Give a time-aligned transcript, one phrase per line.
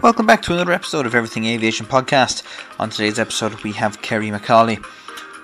[0.00, 2.44] Welcome back to another episode of Everything Aviation Podcast.
[2.78, 4.80] On today's episode, we have Kerry McCauley.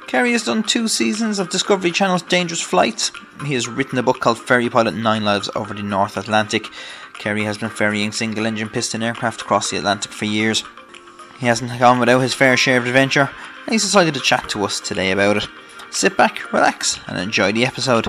[0.07, 3.11] Kerry has done two seasons of Discovery Channel's Dangerous Flights.
[3.45, 6.69] He has written a book called Ferry Pilot Nine Lives Over the North Atlantic.
[7.15, 10.63] Kerry has been ferrying single engine piston aircraft across the Atlantic for years.
[11.41, 13.29] He hasn't gone without his fair share of adventure,
[13.67, 15.49] and he's decided to chat to us today about it.
[15.91, 18.07] Sit back, relax, and enjoy the episode.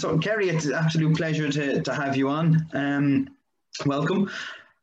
[0.00, 2.64] So, Kerry, it's an absolute pleasure to, to have you on.
[2.72, 3.28] Um,
[3.86, 4.30] welcome.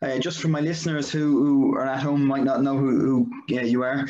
[0.01, 3.31] Uh, just for my listeners who, who are at home might not know who, who
[3.47, 4.05] you are,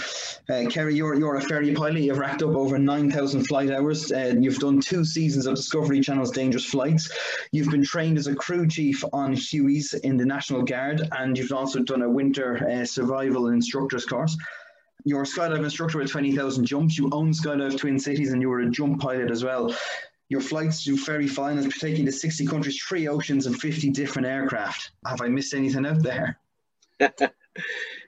[0.50, 2.02] uh, Kerry, you're, you're a ferry pilot.
[2.02, 4.12] You've racked up over 9,000 flight hours.
[4.12, 7.10] Uh, you've done two seasons of Discovery Channel's Dangerous Flights.
[7.52, 11.54] You've been trained as a crew chief on Hueys in the National Guard, and you've
[11.54, 14.36] also done a winter uh, survival instructor's course.
[15.05, 16.98] You're a skydive instructor with 20,000 jumps.
[16.98, 19.74] You own Skydive Twin Cities, and you were a jump pilot as well.
[20.30, 24.92] Your flights do ferry finals, taking to 60 countries, three oceans, and 50 different aircraft.
[25.06, 26.40] Have I missed anything out there?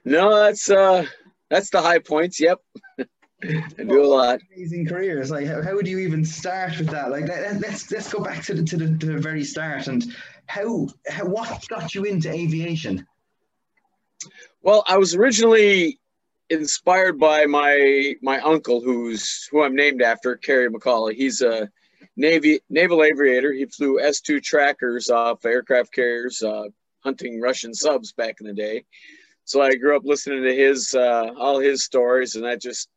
[0.04, 1.06] no, that's uh,
[1.48, 2.40] that's the high points.
[2.40, 2.60] Yep,
[3.44, 4.40] I do a lot.
[4.54, 5.30] Amazing careers.
[5.30, 7.10] Like, how, how would you even start with that?
[7.10, 10.04] Like, let, let's let's go back to the to the, to the very start and
[10.46, 13.06] how, how what got you into aviation?
[14.62, 16.00] Well, I was originally
[16.50, 21.14] inspired by my my uncle, who's who I'm named after, Kerry McCauley.
[21.14, 21.70] He's a
[22.18, 23.52] Navy naval aviator.
[23.52, 26.64] He flew S-2 trackers off aircraft carriers, uh,
[27.04, 28.84] hunting Russian subs back in the day.
[29.44, 32.88] So I grew up listening to his uh, all his stories, and that just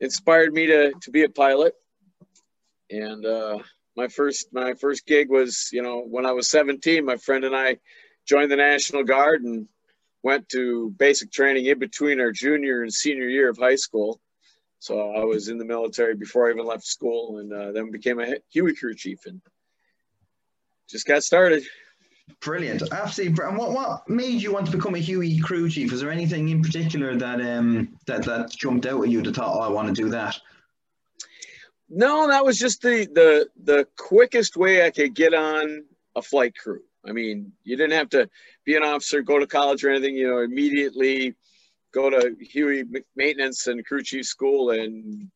[0.00, 1.74] inspired me to to be a pilot.
[2.90, 3.58] And uh,
[3.94, 7.04] my first my first gig was, you know, when I was 17.
[7.04, 7.76] My friend and I
[8.26, 9.68] joined the National Guard and
[10.22, 14.18] went to basic training in between our junior and senior year of high school
[14.84, 18.20] so I was in the military before I even left school, and uh, then became
[18.20, 19.40] a Huey crew chief, and
[20.90, 21.64] just got started.
[22.40, 23.46] Brilliant, absolutely.
[23.46, 25.90] And what what made you want to become a Huey crew chief?
[25.90, 29.56] Is there anything in particular that um that that jumped out at you that thought,
[29.56, 30.38] oh, I want to do that?
[31.88, 36.54] No, that was just the the the quickest way I could get on a flight
[36.62, 36.82] crew.
[37.08, 38.28] I mean, you didn't have to
[38.66, 40.14] be an officer, go to college or anything.
[40.14, 41.36] You know, immediately
[41.94, 42.84] go to Huey
[43.14, 45.30] maintenance and crew chief school and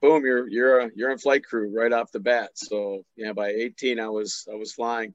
[0.00, 2.50] boom, you're you're a, you're in flight crew right off the bat.
[2.54, 5.14] So yeah, by 18, I was I was flying.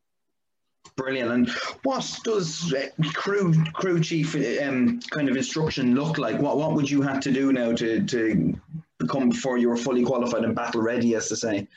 [0.96, 1.32] Brilliant.
[1.32, 1.50] And
[1.84, 6.40] what does uh, crew crew chief um, kind of instruction look like?
[6.40, 8.60] What what would you have to do now to to
[8.98, 11.68] become before you were fully qualified and battle ready, as to say?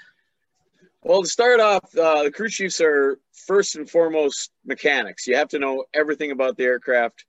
[1.05, 5.27] Well, to start off, uh, the crew chiefs are first and foremost mechanics.
[5.27, 7.25] You have to know everything about the aircraft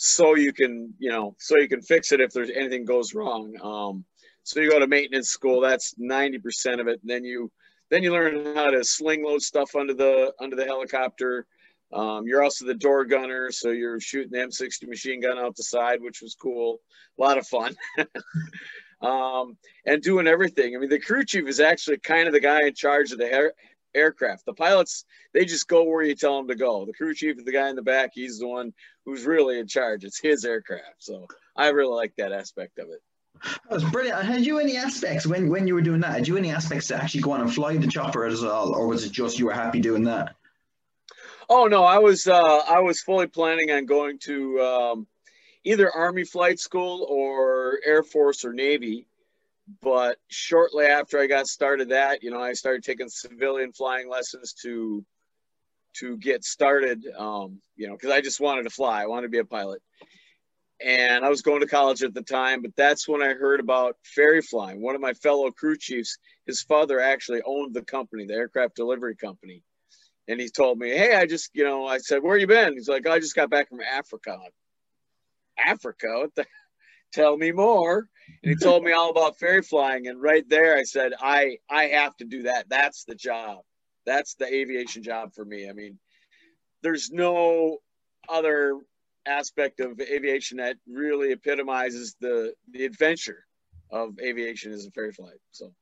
[0.00, 3.52] so you can you know so you can fix it if there's anything goes wrong.
[3.60, 4.04] Um,
[4.44, 7.00] so you go to maintenance school that's 90% of it.
[7.02, 7.50] And then you
[7.90, 11.46] then you learn how to sling load stuff under the under the helicopter.
[11.92, 15.64] Um, you're also the door gunner so you're shooting the m60 machine gun out the
[15.64, 16.78] side which was cool.
[17.18, 17.74] A lot of fun.
[19.00, 20.74] Um, and doing everything.
[20.74, 23.28] I mean the crew chief is actually kind of the guy in charge of the
[23.94, 24.44] aircraft.
[24.46, 26.84] The pilots, they just go where you tell them to go.
[26.84, 28.10] The crew chief is the guy in the back.
[28.14, 28.72] He's the one
[29.04, 30.04] who's really in charge.
[30.04, 30.96] It's his aircraft.
[30.98, 31.26] So
[31.56, 33.02] I really like that aspect of it.
[33.42, 34.24] That was brilliant.
[34.24, 36.12] Had you any aspects when, when you were doing that?
[36.12, 38.86] Had you any aspects to actually go on and fly the chopper as well, or
[38.86, 40.34] was it just you were happy doing that?
[41.48, 45.06] Oh no, I was uh, I was fully planning on going to um,
[45.64, 49.06] either Army flight school or Air Force or Navy
[49.82, 54.54] but shortly after I got started that, you know, I started taking civilian flying lessons
[54.62, 55.04] to
[55.94, 57.04] to get started.
[57.16, 59.02] Um, you know, because I just wanted to fly.
[59.02, 59.82] I wanted to be a pilot.
[60.80, 63.96] And I was going to college at the time, but that's when I heard about
[64.04, 64.80] ferry flying.
[64.80, 69.16] One of my fellow crew chiefs, his father actually owned the company, the aircraft delivery
[69.16, 69.64] company.
[70.28, 72.74] And he told me, Hey, I just, you know, I said, Where you been?
[72.74, 74.38] He's like, I just got back from Africa.
[75.58, 76.06] Africa?
[76.10, 76.46] What the
[77.12, 78.08] tell me more.
[78.42, 80.06] And he told me all about ferry flying.
[80.08, 82.68] And right there i said i i have to do that.
[82.68, 83.58] That's the job.
[84.06, 85.68] That's the aviation job for me.
[85.68, 85.98] I mean
[86.82, 87.78] there's no
[88.28, 88.78] other
[89.26, 93.44] aspect of aviation that really epitomizes the the adventure
[93.90, 95.38] of aviation as a ferry flight.
[95.50, 95.72] So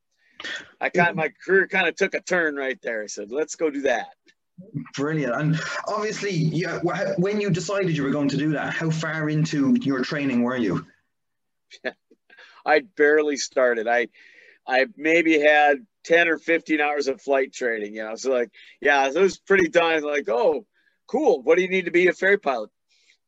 [0.81, 3.03] i kind of, my career kind of took a turn right there.
[3.03, 4.09] I said let's go do that.
[4.95, 5.35] Brilliant.
[5.35, 6.79] And obviously, yeah,
[7.19, 10.57] when you decided you were going to do that, how far into your training were
[10.57, 10.87] you?
[12.67, 13.89] I barely started.
[13.89, 14.09] I
[14.67, 18.17] I maybe had 10 or 15 hours of flight training, you know.
[18.17, 20.03] So like, yeah, so it was pretty done.
[20.03, 20.67] Like, oh,
[21.09, 21.43] cool.
[21.43, 22.71] What do you need to be a ferry pilot?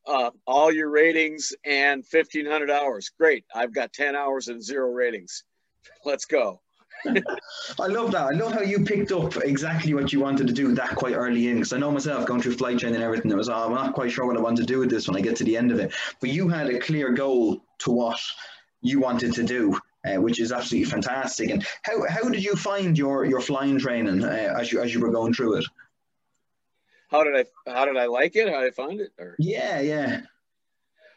[0.07, 3.11] Uh, all your ratings and 1500 hours.
[3.19, 3.45] Great.
[3.55, 5.45] I've got 10 hours and zero ratings.
[6.05, 6.61] Let's go.
[7.81, 8.27] I love that.
[8.27, 11.49] I love how you picked up exactly what you wanted to do that quite early
[11.49, 11.57] in.
[11.57, 13.95] Because I know myself going through flight training and everything, it was, oh, I'm not
[13.95, 15.73] quite sure what I want to do with this when I get to the end
[15.73, 15.93] of it.
[16.21, 18.21] But you had a clear goal to what
[18.81, 19.79] you wanted to do.
[20.07, 21.51] Uh, which is absolutely fantastic.
[21.51, 25.01] And how, how did you find your, your flying training uh, as you as you
[25.01, 25.65] were going through it?
[27.09, 28.49] How did I how did I like it?
[28.49, 29.11] How did I find it?
[29.19, 29.35] Or?
[29.41, 30.21] Yeah, yeah.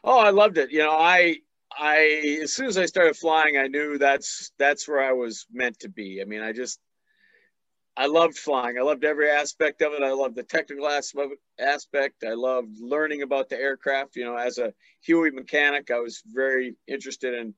[0.04, 0.72] Oh, I loved it.
[0.72, 1.38] You know, I
[1.78, 5.80] I as soon as I started flying, I knew that's that's where I was meant
[5.80, 6.22] to be.
[6.22, 6.80] I mean, I just
[7.98, 8.78] I loved flying.
[8.78, 10.04] I loved every aspect of it.
[10.04, 12.24] I loved the technical aspect.
[12.24, 14.16] I loved learning about the aircraft.
[14.16, 17.54] You know, as a Huey mechanic, I was very interested in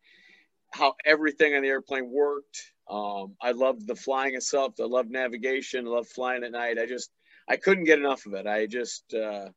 [0.73, 2.71] how everything on the airplane worked.
[2.89, 4.73] Um, I loved the flying itself.
[4.79, 5.87] I loved navigation.
[5.87, 6.79] I loved flying at night.
[6.79, 7.11] I just
[7.47, 8.47] I couldn't get enough of it.
[8.47, 9.49] I just uh,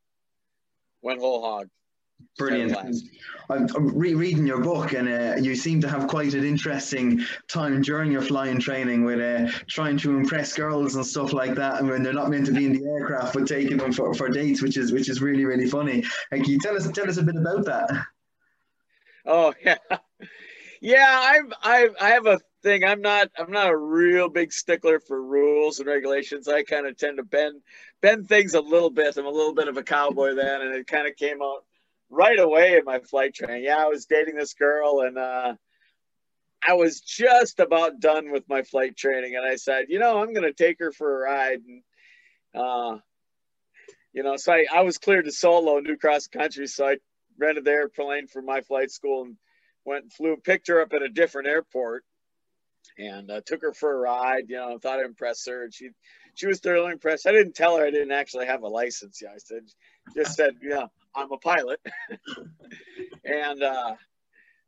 [1.01, 1.69] went whole hog.
[2.37, 2.75] Brilliant.
[3.49, 7.81] I'm, I'm rereading your book, and uh, you seem to have quite an interesting time
[7.81, 11.79] during your flying training with uh, trying to impress girls and stuff like that.
[11.79, 14.29] And when they're not meant to be in the aircraft, but taking them for, for
[14.29, 16.03] dates, which is which is really really funny.
[16.31, 17.89] And can you tell us tell us a bit about that?
[19.25, 19.77] Oh yeah,
[20.81, 21.19] yeah.
[21.21, 22.83] I've I've I have a thing.
[22.83, 26.49] I'm not I'm not a real big stickler for rules and regulations.
[26.49, 27.61] I kind of tend to bend
[28.01, 29.15] bend things a little bit.
[29.15, 31.63] I'm a little bit of a cowboy then, and it kind of came out
[32.09, 33.63] right away in my flight training.
[33.63, 35.53] Yeah, I was dating this girl, and uh,
[36.65, 40.33] I was just about done with my flight training, and I said, you know, I'm
[40.33, 41.83] going to take her for a ride, and
[42.55, 42.97] uh,
[44.13, 46.97] you know, so I, I was cleared to solo and do cross country, so I
[47.37, 49.37] rented the airplane for my flight school and
[49.85, 52.03] went and flew, picked her up at a different airport
[52.97, 54.45] and uh, took her for a ride.
[54.47, 55.89] You know, thought I'd impress her, and she
[56.35, 57.27] she was thoroughly impressed.
[57.27, 59.19] I didn't tell her I didn't actually have a license.
[59.21, 59.63] Yeah, I said
[60.15, 60.85] just said, yeah,
[61.17, 61.79] I'm a pilot,
[63.25, 63.95] and uh,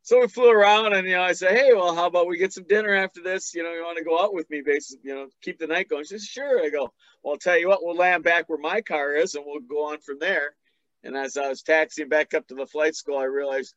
[0.02, 2.52] so we flew around, and you know, I said, hey, well, how about we get
[2.52, 3.54] some dinner after this?
[3.54, 5.88] You know, you want to go out with me, basically, you know, keep the night
[5.88, 6.04] going.
[6.04, 6.64] She says, sure.
[6.64, 6.92] I go,
[7.22, 9.92] well, I'll tell you what, we'll land back where my car is, and we'll go
[9.92, 10.54] on from there.
[11.04, 13.74] And as I was taxiing back up to the flight school, I realized,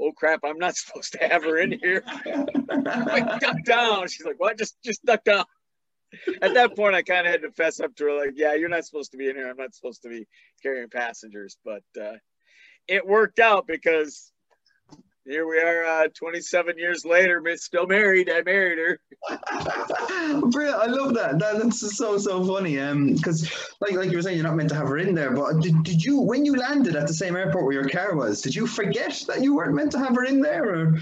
[0.00, 2.02] oh crap, I'm not supposed to have her in here.
[2.26, 4.08] Wait, duck down.
[4.08, 4.58] She's like, what?
[4.58, 5.44] Just just duck down.
[6.42, 8.68] At that point, I kind of had to fess up to her, like, yeah, you're
[8.68, 9.48] not supposed to be in here.
[9.48, 10.26] I'm not supposed to be
[10.62, 11.56] carrying passengers.
[11.64, 12.14] But uh,
[12.88, 14.32] it worked out because
[15.26, 19.00] here we are uh, 27 years later still married i married her
[20.50, 20.78] Brilliant.
[20.78, 21.38] i love that.
[21.38, 24.70] that that's so so funny um because like like you were saying you're not meant
[24.70, 27.36] to have her in there but did, did you when you landed at the same
[27.36, 30.24] airport where your car was did you forget that you weren't meant to have her
[30.24, 30.98] in there or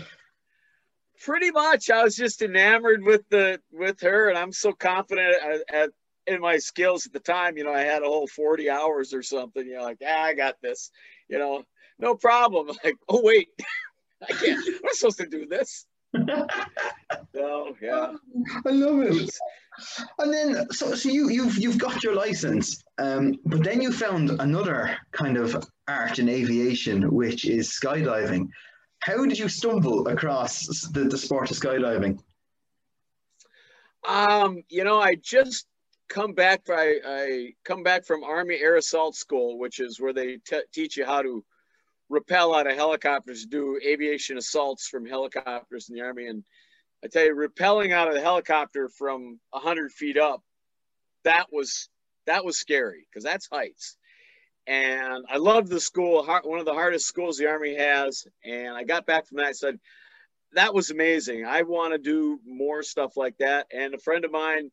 [1.24, 5.74] pretty much i was just enamored with the with her and i'm so confident at,
[5.74, 5.90] at
[6.26, 9.22] in my skills at the time you know i had a whole 40 hours or
[9.22, 10.90] something you know like ah, i got this
[11.28, 11.62] you know
[11.98, 13.48] no problem like oh wait
[14.22, 14.66] I can't.
[14.66, 15.86] I'm supposed to do this.
[16.16, 18.12] oh yeah.
[18.66, 19.30] I love it.
[20.18, 24.30] And then, so so you you've you've got your license, um, but then you found
[24.40, 28.48] another kind of art in aviation, which is skydiving.
[29.00, 32.20] How did you stumble across the, the sport of skydiving?
[34.06, 35.66] Um, you know, I just
[36.08, 36.62] come back.
[36.70, 40.38] I, I come back from Army Air Assault School, which is where they
[40.72, 41.44] teach you how to
[42.08, 46.26] rappel out of helicopters, do aviation assaults from helicopters in the Army.
[46.26, 46.42] And
[47.04, 50.42] I tell you, rappelling out of the helicopter from 100 feet up,
[51.24, 51.88] that was
[52.26, 53.97] that was scary because that's heights.
[54.68, 58.26] And I loved the school, one of the hardest schools the Army has.
[58.44, 59.46] And I got back from that.
[59.46, 59.80] I said,
[60.52, 61.46] that was amazing.
[61.46, 63.66] I want to do more stuff like that.
[63.72, 64.70] And a friend of mine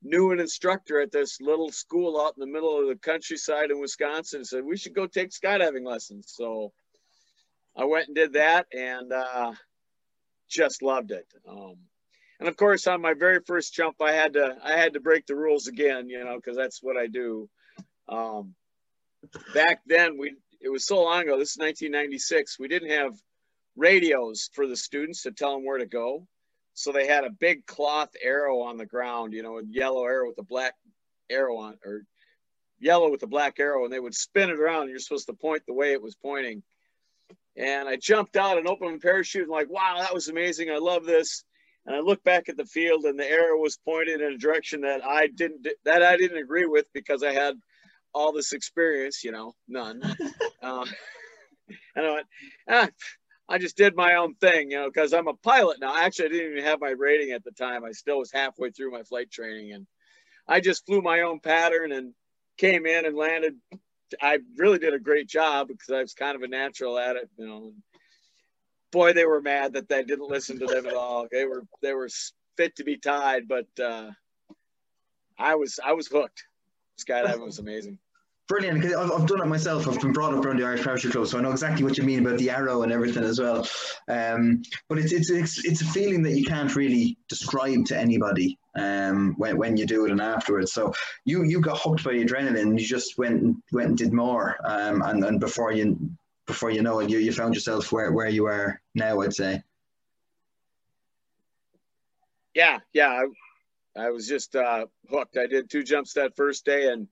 [0.00, 3.80] knew an instructor at this little school out in the middle of the countryside in
[3.80, 6.32] Wisconsin and said, we should go take skydiving lessons.
[6.36, 6.72] So
[7.76, 9.52] I went and did that and uh,
[10.48, 11.26] just loved it.
[11.48, 11.76] Um,
[12.38, 15.26] and of course, on my very first jump, I had to I had to break
[15.26, 17.48] the rules again, you know, because that's what I do.
[18.08, 18.54] Um,
[19.54, 21.38] back then, we it was so long ago.
[21.38, 22.58] This is 1996.
[22.58, 23.14] We didn't have
[23.76, 26.26] radios for the students to tell them where to go.
[26.74, 30.28] So they had a big cloth arrow on the ground, you know, a yellow arrow
[30.28, 30.74] with a black
[31.28, 32.04] arrow on, or
[32.78, 34.82] yellow with a black arrow, and they would spin it around.
[34.82, 36.62] And you're supposed to point the way it was pointing.
[37.56, 40.70] And I jumped out and opened my parachute and like, wow, that was amazing.
[40.70, 41.44] I love this.
[41.84, 44.82] And I looked back at the field and the arrow was pointed in a direction
[44.82, 47.56] that I didn't that I didn't agree with because I had
[48.14, 50.02] all this experience, you know, none.
[50.62, 50.86] uh,
[51.96, 52.26] and I went,
[52.68, 52.88] ah,
[53.48, 55.96] I just did my own thing, you know, because I'm a pilot now.
[55.96, 57.84] Actually, I didn't even have my rating at the time.
[57.84, 59.86] I still was halfway through my flight training, and
[60.48, 62.14] I just flew my own pattern and
[62.58, 63.54] came in and landed.
[64.20, 67.30] I really did a great job because I was kind of a natural at it,
[67.36, 67.72] you know.
[68.90, 71.26] boy, they were mad that they didn't listen to them at all.
[71.30, 72.08] They were they were
[72.56, 74.10] fit to be tied, but uh,
[75.38, 76.44] I was I was hooked.
[77.00, 77.98] Skydiving was amazing.
[78.52, 79.88] Brilliant, because I've, I've done it myself.
[79.88, 82.04] I've been brought up around the Irish Parachute Club, so I know exactly what you
[82.04, 83.66] mean about the arrow and everything as well.
[84.08, 88.58] Um, but it's, it's it's it's a feeling that you can't really describe to anybody
[88.78, 90.74] um, when, when you do it and afterwards.
[90.74, 90.92] So
[91.24, 92.78] you you got hooked by adrenaline.
[92.78, 95.98] You just went and went and did more, um, and and before you
[96.46, 99.22] before you know it, you, you found yourself where, where you are now.
[99.22, 99.62] I'd say.
[102.52, 103.24] Yeah, yeah,
[103.96, 105.38] I, I was just uh, hooked.
[105.38, 107.08] I did two jumps that first day, and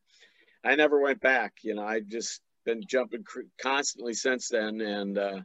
[0.64, 1.54] I never went back.
[1.62, 3.24] You know, I've just been jumping
[3.60, 5.40] constantly since then, and uh,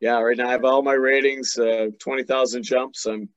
[0.00, 3.06] yeah, right now I have all my ratings, uh, twenty thousand jumps.
[3.06, 3.28] I'm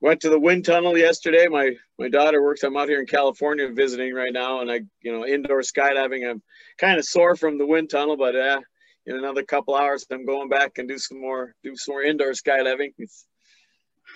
[0.00, 1.46] went to the wind tunnel yesterday.
[1.48, 2.62] My my daughter works.
[2.62, 6.28] I'm out here in California visiting right now, and I you know indoor skydiving.
[6.28, 6.42] I'm
[6.78, 8.60] kind of sore from the wind tunnel, but uh,
[9.06, 12.32] in another couple hours, I'm going back and do some more do some more indoor
[12.32, 12.92] skydiving.
[12.98, 13.26] It's,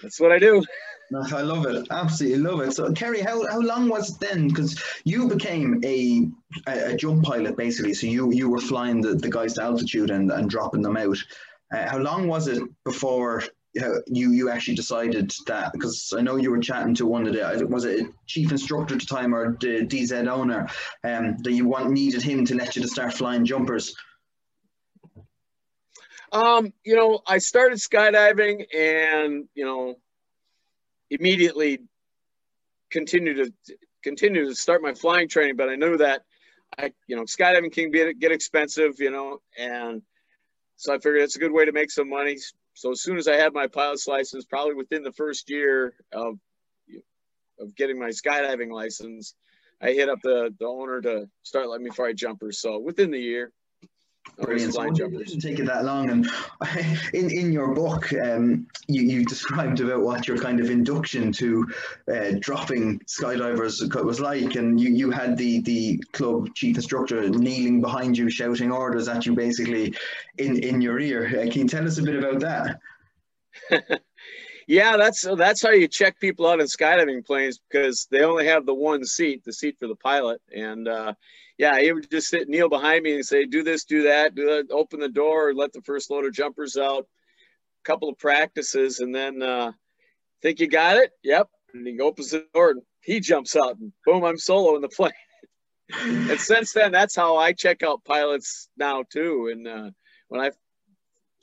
[0.02, 0.64] that's what I do.
[1.14, 1.86] I love it.
[1.90, 2.72] Absolutely love it.
[2.72, 4.48] So, Kerry, how, how long was it then?
[4.48, 6.28] Because you became a,
[6.66, 7.94] a, a jump pilot basically.
[7.94, 11.18] So you you were flying the, the guys to altitude and, and dropping them out.
[11.74, 13.42] Uh, how long was it before
[14.06, 17.66] you you actually decided that because I know you were chatting to one of the
[17.66, 20.68] was it chief instructor at the time or the DZ owner
[21.02, 23.94] um, that you want needed him to let you to start flying jumpers.
[26.34, 29.96] Um, you know, I started skydiving and you know
[31.10, 31.78] immediately
[32.90, 36.22] continued to continue to start my flying training, but I knew that
[36.76, 40.02] I you know skydiving can be get expensive, you know, and
[40.76, 42.36] so I figured it's a good way to make some money
[42.74, 46.38] so as soon as I had my pilot's license, probably within the first year of
[47.60, 49.34] of getting my skydiving license,
[49.80, 52.60] I hit up the the owner to start letting me fly jumpers.
[52.60, 53.52] So within the year,
[54.38, 54.74] Brilliant.
[54.74, 56.10] So it didn't take it that long.
[56.10, 56.28] And
[57.14, 61.66] in, in your book, um, you, you described about what your kind of induction to
[62.12, 64.56] uh, dropping skydivers was like.
[64.56, 69.24] And you, you had the, the club chief instructor kneeling behind you, shouting orders at
[69.24, 69.94] you basically
[70.38, 71.26] in, in your ear.
[71.26, 72.80] Uh, can you tell us a bit about that?
[74.66, 78.66] yeah, that's that's how you check people out in skydiving planes because they only have
[78.66, 80.40] the one seat, the seat for the pilot.
[80.52, 81.14] And uh,
[81.58, 84.46] yeah, he would just sit, kneel behind me and say, "Do this, do that, do
[84.46, 84.70] that.
[84.70, 89.14] Open the door, let the first load of jumpers out." A couple of practices, and
[89.14, 89.72] then uh,
[90.42, 91.12] think you got it.
[91.22, 94.82] Yep, and he opens the door and he jumps out, and boom, I'm solo in
[94.82, 95.12] the plane.
[96.02, 99.50] and since then, that's how I check out pilots now too.
[99.52, 99.90] And uh,
[100.28, 100.50] when I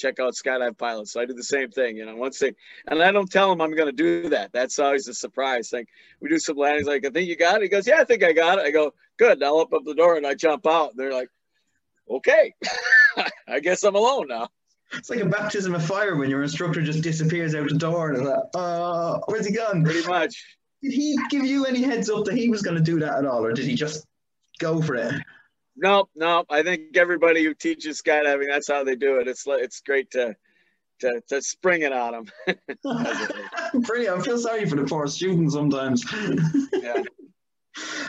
[0.01, 1.11] check out skydive pilots.
[1.11, 2.53] So I do the same thing, you know, once they,
[2.87, 4.51] and I don't tell them I'm going to do that.
[4.51, 5.71] That's always a surprise.
[5.71, 5.87] Like
[6.19, 7.63] we do some landings, like, I think you got it.
[7.63, 8.65] He goes, yeah, I think I got it.
[8.65, 9.41] I go, good.
[9.43, 10.95] I'll open up the door and I jump out.
[10.95, 11.29] They're like,
[12.09, 12.53] okay,
[13.47, 14.49] I guess I'm alone now.
[14.93, 18.25] It's like a baptism of fire when your instructor just disappears out the door and
[18.25, 19.85] like, uh, where's he gone?
[19.85, 20.43] Pretty much.
[20.81, 23.25] Did he give you any heads up that he was going to do that at
[23.25, 24.05] all, or did he just
[24.59, 25.13] go for it?
[25.75, 26.45] No, no.
[26.49, 29.27] I think everybody who teaches skydiving, that's how they do it.
[29.27, 30.35] It's it's great to
[31.01, 32.25] to, to spring it on
[32.83, 33.81] them.
[33.81, 34.17] Brilliant.
[34.19, 36.05] I feel sorry for the poor students sometimes.
[36.73, 37.03] yeah.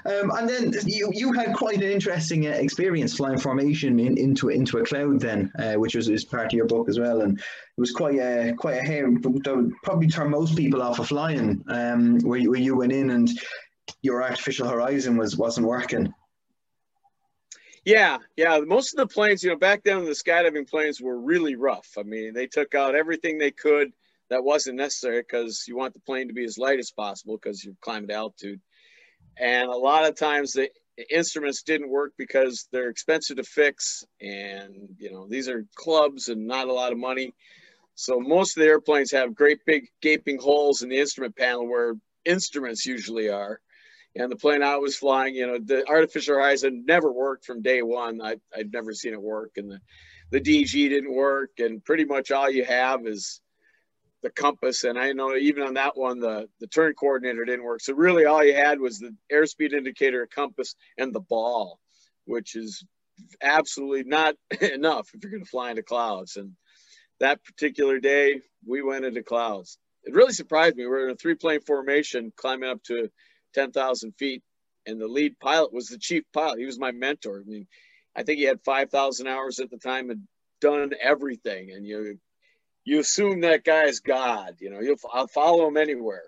[0.05, 4.49] Um, and then you, you had quite an interesting uh, experience flying formation in, into
[4.49, 7.39] into a cloud then, uh, which was, was part of your book as well, and
[7.39, 7.45] it
[7.81, 11.63] was quite a quite a hair that would probably turn most people off of flying.
[11.69, 13.31] Um, where you, where you went in and
[14.03, 16.13] your artificial horizon was wasn't working.
[17.85, 18.61] Yeah, yeah.
[18.61, 21.89] Most of the planes, you know, back then the skydiving planes were really rough.
[21.99, 23.93] I mean, they took out everything they could
[24.31, 27.65] that wasn't necessary because you want the plane to be as light as possible because
[27.65, 28.61] you're climbing altitude.
[29.37, 30.71] And a lot of times the
[31.11, 36.47] instruments didn't work because they're expensive to fix, and you know these are clubs and
[36.47, 37.35] not a lot of money.
[37.95, 41.95] So most of the airplanes have great big gaping holes in the instrument panel where
[42.25, 43.61] instruments usually are
[44.15, 47.83] and the plane I was flying, you know, the artificial horizon never worked from day
[47.83, 48.21] one.
[48.21, 49.81] I, I'd never seen it work, and the
[50.31, 53.41] the DG didn't work, and pretty much all you have is
[54.23, 54.85] the compass.
[54.85, 57.81] And I know even on that one, the the turn coordinator didn't work.
[57.81, 61.79] So really, all you had was the airspeed indicator, a compass, and the ball,
[62.27, 62.85] which is
[63.41, 66.37] absolutely not enough if you're going to fly into clouds.
[66.37, 66.53] And
[67.21, 69.79] that particular day, we went into clouds.
[70.05, 70.85] It really surprised me.
[70.85, 73.09] We were in a three plane formation, climbing up to
[73.53, 74.43] 10,000 feet.
[74.87, 76.59] And the lead pilot was the chief pilot.
[76.59, 77.41] He was my mentor.
[77.41, 77.67] I mean,
[78.17, 80.27] I think he had 5,000 hours at the time and
[80.61, 81.71] done everything.
[81.71, 82.19] And you,
[82.85, 86.25] you assume that guy is God, you know, you'll I'll follow him anywhere.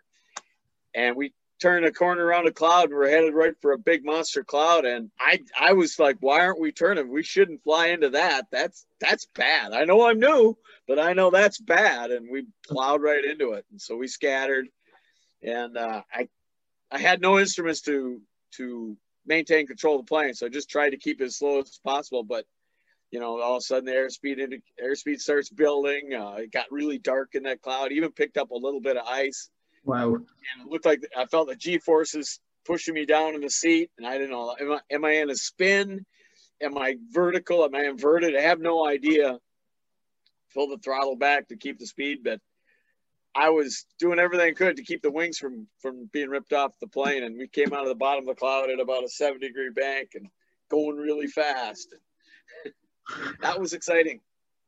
[0.94, 4.04] And we turned a corner around a cloud and we're headed right for a big
[4.04, 4.84] monster cloud.
[4.84, 7.10] And I I was like, why aren't we turning?
[7.10, 8.46] We shouldn't fly into that.
[8.52, 9.72] That's that's bad.
[9.72, 12.10] I know I'm new, but I know that's bad.
[12.10, 13.64] And we plowed right into it.
[13.70, 14.68] And so we scattered.
[15.42, 16.28] And uh, I
[16.94, 18.22] I had no instruments to
[18.56, 18.96] to
[19.26, 21.80] maintain control of the plane, so I just tried to keep it as slow as
[21.84, 22.22] possible.
[22.22, 22.46] But
[23.10, 26.14] you know, all of a sudden the airspeed into, airspeed starts building.
[26.14, 27.90] Uh, it got really dark in that cloud.
[27.90, 29.50] Even picked up a little bit of ice.
[29.84, 30.14] Wow.
[30.14, 30.24] And
[30.64, 34.06] it looked like I felt the G forces pushing me down in the seat, and
[34.06, 36.06] I didn't know am I, am I in a spin?
[36.62, 37.64] Am I vertical?
[37.64, 38.36] Am I inverted?
[38.36, 39.38] I have no idea.
[40.54, 42.38] Pull the throttle back to keep the speed, but
[43.36, 46.78] I was doing everything I could to keep the wings from from being ripped off
[46.80, 49.08] the plane, and we came out of the bottom of the cloud at about a
[49.08, 50.28] seven degree bank and
[50.70, 51.94] going really fast.
[53.40, 54.20] that was exciting.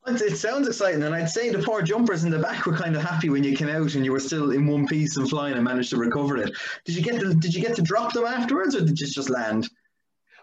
[0.09, 3.03] It sounds exciting, and I'd say the poor jumpers in the back were kind of
[3.03, 5.65] happy when you came out and you were still in one piece and flying and
[5.65, 6.57] managed to recover it.
[6.85, 9.69] Did you get Did you get to drop them afterwards, or did you just land?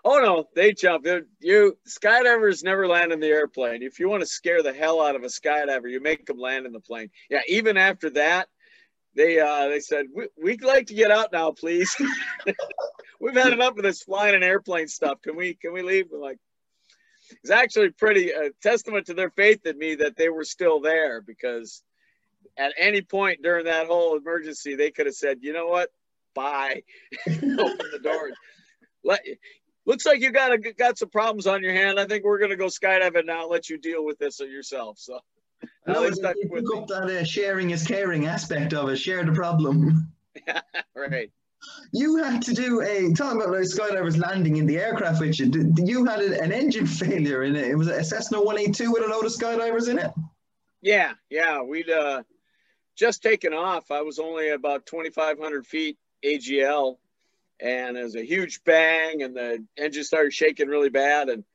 [0.05, 1.05] Oh no, they jump.
[1.05, 3.83] They're, you skydivers never land in the airplane.
[3.83, 6.65] If you want to scare the hell out of a skydiver, you make them land
[6.65, 7.09] in the plane.
[7.29, 8.49] Yeah, even after that,
[9.15, 11.95] they uh, they said we, we'd like to get out now, please.
[13.19, 15.21] We've had enough of this flying an airplane stuff.
[15.21, 16.07] Can we can we leave?
[16.11, 16.39] We're like,
[17.41, 21.21] it's actually pretty a testament to their faith in me that they were still there
[21.21, 21.83] because
[22.57, 25.89] at any point during that whole emergency, they could have said, you know what,
[26.35, 26.83] bye,
[27.27, 28.33] open the doors.
[29.05, 29.21] Let
[29.85, 31.99] looks like you got a, got some problems on your hand.
[31.99, 33.47] I think we're gonna go skydiving now.
[33.47, 34.99] Let you deal with this yourself.
[34.99, 35.19] So.
[35.87, 38.97] No, they stuck with up that uh, sharing is caring aspect of it.
[38.97, 40.11] Share the problem.
[40.95, 41.31] right.
[41.91, 45.73] You had to do a talking about like skydivers landing in the aircraft which you.
[45.77, 47.67] You had an engine failure in it.
[47.67, 50.11] It was a Cessna 182 with a load of skydivers in it.
[50.81, 51.61] Yeah, yeah.
[51.61, 52.23] We'd uh,
[52.97, 53.91] just taken off.
[53.91, 56.97] I was only about 2,500 feet AGL,
[57.63, 61.29] and was a huge bang, and the engine started shaking really bad.
[61.29, 61.45] And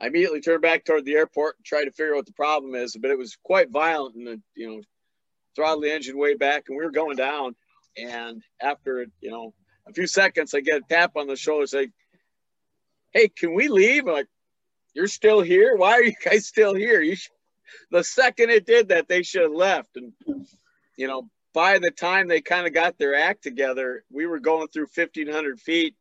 [0.00, 2.74] I immediately turned back toward the airport and tried to figure out what the problem
[2.74, 2.96] is.
[3.00, 4.82] But it was quite violent, and the, you know,
[5.54, 7.54] throttled the engine way back, and we were going down.
[7.96, 9.54] And after you know
[9.86, 11.90] a few seconds, I get a tap on the shoulder, say,
[13.12, 14.28] "Hey, can we leave?" I'm like,
[14.94, 15.76] "You're still here?
[15.76, 17.16] Why are you guys still here?" You
[17.90, 19.96] the second it did that, they should have left.
[19.96, 20.12] And
[20.96, 24.68] you know, by the time they kind of got their act together, we were going
[24.68, 25.96] through 1,500 feet,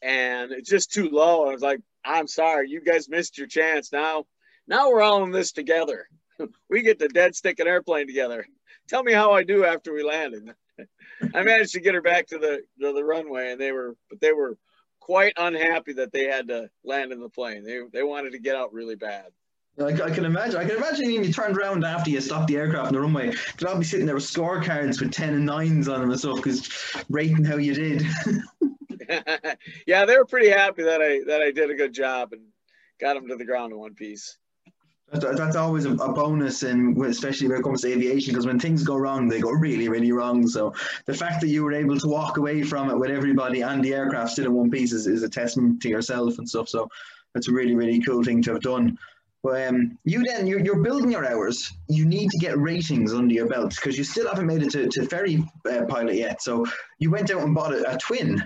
[0.00, 1.48] and it's just too low.
[1.48, 3.92] I was like, "I'm sorry, you guys missed your chance.
[3.92, 4.26] Now,
[4.68, 6.08] now we're all in this together.
[6.70, 8.46] we get the dead stick an airplane together.
[8.86, 10.54] Tell me how I do after we landed."
[11.34, 14.20] I managed to get her back to the to the runway, and they were, but
[14.20, 14.56] they were
[15.00, 17.64] quite unhappy that they had to land in the plane.
[17.64, 19.32] They they wanted to get out really bad.
[19.78, 20.56] I, I can imagine.
[20.56, 23.32] I can imagine you turned around after you stopped the aircraft in the runway.
[23.58, 26.36] They'd all be sitting there with scorecards with ten and nines on them and stuff,
[26.36, 26.68] because
[27.10, 28.02] rating how you did.
[29.86, 32.42] yeah, they were pretty happy that I that I did a good job and
[33.00, 34.38] got them to the ground in one piece.
[35.12, 38.96] That's always a, bonus, and especially when it comes to aviation, because when things go
[38.96, 40.48] wrong, they go really, really wrong.
[40.48, 43.84] So the fact that you were able to walk away from it with everybody and
[43.84, 46.68] the aircraft still in one piece is, is a testament to yourself and stuff.
[46.68, 46.88] So
[47.34, 48.98] that's a really, really cool thing to have done.
[49.46, 51.72] But um, you then you're, you're building your hours.
[51.88, 54.88] You need to get ratings under your belt because you still haven't made it to,
[54.88, 56.42] to ferry uh, pilot yet.
[56.42, 56.66] So
[56.98, 58.44] you went out and bought a, a twin.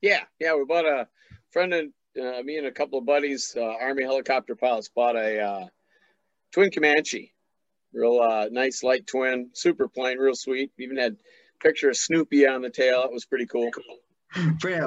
[0.00, 1.08] Yeah, yeah, we bought a
[1.50, 5.40] friend and uh, me and a couple of buddies, uh, Army helicopter pilots, bought a
[5.40, 5.66] uh,
[6.52, 7.34] twin Comanche,
[7.92, 10.70] real uh, nice light twin, super plane, real sweet.
[10.78, 13.02] Even had a picture of Snoopy on the tail.
[13.02, 13.72] It was pretty cool.
[14.64, 14.86] Yeah,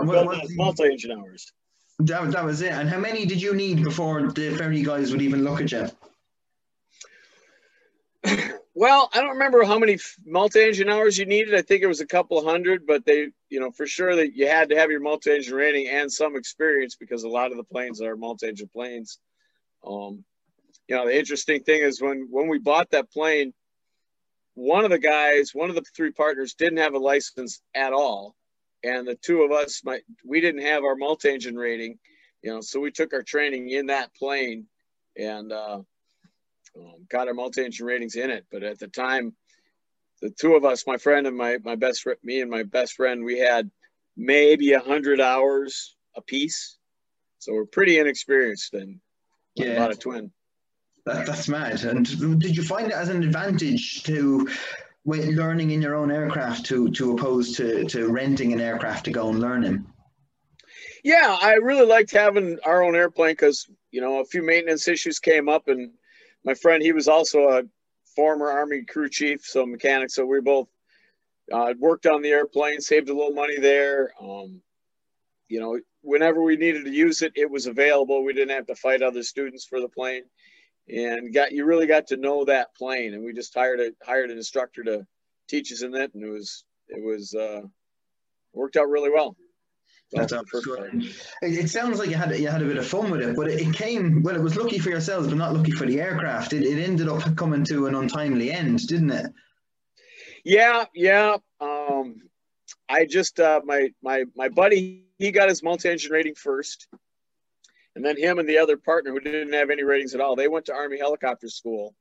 [0.55, 1.51] multi-engine hours.
[1.99, 2.71] That, that was it.
[2.71, 5.89] And how many did you need before the ferry guys would even look at you?
[8.73, 11.53] Well, I don't remember how many multi-engine hours you needed.
[11.53, 14.47] I think it was a couple hundred, but they, you know, for sure that you
[14.47, 18.01] had to have your multi-engine rating and some experience because a lot of the planes
[18.01, 19.19] are multi-engine planes.
[19.85, 20.23] Um,
[20.87, 23.53] you know, the interesting thing is when when we bought that plane,
[24.53, 28.33] one of the guys, one of the three partners, didn't have a license at all,
[28.83, 31.99] and the two of us, my, we didn't have our multi-engine rating.
[32.41, 34.67] You know, so we took our training in that plane,
[35.17, 35.81] and uh,
[36.77, 38.45] um, got our multi-engine ratings in it.
[38.51, 39.35] But at the time,
[40.21, 42.93] the two of us, my friend and my my best friend, me and my best
[42.93, 43.69] friend, we had
[44.15, 46.77] maybe a hundred hours a piece,
[47.39, 48.99] so we're pretty inexperienced and
[49.55, 49.71] yeah.
[49.71, 50.31] about a twin.
[51.05, 51.83] That, that's mad.
[51.83, 52.05] And
[52.39, 54.49] did you find it as an advantage to
[55.09, 59.11] when learning in your own aircraft to to oppose to to renting an aircraft to
[59.11, 59.85] go and learn in?
[61.03, 65.19] Yeah, I really liked having our own airplane because you know a few maintenance issues
[65.19, 65.91] came up and
[66.45, 67.63] my friend, he was also a
[68.15, 70.09] former Army crew chief, so mechanic.
[70.09, 70.67] So we both
[71.51, 74.11] uh, worked on the airplane, saved a little money there.
[74.21, 74.61] Um,
[75.47, 78.23] you know, whenever we needed to use it, it was available.
[78.23, 80.23] We didn't have to fight other students for the plane,
[80.89, 83.13] and got you really got to know that plane.
[83.13, 85.05] And we just hired a hired an instructor to
[85.47, 87.61] teach us in it, and it was it was uh,
[88.53, 89.35] worked out really well.
[90.11, 90.33] That's.
[90.33, 93.47] It, it, sounds like you had you had a bit of fun with it, but
[93.47, 94.35] it, it, came well.
[94.35, 96.53] It was lucky for yourselves, but not lucky for the aircraft.
[96.53, 99.31] It, it ended up coming to an untimely end, didn't it?
[100.43, 101.37] Yeah, yeah.
[101.61, 102.23] Um,
[102.87, 106.87] I just uh, my my my buddy he got his multi-engine rating first,
[107.99, 110.47] and then him and the other partner who didn't have any ratings at all, they
[110.47, 111.93] went to Army helicopter school,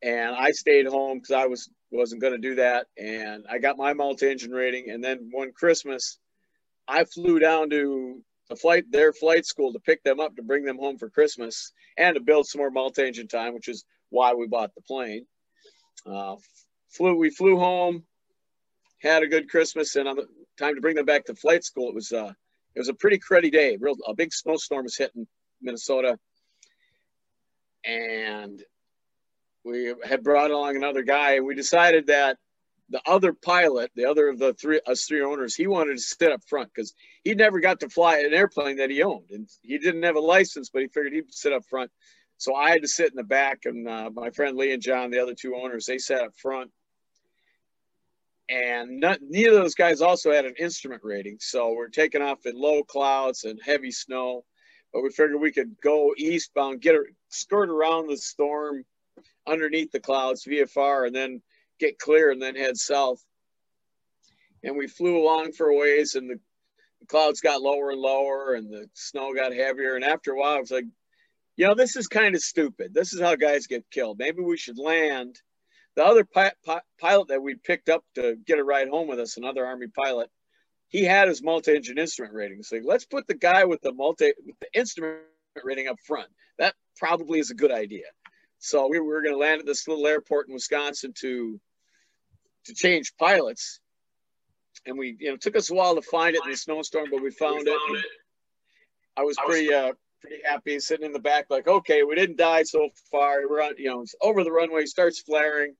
[0.00, 3.76] and I stayed home because I was wasn't going to do that, and I got
[3.76, 6.20] my multi-engine rating, and then one Christmas,
[6.86, 10.64] I flew down to the flight their flight school to pick them up to bring
[10.64, 14.46] them home for Christmas and to build some more multi-engine time, which is why we
[14.46, 15.26] bought the plane.
[16.06, 16.36] Uh,
[16.90, 18.04] flew we flew home,
[19.00, 20.28] had a good Christmas, and on the
[20.60, 22.32] time to bring them back to flight school, it was uh,
[22.74, 23.76] it was a pretty cruddy day.
[23.80, 25.26] Real a big snowstorm was hitting
[25.60, 26.18] Minnesota,
[27.84, 28.62] and
[29.64, 32.38] we had brought along another guy, and we decided that
[32.90, 36.32] the other pilot, the other of the three us three owners, he wanted to sit
[36.32, 39.78] up front because he never got to fly an airplane that he owned, and he
[39.78, 41.90] didn't have a license, but he figured he'd sit up front.
[42.38, 45.10] So I had to sit in the back, and uh, my friend Lee and John,
[45.10, 46.70] the other two owners, they sat up front
[48.52, 51.38] and not, neither of those guys also had an instrument rating.
[51.40, 54.44] So we're taking off in low clouds and heavy snow,
[54.92, 58.84] but we figured we could go eastbound, get a skirt around the storm
[59.46, 61.40] underneath the clouds VFR, and then
[61.80, 63.24] get clear and then head south.
[64.62, 66.38] And we flew along for a ways, and the,
[67.00, 69.94] the clouds got lower and lower, and the snow got heavier.
[69.94, 70.84] And after a while, I was like,
[71.56, 72.92] you know, this is kind of stupid.
[72.92, 74.18] This is how guys get killed.
[74.18, 75.40] Maybe we should land
[75.94, 79.20] the other pi- pi- pilot that we picked up to get a ride home with
[79.20, 80.30] us, another Army pilot,
[80.88, 82.62] he had his multi-engine instrument rating.
[82.62, 85.20] So let's put the guy with the multi with the instrument
[85.64, 86.28] rating up front.
[86.58, 88.06] That probably is a good idea.
[88.58, 91.60] So we were going to land at this little airport in Wisconsin to
[92.66, 93.80] to change pilots,
[94.86, 97.22] and we you know took us a while to find it in the snowstorm, but
[97.22, 97.98] we found, we found it.
[97.98, 98.04] it.
[99.16, 102.62] I was pretty uh pretty happy sitting in the back, like okay, we didn't die
[102.62, 103.48] so far.
[103.48, 105.74] We're on you know over the runway, starts flaring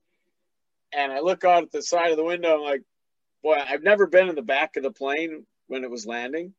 [0.95, 2.55] and I look out at the side of the window.
[2.55, 2.83] I'm like,
[3.43, 6.53] boy, I've never been in the back of the plane when it was landing.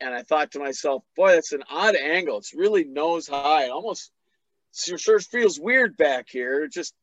[0.00, 2.38] And I thought to myself, boy, that's an odd angle.
[2.38, 3.64] It's really nose high.
[3.64, 4.10] It almost
[4.72, 6.64] sure feels weird back here.
[6.64, 6.94] It just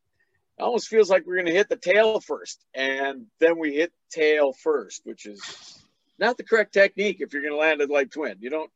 [0.59, 2.63] almost feels like we're going to hit the tail first.
[2.73, 5.83] And then we hit tail first, which is
[6.19, 8.37] not the correct technique if you're going to land a like twin.
[8.39, 8.71] You don't,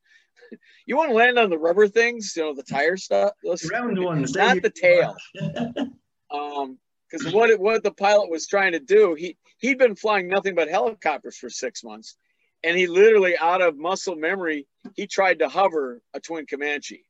[0.87, 4.03] you want to land on the rubber things, you know, the tire stuff, those round
[4.03, 5.15] ones, not the tail.
[6.31, 10.55] um, because what what the pilot was trying to do, he he'd been flying nothing
[10.55, 12.17] but helicopters for six months,
[12.63, 17.03] and he literally out of muscle memory he tried to hover a twin Comanche,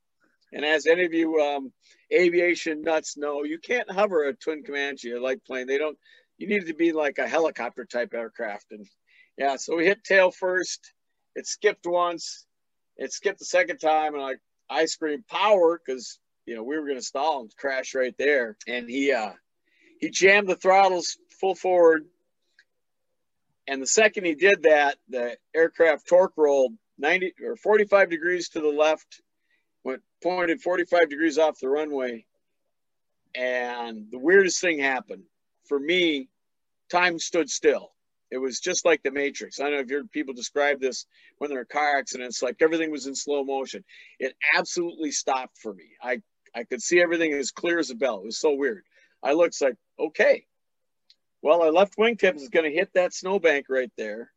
[0.54, 1.72] and as any of you um,
[2.14, 5.68] aviation nuts know, you can't hover a twin Comanche, a light plane.
[5.68, 5.98] They don't.
[6.38, 8.88] You need to be like a helicopter type aircraft, and
[9.38, 10.94] yeah, so we hit tail first.
[11.36, 12.46] It skipped once,
[12.98, 14.34] it skipped the second time, and I
[14.70, 18.58] I screamed power because you know we were going to stall and crash right there,
[18.68, 19.32] and he uh
[20.00, 22.06] he jammed the throttles full forward.
[23.68, 28.62] And the second he did that, the aircraft torque rolled 90 or 45 degrees to
[28.62, 29.22] the left,
[29.84, 32.26] went pointed 45 degrees off the runway.
[33.36, 35.24] And the weirdest thing happened
[35.68, 36.30] for me,
[36.90, 37.92] time stood still.
[38.30, 39.60] It was just like the Matrix.
[39.60, 41.06] I don't know if you heard people describe this
[41.38, 43.84] when they're in car accidents, like everything was in slow motion.
[44.20, 45.86] It absolutely stopped for me.
[46.02, 46.22] I,
[46.54, 48.20] I could see everything as clear as a bell.
[48.20, 48.84] It was so weird.
[49.24, 50.46] I looked like, okay,
[51.42, 54.32] well, our left wingtip is going to hit that snowbank right there.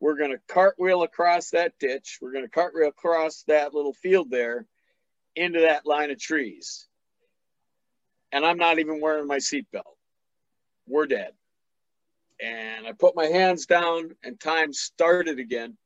[0.00, 2.18] We're going to cartwheel across that ditch.
[2.20, 4.66] We're going to cartwheel across that little field there
[5.34, 6.86] into that line of trees.
[8.32, 9.96] And I'm not even wearing my seatbelt.
[10.86, 11.32] We're dead.
[12.40, 15.78] And I put my hands down and time started again.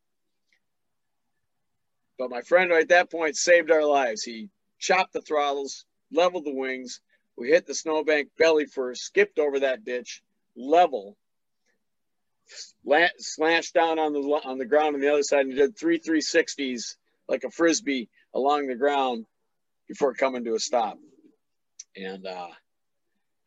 [2.18, 4.22] But my friend right at that point saved our lives.
[4.22, 7.00] He chopped the throttles, leveled the wings,
[7.40, 10.22] we hit the snowbank belly first, skipped over that ditch,
[10.54, 11.16] level,
[13.18, 16.96] slashed down on the on the ground on the other side, and did three 360s
[17.28, 19.24] like a frisbee along the ground
[19.88, 20.98] before coming to a stop.
[21.96, 22.48] And uh,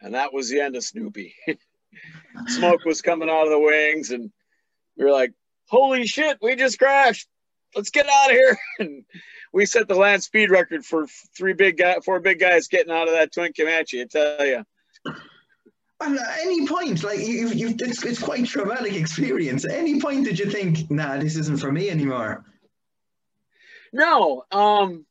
[0.02, 1.36] and that was the end of Snoopy.
[2.48, 4.32] Smoke was coming out of the wings, and
[4.98, 5.34] we were like,
[5.68, 7.28] "Holy shit, we just crashed!
[7.76, 9.06] Let's get out of here!" And
[9.52, 11.06] we set the land speed record for
[11.38, 14.02] three big guys, four big guys getting out of that twin Comanche.
[14.02, 14.66] I tell you.
[16.02, 19.64] And at any point, like you, you, it's, it's quite traumatic experience.
[19.64, 22.44] At any point, did you think, nah, this isn't for me anymore?
[23.94, 25.06] No, um,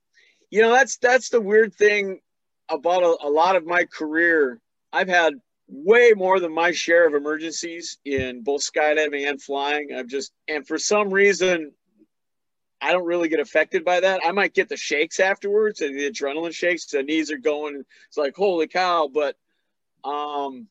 [0.51, 2.21] you know that's that's the weird thing
[2.69, 4.61] about a, a lot of my career.
[4.93, 5.35] I've had
[5.69, 9.91] way more than my share of emergencies in both skydiving and flying.
[9.97, 11.73] I've just and for some reason
[12.83, 14.21] I don't really get affected by that.
[14.25, 16.87] I might get the shakes afterwards and the adrenaline shakes.
[16.87, 17.85] The knees are going.
[18.09, 19.09] It's like holy cow!
[19.13, 19.37] But
[20.05, 20.67] um,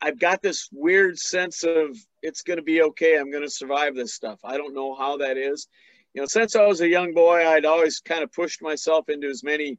[0.00, 3.18] I've got this weird sense of it's going to be okay.
[3.18, 4.40] I'm going to survive this stuff.
[4.44, 5.68] I don't know how that is.
[6.12, 9.28] You know, since I was a young boy, I'd always kind of pushed myself into
[9.28, 9.78] as many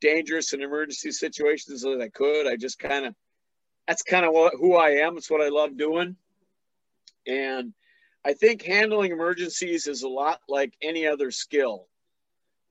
[0.00, 2.46] dangerous and emergency situations as I could.
[2.46, 3.14] I just kind of
[3.88, 5.16] that's kind of what, who I am.
[5.16, 6.16] It's what I love doing.
[7.26, 7.72] And
[8.24, 11.88] I think handling emergencies is a lot like any other skill,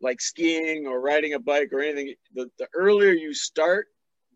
[0.02, 2.16] like skiing or riding a bike or anything.
[2.34, 3.88] The, the earlier you start,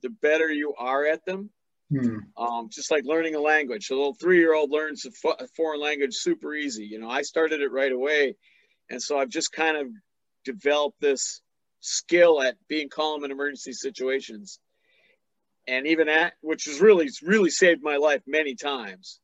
[0.01, 1.49] the better you are at them.
[1.89, 2.17] Hmm.
[2.35, 3.89] Um, just like learning a language.
[3.89, 6.85] A little three year old learns a, fo- a foreign language super easy.
[6.85, 8.35] You know, I started it right away.
[8.89, 9.87] And so I've just kind of
[10.43, 11.41] developed this
[11.79, 14.59] skill at being calm in emergency situations.
[15.67, 19.19] And even at, which has really, really saved my life many times.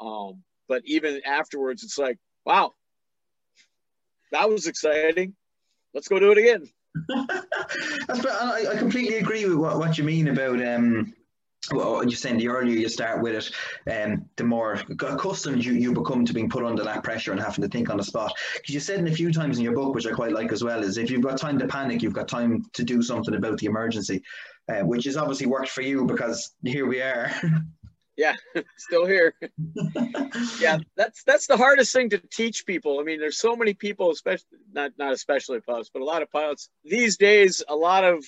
[0.00, 2.74] Um, but even afterwards, it's like, wow,
[4.32, 5.34] that was exciting.
[5.94, 6.68] Let's go do it again.
[8.08, 11.14] I, completely agree with what, what you mean about um,
[11.72, 13.50] well, you're saying the earlier you start with it,
[13.92, 17.62] um, the more accustomed you, you become to being put under that pressure and having
[17.62, 18.32] to think on the spot.
[18.54, 20.62] Because you said in a few times in your book, which I quite like as
[20.62, 23.58] well, is if you've got time to panic, you've got time to do something about
[23.58, 24.22] the emergency,
[24.68, 27.30] uh, which has obviously worked for you because here we are.
[28.16, 28.34] yeah
[28.76, 29.34] still here.
[30.60, 32.98] Yeah that's that's the hardest thing to teach people.
[33.00, 36.30] I mean there's so many people especially not not especially pilots but a lot of
[36.30, 36.68] pilots.
[36.84, 38.24] These days a lot of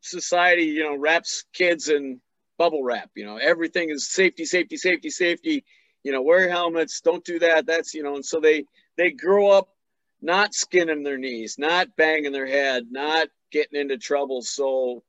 [0.00, 2.20] society you know wraps kids in
[2.58, 3.36] bubble wrap you know.
[3.36, 5.64] Everything is safety safety safety safety.
[6.04, 8.64] You know wear helmets don't do that that's you know and so they
[8.96, 9.68] they grow up
[10.20, 14.42] not skinning their knees not banging their head not getting into trouble.
[14.42, 15.02] So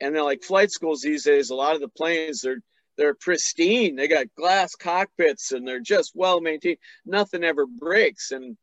[0.00, 2.62] and then like flight schools these days a lot of the planes they're
[2.98, 3.94] they're pristine.
[3.94, 6.78] They got glass cockpits and they're just well maintained.
[7.06, 8.32] Nothing ever breaks.
[8.32, 8.58] And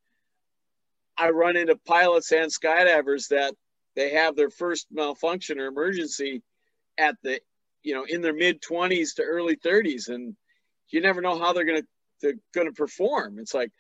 [1.17, 3.55] I run into pilots and skydivers that
[3.95, 6.43] they have their first malfunction or emergency
[6.97, 7.39] at the,
[7.81, 10.35] you know, in their mid 20s to early 30s, and
[10.89, 11.83] you never know how they're gonna
[12.21, 13.39] they're gonna perform.
[13.39, 13.71] It's like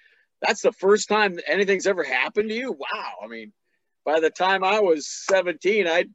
[0.41, 2.71] that's the first time anything's ever happened to you.
[2.71, 3.13] Wow.
[3.21, 3.51] I mean,
[4.05, 6.09] by the time I was 17, I'd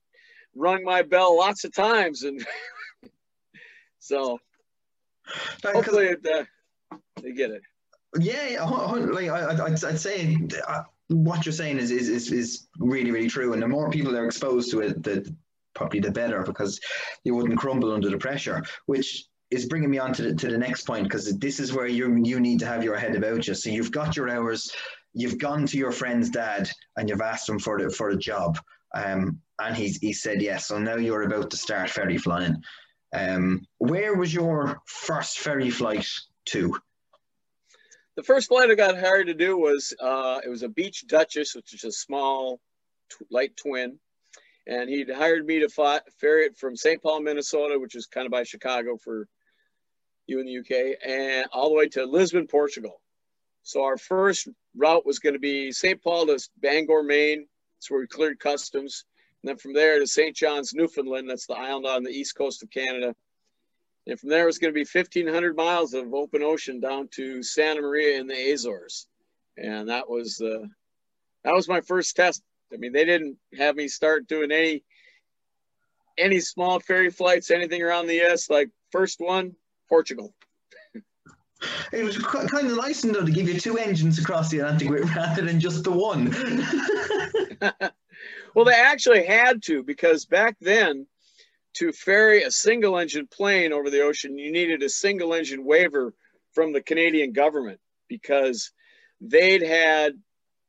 [0.54, 2.44] rung my bell lots of times and
[4.10, 4.38] So
[5.64, 7.62] hopefully it, uh, they get it.
[8.18, 12.68] Yeah, yeah like I, would I'd say uh, what you're saying is, is is is
[12.78, 15.34] really really true, and the more people are exposed to it, the
[15.74, 16.80] probably the better because
[17.24, 18.64] you wouldn't crumble under the pressure.
[18.86, 21.86] Which is bringing me on to the, to the next point because this is where
[21.86, 23.54] you you need to have your head about you.
[23.54, 24.72] So you've got your hours,
[25.12, 28.58] you've gone to your friend's dad and you've asked him for the for a job,
[28.94, 30.66] um, and he's he said yes.
[30.66, 32.62] So now you're about to start ferry flying.
[33.12, 36.06] Um, where was your first ferry flight
[36.46, 36.78] to?
[38.16, 41.54] The first flight I got hired to do was uh, it was a Beech Duchess,
[41.54, 42.60] which is a small
[43.30, 43.98] light twin,
[44.66, 45.68] and he'd hired me to
[46.18, 47.02] ferry it from St.
[47.02, 49.26] Paul, Minnesota, which is kind of by Chicago for
[50.26, 53.00] you in the UK, and all the way to Lisbon, Portugal.
[53.62, 56.02] So our first route was going to be St.
[56.02, 57.46] Paul to Bangor, Maine.
[57.76, 59.04] That's where we cleared customs.
[59.42, 60.36] And then from there to St.
[60.36, 61.28] John's, Newfoundland.
[61.28, 63.14] That's the island on the east coast of Canada.
[64.06, 67.80] And from there, it's going to be 1,500 miles of open ocean down to Santa
[67.80, 69.06] Maria in the Azores.
[69.56, 70.66] And that was uh,
[71.44, 72.42] that was my first test.
[72.72, 74.84] I mean, they didn't have me start doing any
[76.18, 78.50] any small ferry flights, anything around the US.
[78.50, 79.54] Like first one,
[79.88, 80.34] Portugal.
[81.92, 85.42] It was kind of nice though to give you two engines across the Atlantic rather
[85.42, 86.34] than just the one.
[88.54, 91.06] Well, they actually had to because back then,
[91.74, 96.14] to ferry a single engine plane over the ocean, you needed a single engine waiver
[96.52, 98.72] from the Canadian government because
[99.20, 100.14] they'd had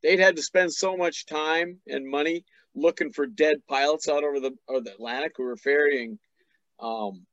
[0.03, 4.39] they'd had to spend so much time and money looking for dead pilots out over
[4.39, 6.19] the or the Atlantic who were ferrying.
[6.79, 7.25] Um,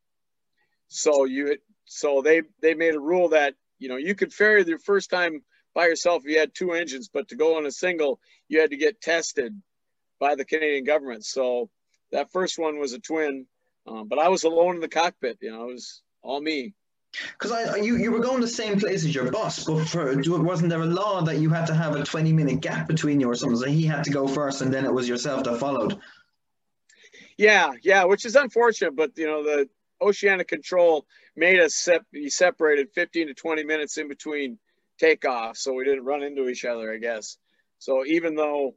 [0.89, 4.79] so you so they they made a rule that you know you could ferry the
[4.79, 5.43] first time
[5.75, 8.71] by yourself if you had two engines, but to go on a single, you had
[8.71, 9.55] to get tested
[10.19, 11.25] by the Canadian government.
[11.25, 11.71] So
[12.13, 13.47] that first one was a twin,
[13.87, 15.39] um, but I was alone in the cockpit.
[15.41, 16.75] You know, it was all me.
[17.33, 20.69] Because I, you, you were going the same place as your boss, but for, wasn't
[20.69, 23.35] there a law that you had to have a 20 minute gap between you or
[23.35, 23.57] something?
[23.57, 25.99] So he had to go first and then it was yourself that followed.
[27.39, 29.69] Yeah, yeah, which is unfortunate, but you know, the
[30.03, 34.59] Oceanic Control made us sep- be separated 15 to 20 minutes in between
[34.99, 37.39] takeoff, so we didn't run into each other, I guess.
[37.79, 38.75] So even though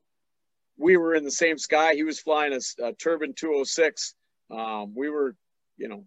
[0.82, 4.16] we were in the same sky, he was flying a, a Turbine 206.
[4.50, 5.36] Um, we were,
[5.78, 6.06] you know,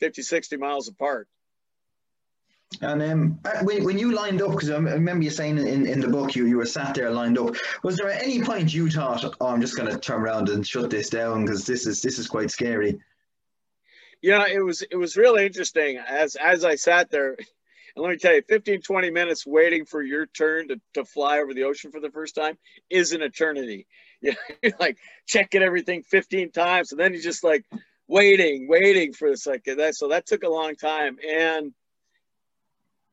[0.00, 1.28] 50, 60 miles apart.
[2.80, 6.00] And um, uh, when, when you lined up, because I remember you saying in, in
[6.00, 8.90] the book you, you were sat there lined up, was there at any point you
[8.90, 12.02] thought, oh, I'm just going to turn around and shut this down because this is
[12.02, 13.00] this is quite scary?
[14.20, 17.36] Yeah, it was it was really interesting as as I sat there.
[17.98, 21.40] And let me tell you, 15, 20 minutes waiting for your turn to, to fly
[21.40, 22.56] over the ocean for the first time
[22.88, 23.86] is an eternity.
[24.20, 27.64] You know, you're like checking everything 15 times, and then you're just like
[28.08, 29.46] waiting, waiting for this.
[29.46, 29.94] Like that.
[29.94, 31.18] So that took a long time.
[31.24, 31.72] And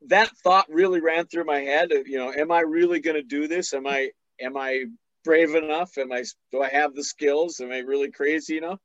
[0.08, 1.92] that thought really ran through my head.
[1.92, 3.72] You know, am I really going to do this?
[3.72, 4.86] Am I am I
[5.22, 5.96] brave enough?
[5.96, 7.60] Am I do I have the skills?
[7.60, 8.80] Am I really crazy enough?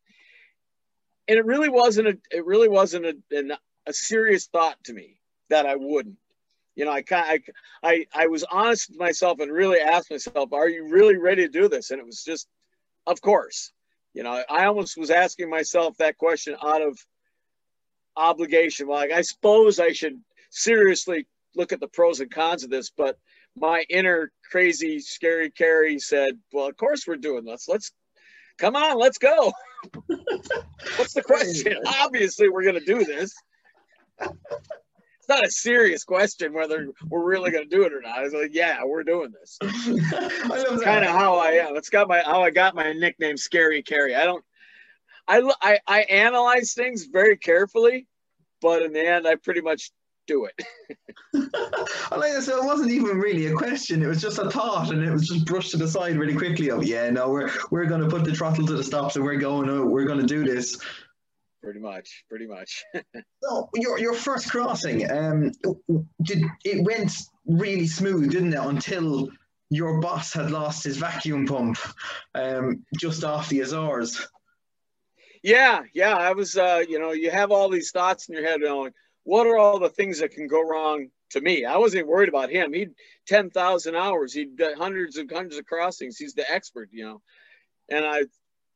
[1.27, 5.17] And it really wasn't a it really wasn't a, a serious thought to me
[5.51, 6.17] that I wouldn't.
[6.75, 7.43] You know, I kind
[7.83, 11.43] I, I I was honest with myself and really asked myself, "Are you really ready
[11.45, 12.47] to do this?" And it was just,
[13.05, 13.71] of course.
[14.13, 16.97] You know, I almost was asking myself that question out of
[18.17, 18.87] obligation.
[18.87, 23.17] Like, I suppose I should seriously look at the pros and cons of this, but
[23.55, 27.67] my inner crazy, scary Carrie said, Well, of course we're doing this.
[27.67, 27.91] Let's
[28.57, 29.53] come on, let's go.
[30.97, 31.77] What's the question?
[32.01, 33.33] Obviously, we're going to do this.
[35.31, 38.21] Not a serious question whether we're really going to do it or not.
[38.25, 39.57] It's like, yeah, we're doing this.
[39.61, 41.77] That's kind of how I am.
[41.77, 44.13] It's got my how I got my nickname, Scary Kerry.
[44.13, 44.43] I don't.
[45.29, 48.07] I, I I analyze things very carefully,
[48.61, 49.91] but in the end, I pretty much
[50.27, 50.65] do it.
[52.11, 52.43] I like that.
[52.43, 55.29] So it wasn't even really a question; it was just a thought, and it was
[55.29, 56.69] just brushed to the side really quickly.
[56.71, 59.37] Of yeah, no, we're we're going to put the throttle to the stop, so we're
[59.37, 59.69] going.
[59.69, 60.77] Oh, we're going to do this.
[61.63, 62.83] Pretty much, pretty much.
[63.43, 65.51] so your your first crossing, um,
[66.23, 67.11] did it went
[67.45, 68.59] really smooth, didn't it?
[68.59, 69.29] Until
[69.69, 71.77] your boss had lost his vacuum pump,
[72.35, 74.27] um, just off the Azores.
[75.43, 76.15] Yeah, yeah.
[76.15, 78.91] I was, uh, you know, you have all these thoughts in your head going,
[79.23, 81.65] what are all the things that can go wrong to me?
[81.65, 82.73] I wasn't worried about him.
[82.73, 82.91] He'd
[83.27, 84.33] 10,000 hours.
[84.33, 86.17] He'd done hundreds and hundreds of crossings.
[86.17, 87.21] He's the expert, you know.
[87.89, 88.23] And I,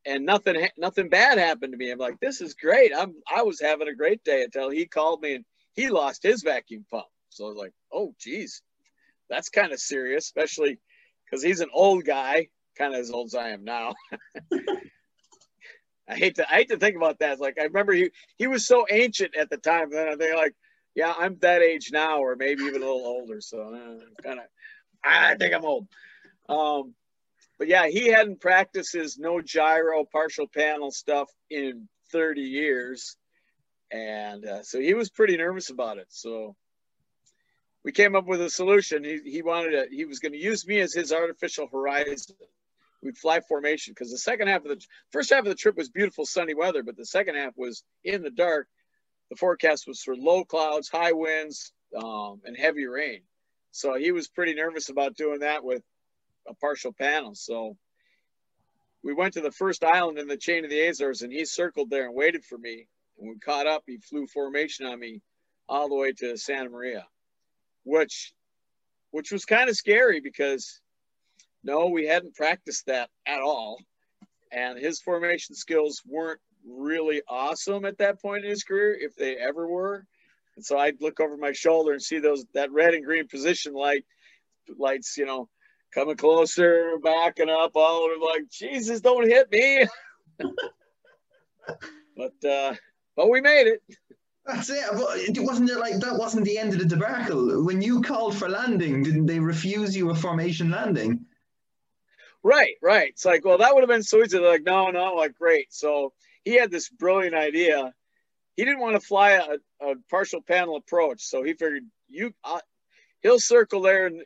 [0.06, 1.90] and nothing, nothing bad happened to me.
[1.90, 2.92] I'm like, this is great.
[2.96, 6.42] I'm, I was having a great day until he called me and he lost his
[6.42, 7.06] vacuum pump.
[7.30, 8.62] So I was like, oh, geez,
[9.28, 10.78] that's kind of serious, especially
[11.24, 13.94] because he's an old guy, kind of as old as I am now.
[16.08, 17.40] I hate to I hate to think about that.
[17.40, 19.90] Like I remember he he was so ancient at the time.
[19.90, 20.54] Then they're like,
[20.94, 23.40] yeah, I'm that age now, or maybe even a little older.
[23.40, 24.44] So uh, kind of,
[25.04, 25.88] I think I'm old.
[26.48, 26.94] Um,
[27.58, 33.16] but yeah, he hadn't practiced his no gyro partial panel stuff in 30 years,
[33.90, 36.06] and uh, so he was pretty nervous about it.
[36.10, 36.54] So
[37.84, 39.04] we came up with a solution.
[39.04, 42.36] He he wanted to he was going to use me as his artificial horizon
[43.02, 45.88] we'd fly formation because the second half of the first half of the trip was
[45.88, 48.68] beautiful sunny weather, but the second half was in the dark.
[49.30, 53.22] The forecast was for low clouds, high winds, um, and heavy rain.
[53.70, 55.82] So he was pretty nervous about doing that with
[56.48, 57.34] a partial panel.
[57.34, 57.76] So
[59.02, 61.90] we went to the first island in the chain of the Azores, and he circled
[61.90, 62.88] there and waited for me.
[63.18, 63.84] And we caught up.
[63.86, 65.22] He flew formation on me
[65.68, 67.06] all the way to Santa Maria,
[67.84, 68.32] which
[69.10, 70.80] which was kind of scary because
[71.64, 73.78] no, we hadn't practiced that at all.
[74.52, 79.36] And his formation skills weren't really awesome at that point in his career, if they
[79.36, 80.06] ever were.
[80.56, 83.74] And so I'd look over my shoulder and see those that red and green position
[83.74, 84.04] light
[84.78, 85.48] lights, you know,
[85.96, 89.86] coming closer, backing up, all over like, Jesus, don't hit me.
[92.16, 92.74] but uh
[93.16, 93.82] but we made it.
[94.44, 94.84] That's it.
[94.92, 97.64] But it wasn't it like that wasn't the end of the debacle.
[97.64, 101.24] When you called for landing, didn't they refuse you a formation landing?
[102.44, 103.08] Right, right.
[103.08, 104.38] It's like, well, that would have been so easy.
[104.38, 105.74] They're like, no, no, like, great.
[105.74, 106.12] So
[106.44, 107.92] he had this brilliant idea.
[108.56, 112.60] He didn't want to fly a, a partial panel approach, so he figured you, uh,
[113.20, 114.22] he'll circle there and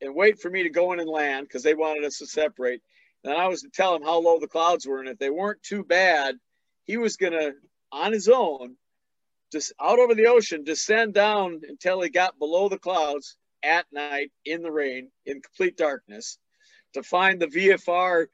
[0.00, 2.82] and wait for me to go in and land because they wanted us to separate.
[3.24, 5.62] And I was to tell him how low the clouds were, and if they weren't
[5.62, 6.36] too bad,
[6.84, 7.52] he was gonna
[7.92, 8.76] on his own,
[9.52, 14.30] just out over the ocean, descend down until he got below the clouds at night
[14.44, 16.38] in the rain in complete darkness
[16.94, 18.26] to find the VFR,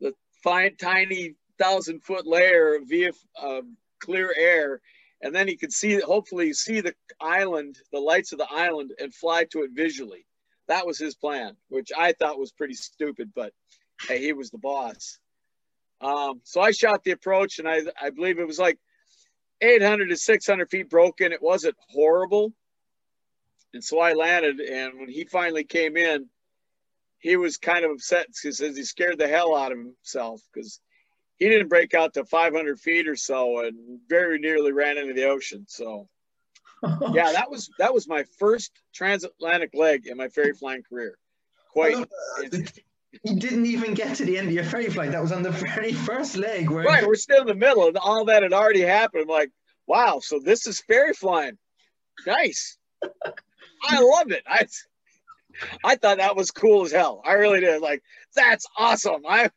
[0.00, 3.62] the fine, tiny thousand foot layer of VF, uh,
[4.00, 4.80] clear air,
[5.22, 9.14] and then he could see, hopefully, see the island, the lights of the island, and
[9.14, 10.26] fly to it visually.
[10.68, 13.52] That was his plan, which I thought was pretty stupid, but
[14.06, 15.18] hey, he was the boss.
[16.00, 18.78] Um, so I shot the approach, and I, I believe it was like
[19.60, 21.32] 800 to 600 feet broken.
[21.32, 22.52] It wasn't horrible.
[23.72, 24.60] And so I landed.
[24.60, 26.28] And when he finally came in,
[27.18, 30.80] he was kind of upset because he scared the hell out of himself because
[31.38, 35.28] he didn't break out to 500 feet or so and very nearly ran into the
[35.28, 35.64] ocean.
[35.68, 36.08] So,
[36.82, 41.16] yeah, that was that was my first transatlantic leg in my ferry flying career.
[41.72, 41.96] Quite.
[41.96, 42.58] Uh,
[43.24, 45.12] you didn't even get to the end of your ferry flight.
[45.12, 46.70] That was on the very first leg.
[46.70, 49.22] Where right, we're still in the middle, and all that had already happened.
[49.22, 49.50] I'm like,
[49.86, 51.58] wow, so this is ferry flying.
[52.26, 52.78] Nice.
[53.84, 54.42] I loved it.
[54.46, 54.66] I
[55.84, 57.22] I thought that was cool as hell.
[57.24, 57.82] I really did.
[57.82, 58.02] Like,
[58.34, 59.22] that's awesome.
[59.28, 59.50] I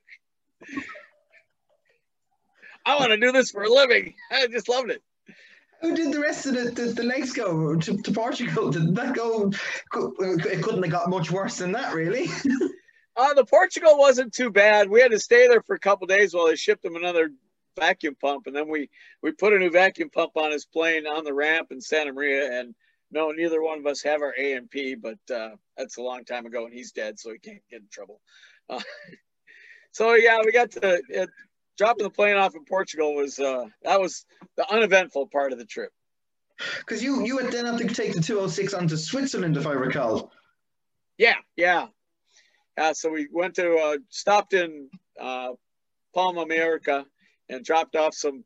[2.85, 4.13] I want to do this for a living.
[4.31, 5.01] I just loved it.
[5.81, 8.71] Who did the rest of the, the, the legs go to, to Portugal?
[8.71, 9.51] Did that go?
[9.93, 12.27] It couldn't have got much worse than that, really.
[13.17, 14.89] uh, the Portugal wasn't too bad.
[14.89, 17.29] We had to stay there for a couple days while they shipped him another
[17.77, 18.89] vacuum pump, and then we
[19.21, 22.59] we put a new vacuum pump on his plane on the ramp in Santa Maria,
[22.59, 22.73] and
[23.11, 26.65] no, neither one of us have our A&P, but uh, that's a long time ago,
[26.65, 28.19] and he's dead, so he can't get in trouble.
[28.69, 28.81] Uh,
[29.91, 31.29] so yeah, we got to it,
[31.77, 34.25] dropping the plane off in Portugal was uh, that was
[34.57, 35.91] the uneventful part of the trip.
[36.79, 40.31] Because you you would then have to take the 206 onto Switzerland, if I recall.
[41.17, 41.87] Yeah, yeah.
[42.77, 45.51] Uh, so we went to uh, stopped in uh,
[46.13, 47.05] Palma, Mallorca,
[47.49, 48.43] and dropped off some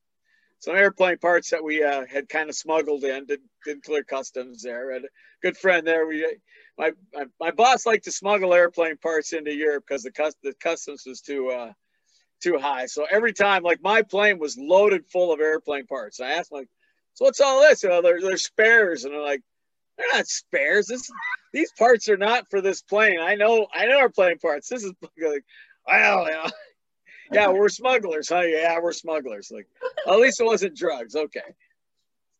[0.60, 3.26] some airplane parts that we uh, had kind of smuggled in.
[3.26, 4.92] Did, did clear customs there.
[4.92, 5.10] And a
[5.42, 6.06] good friend there.
[6.06, 6.38] We
[6.78, 10.54] my, my, my boss liked to smuggle airplane parts into Europe because the, cus- the
[10.54, 11.74] customs was too uh,
[12.42, 12.86] too high.
[12.86, 16.20] So every time, like my plane was loaded full of airplane parts.
[16.20, 16.68] I asked, like,
[17.14, 17.84] so what's all this?
[17.84, 19.42] You know, they're, they're spares, and they're like,
[19.98, 20.88] they're not spares.
[20.88, 21.10] This
[21.52, 23.20] these parts are not for this plane.
[23.20, 24.70] I know I know our plane parts.
[24.70, 25.44] This is like,
[25.86, 26.46] well, you know,
[27.32, 28.42] yeah, we're smugglers, huh?
[28.42, 29.52] Yeah, we're smugglers.
[29.54, 29.68] Like,
[30.08, 31.16] at least it wasn't drugs.
[31.16, 31.56] Okay.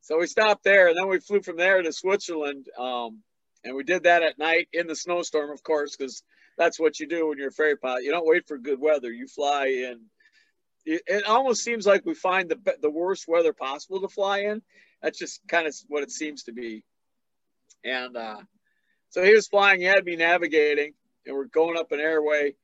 [0.02, 2.68] So we stopped there, and then we flew from there to Switzerland.
[2.78, 3.20] Um,
[3.64, 6.24] and we did that at night in the snowstorm, of course, because
[6.60, 8.04] that's what you do when you're a ferry pilot.
[8.04, 9.12] You don't wait for good weather.
[9.12, 10.02] You fly in.
[10.86, 14.62] It, almost seems like we find the the worst weather possible to fly in.
[15.02, 16.84] That's just kind of what it seems to be.
[17.86, 18.42] And uh,
[19.10, 19.80] so he was flying.
[19.80, 20.94] He had me navigating,
[21.26, 22.56] and we're going up an airway.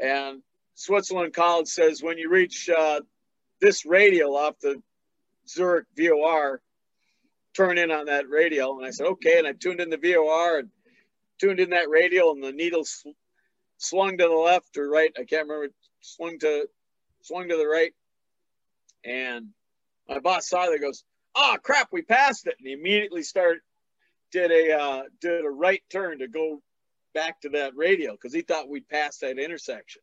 [0.00, 0.42] And
[0.74, 3.00] Switzerland College says when you reach uh,
[3.60, 4.80] this radial off the
[5.48, 6.60] Zurich VOR,
[7.56, 8.76] turn in on that radial.
[8.76, 9.38] And I said, okay.
[9.38, 10.68] And I tuned in the VOR and
[11.38, 13.06] tuned in that radial, and the needle sw-
[13.78, 15.12] swung to the left or right.
[15.16, 15.72] I can't remember.
[16.00, 16.68] Swung to
[17.22, 17.92] swung to the right,
[19.04, 19.48] and
[20.08, 20.80] my boss saw that.
[20.80, 22.54] Goes, oh crap, we passed it.
[22.58, 23.60] And he immediately started
[24.32, 26.60] did a uh, did a right turn to go
[27.14, 30.02] back to that radial because he thought we'd passed that intersection.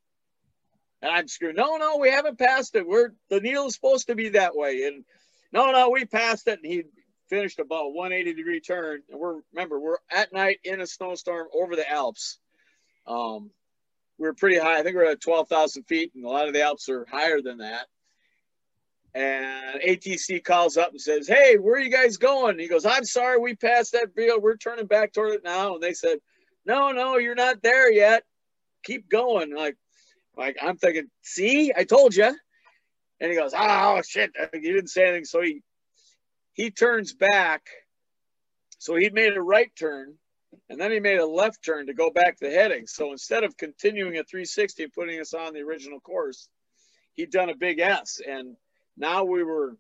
[1.02, 1.58] And I'm screwed.
[1.58, 2.88] No, no, we haven't passed it.
[2.88, 4.84] We're the needle is supposed to be that way.
[4.86, 5.04] And
[5.52, 6.60] no, no, we passed it.
[6.64, 6.84] And he
[7.30, 9.02] finished about 180 degree turn.
[9.10, 12.40] And we're remember we're at night in a snowstorm over the Alps.
[13.08, 13.52] Um,
[14.18, 14.80] we are pretty high.
[14.80, 17.58] I think we're at 12,000 feet, and a lot of the Alps are higher than
[17.58, 17.88] that.
[19.16, 23.06] And ATC calls up and says, "Hey, where are you guys going?" he goes, "I'm
[23.06, 24.42] sorry, we passed that field.
[24.42, 26.20] We're turning back toward it now." And they said,
[26.66, 28.24] "No, no, you're not there yet.
[28.84, 29.78] Keep going." Like,
[30.36, 32.36] like I'm thinking, see, I told you.
[33.20, 35.26] And he goes, oh shit, you didn't say anything.
[35.26, 35.62] So he
[36.54, 37.68] he turns back.
[38.80, 40.16] So he made a right turn,
[40.70, 42.86] and then he made a left turn to go back to the heading.
[42.88, 46.50] So instead of continuing at 360 and putting us on the original course,
[47.14, 48.56] he'd done a big S, and
[48.98, 49.78] now we were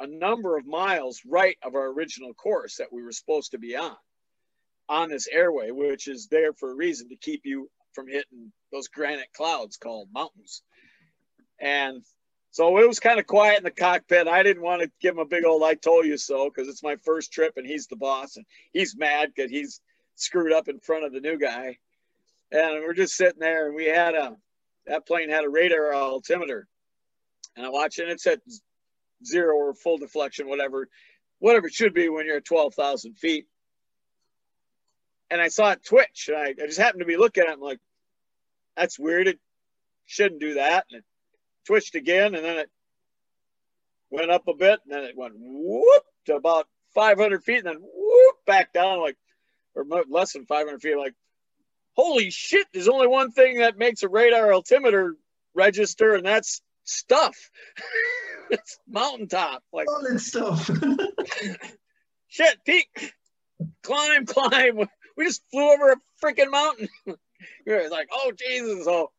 [0.00, 3.76] a number of miles right of our original course that we were supposed to be
[3.76, 3.96] on
[4.88, 8.88] on this airway, which is there for a reason to keep you from hitting those
[8.88, 10.62] granite clouds called mountains.
[11.60, 12.02] And
[12.54, 14.28] so it was kind of quiet in the cockpit.
[14.28, 16.84] I didn't want to give him a big old I told you so because it's
[16.84, 19.80] my first trip and he's the boss and he's mad because he's
[20.14, 21.78] screwed up in front of the new guy.
[22.52, 24.36] And we're just sitting there and we had a
[24.86, 26.68] that plane had a radar altimeter.
[27.56, 28.38] And I watch it, it's at
[29.26, 30.88] zero or full deflection, whatever,
[31.40, 33.48] whatever it should be when you're at 12,000 feet
[35.28, 36.28] and I saw it twitch.
[36.28, 37.54] And I, I just happened to be looking at it.
[37.54, 37.80] I'm like,
[38.76, 39.26] that's weird.
[39.26, 39.40] It
[40.06, 40.86] shouldn't do that.
[40.88, 41.04] And it
[41.64, 42.70] twitched again, and then it
[44.10, 47.80] went up a bit, and then it went whoop to about 500 feet, and then
[47.80, 49.16] whoop back down, like,
[49.74, 50.96] or less than 500 feet.
[50.96, 51.14] Like,
[51.94, 52.66] holy shit!
[52.72, 55.16] There's only one thing that makes a radar altimeter
[55.54, 57.50] register, and that's stuff.
[58.50, 60.70] it's mountaintop, like solid stuff.
[62.28, 63.14] shit, peak,
[63.82, 66.88] climb, climb we just flew over a freaking mountain.
[67.66, 68.84] It's like, oh Jesus.
[68.84, 69.10] So,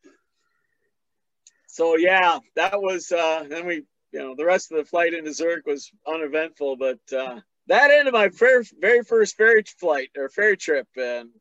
[1.76, 3.84] so yeah, that was uh then we
[4.16, 8.14] you know, the rest of the flight into Zurich was uneventful, but uh, that ended
[8.14, 11.32] my very, very first ferry flight or ferry trip, and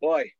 [0.00, 0.30] boy,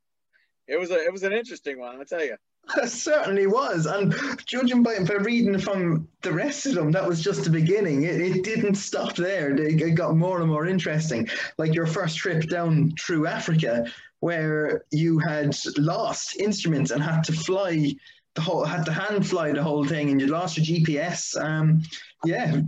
[0.69, 2.01] it was a it was an interesting one.
[2.01, 2.37] I tell you.
[2.77, 4.14] It certainly was, and
[4.45, 8.03] judging by, by reading from the rest of them, that was just the beginning.
[8.03, 9.57] It, it didn't stop there.
[9.57, 11.29] It got more and more interesting.
[11.57, 13.87] Like your first trip down through Africa,
[14.21, 17.95] where you had lost instruments and had to fly
[18.39, 21.36] the whole, had to hand fly the whole thing, and you lost your GPS.
[21.43, 21.82] Um,
[22.24, 22.61] yeah,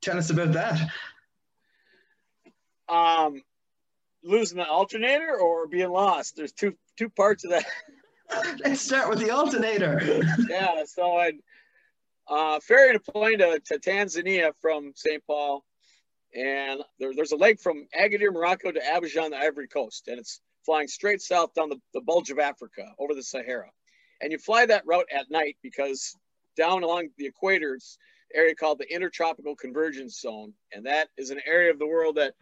[0.00, 0.90] tell us about that.
[2.88, 3.42] Um,
[4.24, 6.36] losing the alternator or being lost.
[6.36, 7.66] There's two two parts of that.
[8.64, 10.22] Let's start with the alternator.
[10.48, 11.32] yeah, so I
[12.26, 15.22] uh, ferried a plane to, to Tanzania from St.
[15.26, 15.64] Paul,
[16.34, 20.40] and there, there's a leg from Agadir, Morocco to Abidjan, the Ivory Coast, and it's
[20.64, 23.70] flying straight south down the, the bulge of Africa over the Sahara.
[24.20, 26.14] And you fly that route at night because
[26.56, 27.98] down along the equator, it's
[28.34, 32.34] area called the Intertropical Convergence Zone, and that is an area of the world that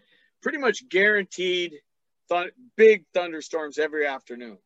[0.43, 1.75] pretty much guaranteed
[2.29, 4.59] th- big thunderstorms every afternoon.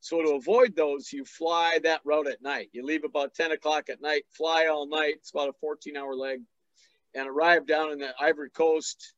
[0.00, 2.70] So to avoid those, you fly that route at night.
[2.72, 5.14] You leave about 10 o'clock at night, fly all night.
[5.16, 6.40] It's about a 14 hour leg
[7.14, 9.14] and arrive down in the Ivory Coast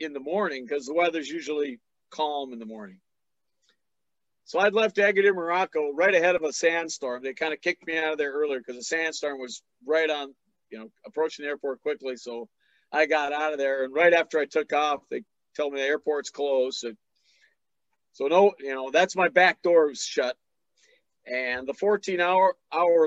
[0.00, 2.98] in the morning because the weather's usually calm in the morning.
[4.44, 7.22] So I'd left Agadir, Morocco right ahead of a sandstorm.
[7.22, 10.34] They kind of kicked me out of there earlier because the sandstorm was right on,
[10.70, 12.16] you know, approaching the airport quickly.
[12.16, 12.48] So
[12.92, 13.84] I got out of there.
[13.84, 15.22] And right after I took off, they
[15.56, 16.78] told me the airport's closed.
[16.78, 16.92] So
[18.12, 20.36] so no, you know, that's my back door was shut.
[21.26, 22.54] And the 14 hour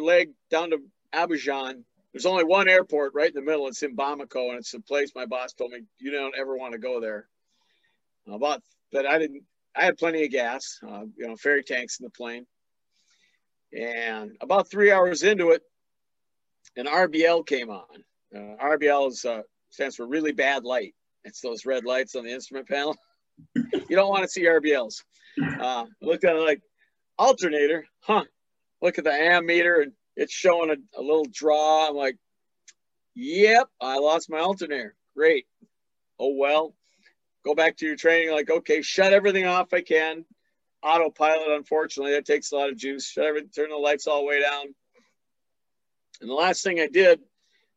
[0.02, 0.80] leg down to
[1.14, 3.68] Abidjan, there's only one airport right in the middle.
[3.68, 6.74] It's in Bamako, and it's a place my boss told me you don't ever want
[6.74, 7.28] to go there.
[8.28, 9.44] About but I didn't.
[9.76, 12.46] I had plenty of gas, uh, you know, ferry tanks in the plane.
[13.78, 15.62] And about three hours into it,
[16.78, 18.04] an RBL came on.
[18.34, 20.96] Uh, RBL is, uh, stands for really bad light.
[21.26, 22.96] It's those red lights on the instrument panel.
[23.56, 25.04] you don't want to see RBLs.
[25.60, 26.62] Uh, look at it like
[27.18, 28.24] alternator, huh?
[28.82, 31.90] Look at the ammeter and it's showing a, a little draw.
[31.90, 32.18] I'm like,
[33.14, 34.96] yep, I lost my alternator.
[35.16, 35.46] Great.
[36.20, 36.76] Oh well.
[37.46, 38.32] Go back to your training.
[38.34, 40.26] Like, okay, shut everything off I can.
[40.82, 43.08] Autopilot, unfortunately, that takes a lot of juice.
[43.08, 44.74] Shut everything, turn the lights all the way down.
[46.22, 47.20] And the last thing I did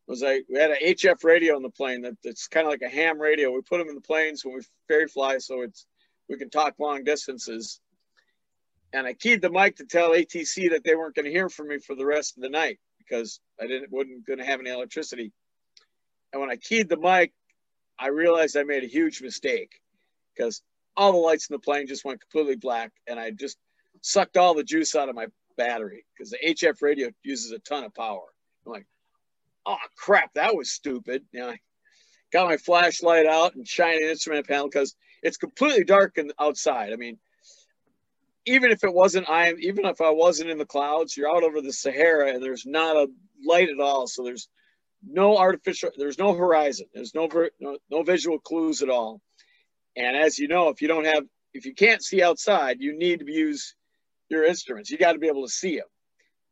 [0.07, 2.81] was I we had an HF radio in the plane that, that's kind of like
[2.81, 3.51] a ham radio.
[3.51, 5.85] We put them in the planes when we ferry fly, so it's
[6.27, 7.79] we can talk long distances.
[8.91, 11.67] And I keyed the mic to tell ATC that they weren't going to hear from
[11.67, 14.71] me for the rest of the night because I didn't wasn't going to have any
[14.71, 15.31] electricity.
[16.33, 17.33] And when I keyed the mic,
[17.99, 19.81] I realized I made a huge mistake
[20.35, 20.61] because
[20.95, 23.57] all the lights in the plane just went completely black, and I just
[24.01, 25.27] sucked all the juice out of my
[25.57, 28.23] battery because the HF radio uses a ton of power.
[28.65, 28.87] I'm like,
[29.65, 31.23] oh crap, that was stupid.
[31.31, 31.59] You know, I
[32.31, 36.93] got my flashlight out and shining instrument panel because it's completely dark in, outside.
[36.93, 37.17] I mean,
[38.45, 41.61] even if it wasn't, I even if I wasn't in the clouds, you're out over
[41.61, 43.07] the Sahara and there's not a
[43.45, 44.07] light at all.
[44.07, 44.47] So there's
[45.05, 47.27] no artificial, there's no horizon, there's no
[47.59, 49.21] no, no visual clues at all.
[49.95, 51.23] And as you know, if you don't have,
[51.53, 53.75] if you can't see outside, you need to use
[54.29, 54.89] your instruments.
[54.89, 55.87] You got to be able to see them.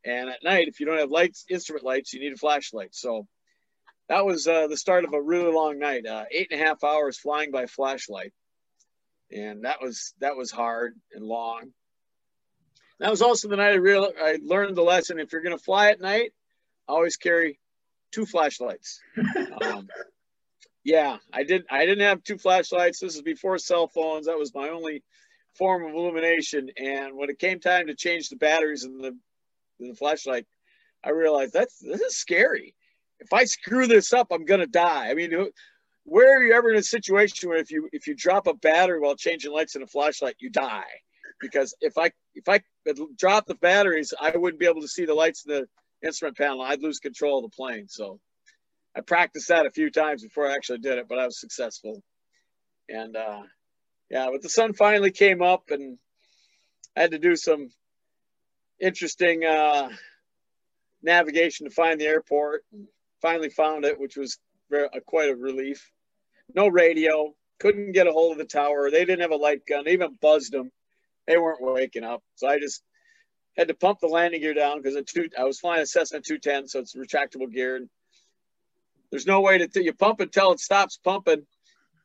[0.04, 2.94] And at night, if you don't have lights, instrument lights, you need a flashlight.
[2.94, 3.26] So
[4.08, 6.06] that was uh, the start of a really long night.
[6.06, 8.32] Uh, eight and a half hours flying by flashlight,
[9.30, 11.72] and that was that was hard and long.
[13.00, 15.20] That was also the night I real I learned the lesson.
[15.20, 16.32] If you're going to fly at night,
[16.88, 17.60] always carry
[18.12, 19.00] two flashlights.
[19.62, 19.88] um,
[20.84, 21.64] yeah, I did.
[21.70, 23.00] I didn't have two flashlights.
[23.00, 24.26] This is before cell phones.
[24.26, 25.02] That was my only
[25.56, 26.70] form of illumination.
[26.76, 29.16] And when it came time to change the batteries in the
[29.80, 30.46] in the flashlight,
[31.04, 32.74] I realized that's this is scary.
[33.20, 35.10] If I screw this up, I'm gonna die.
[35.10, 35.32] I mean,
[36.04, 39.00] where are you ever in a situation where if you if you drop a battery
[39.00, 40.88] while changing lights in a flashlight, you die?
[41.40, 42.60] Because if I if I
[43.18, 45.68] drop the batteries, I wouldn't be able to see the lights in the
[46.04, 46.62] instrument panel.
[46.62, 47.88] I'd lose control of the plane.
[47.88, 48.20] So
[48.96, 52.02] I practiced that a few times before I actually did it, but I was successful.
[52.88, 53.42] And uh,
[54.10, 55.98] yeah, but the sun finally came up, and
[56.96, 57.68] I had to do some
[58.80, 59.90] interesting uh,
[61.02, 62.64] navigation to find the airport.
[63.20, 64.38] Finally found it, which was
[65.06, 65.90] quite a relief.
[66.54, 68.90] No radio, couldn't get a hold of the tower.
[68.90, 69.84] They didn't have a light gun.
[69.84, 70.70] They even buzzed them.
[71.26, 72.22] They weren't waking up.
[72.36, 72.82] So I just
[73.58, 74.96] had to pump the landing gear down because
[75.36, 77.76] I was flying a Cessna 210, so it's retractable gear.
[77.76, 77.88] And
[79.10, 81.44] there's no way to t- you pump until it stops pumping.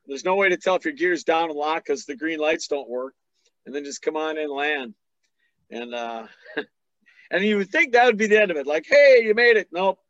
[0.06, 2.66] There's no way to tell if your gear's down and locked because the green lights
[2.66, 3.14] don't work.
[3.64, 4.94] And then just come on and land.
[5.70, 6.26] And uh,
[7.30, 8.66] and you would think that would be the end of it.
[8.66, 9.68] Like, hey, you made it.
[9.72, 10.00] Nope.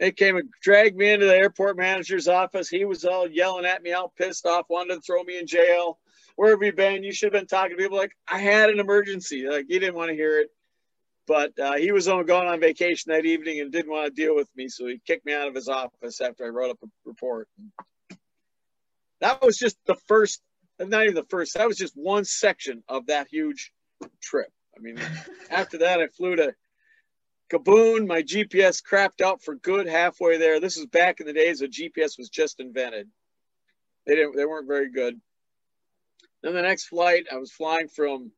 [0.00, 2.68] they came and dragged me into the airport manager's office.
[2.68, 5.98] He was all yelling at me, all pissed off, wanted to throw me in jail.
[6.36, 7.04] Where have you been?
[7.04, 7.96] You should have been talking to people.
[7.96, 9.46] Like I had an emergency.
[9.48, 10.50] Like he didn't want to hear it,
[11.26, 14.34] but uh, he was on going on vacation that evening and didn't want to deal
[14.34, 16.86] with me, so he kicked me out of his office after I wrote up a
[17.04, 17.48] report.
[19.20, 20.42] That was just the first,
[20.78, 21.54] not even the first.
[21.54, 23.72] That was just one section of that huge
[24.22, 24.52] trip.
[24.76, 24.98] I mean,
[25.50, 26.54] after that, I flew to
[27.50, 28.06] Gabon.
[28.06, 30.60] My GPS crapped out for good halfway there.
[30.60, 33.08] This is back in the days when GPS was just invented.
[34.06, 34.36] They didn't.
[34.36, 35.20] They weren't very good.
[36.42, 38.30] Then the next flight, I was flying from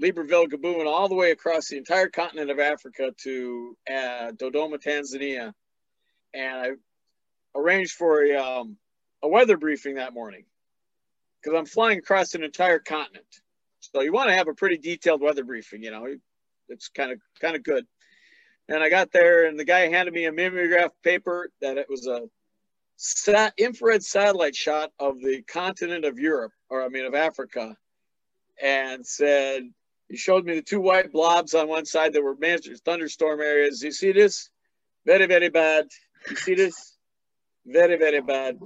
[0.00, 5.52] Libreville, Gabon, all the way across the entire continent of Africa to uh, Dodoma, Tanzania,
[6.32, 6.70] and I
[7.54, 8.76] arranged for a, um,
[9.22, 10.44] a weather briefing that morning
[11.42, 13.26] because I'm flying across an entire continent.
[13.80, 16.06] So you want to have a pretty detailed weather briefing, you know.
[16.68, 17.84] It's kind of kind of good.
[18.68, 22.06] And I got there, and the guy handed me a mimeograph paper that it was
[22.06, 22.28] a
[22.96, 27.76] sat infrared satellite shot of the continent of Europe, or I mean of Africa,
[28.62, 29.64] and said
[30.10, 33.80] he showed me the two white blobs on one side that were major thunderstorm areas.
[33.80, 34.50] You see this?
[35.06, 35.86] Very very bad.
[36.28, 36.96] You see this?
[37.64, 38.58] Very very bad.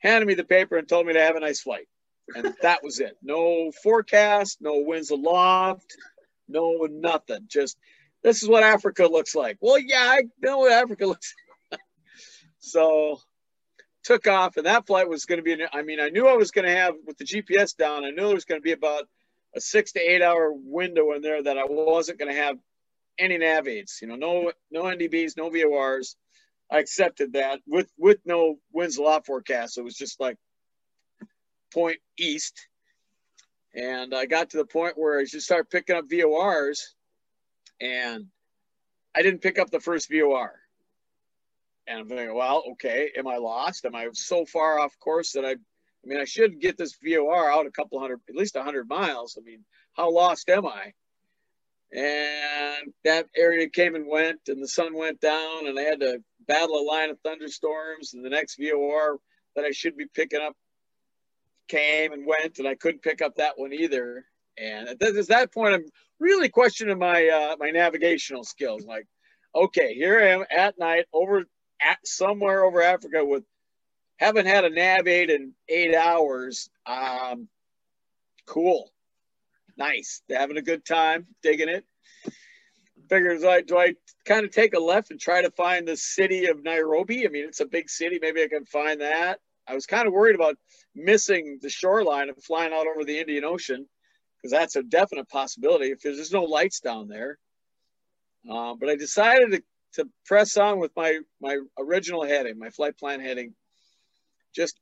[0.00, 1.86] Handed me the paper and told me to have a nice flight,
[2.34, 3.16] and that was it.
[3.22, 5.96] No forecast, no winds aloft,
[6.48, 7.46] no nothing.
[7.46, 7.78] Just
[8.24, 9.56] this is what Africa looks like.
[9.60, 11.32] Well, yeah, I know what Africa looks
[11.70, 11.80] like.
[12.58, 13.20] so
[14.02, 16.50] took off, and that flight was going to be, I mean, I knew I was
[16.50, 19.06] going to have, with the GPS down, I knew there was going to be about
[19.54, 22.56] a six to eight hour window in there that I wasn't going to have
[23.18, 26.16] any nav aids, you know, no, no NDBs, no VORs.
[26.70, 29.76] I accepted that with, with no winds aloft forecast.
[29.76, 30.36] It was just like
[31.72, 32.66] point east.
[33.74, 36.94] And I got to the point where I just started picking up VORs
[37.80, 38.26] and
[39.14, 40.52] I didn't pick up the first VOR.
[41.86, 43.84] And I'm thinking, well, okay, am I lost?
[43.84, 45.56] Am I so far off course that I,
[46.04, 48.88] I mean, I should get this VOR out a couple hundred, at least a hundred
[48.88, 49.36] miles.
[49.38, 50.92] I mean, how lost am I?
[51.92, 56.22] And that area came and went, and the sun went down, and I had to
[56.46, 58.14] battle a line of thunderstorms.
[58.14, 59.18] And the next VOR
[59.56, 60.54] that I should be picking up
[61.68, 64.24] came and went, and I couldn't pick up that one either.
[64.56, 65.84] And at that point, I'm
[66.18, 68.84] really questioning my uh, my navigational skills.
[68.84, 69.06] Like,
[69.54, 71.44] okay, here I am at night over
[71.82, 73.44] at somewhere over Africa with
[74.20, 76.68] haven't had a nav aid in eight hours.
[76.86, 77.48] Um,
[78.46, 78.92] cool,
[79.76, 81.84] nice, They're having a good time, digging it.
[83.08, 83.94] Figures like, do I
[84.24, 87.26] kind of take a left and try to find the city of Nairobi?
[87.26, 88.18] I mean, it's a big city.
[88.20, 89.40] Maybe I can find that.
[89.66, 90.56] I was kind of worried about
[90.94, 93.88] missing the shoreline and flying out over the Indian Ocean
[94.36, 97.38] because that's a definite possibility if there's no lights down there.
[98.50, 99.62] Uh, but I decided to,
[99.94, 103.54] to press on with my my original heading, my flight plan heading,
[104.54, 104.78] just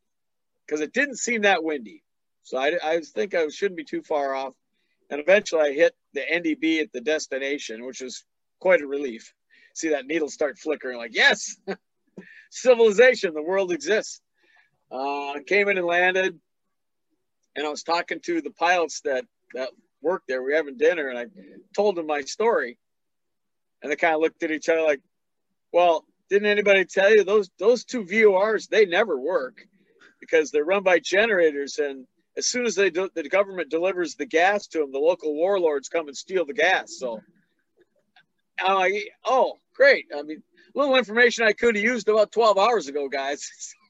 [0.66, 2.02] because it didn't seem that windy.
[2.42, 4.54] So I, I think I shouldn't be too far off.
[5.10, 8.24] And eventually I hit the NDB at the destination, which was
[8.60, 9.32] quite a relief.
[9.74, 11.56] See that needle start flickering like, yes,
[12.50, 14.20] civilization, the world exists.
[14.90, 16.38] Uh, came in and landed.
[17.56, 20.42] And I was talking to the pilots that that worked there.
[20.42, 21.26] We were having dinner, and I
[21.74, 22.78] told them my story,
[23.82, 25.00] and they kind of looked at each other like,
[25.72, 28.68] "Well, didn't anybody tell you those those two VORs?
[28.68, 29.66] They never work
[30.20, 32.06] because they're run by generators, and
[32.36, 35.88] as soon as they do, the government delivers the gas to them, the local warlords
[35.88, 36.96] come and steal the gas.
[36.98, 37.20] So,
[38.60, 40.06] I'm like, oh, great.
[40.16, 40.42] I mean,
[40.74, 43.48] little information I could have used about 12 hours ago, guys.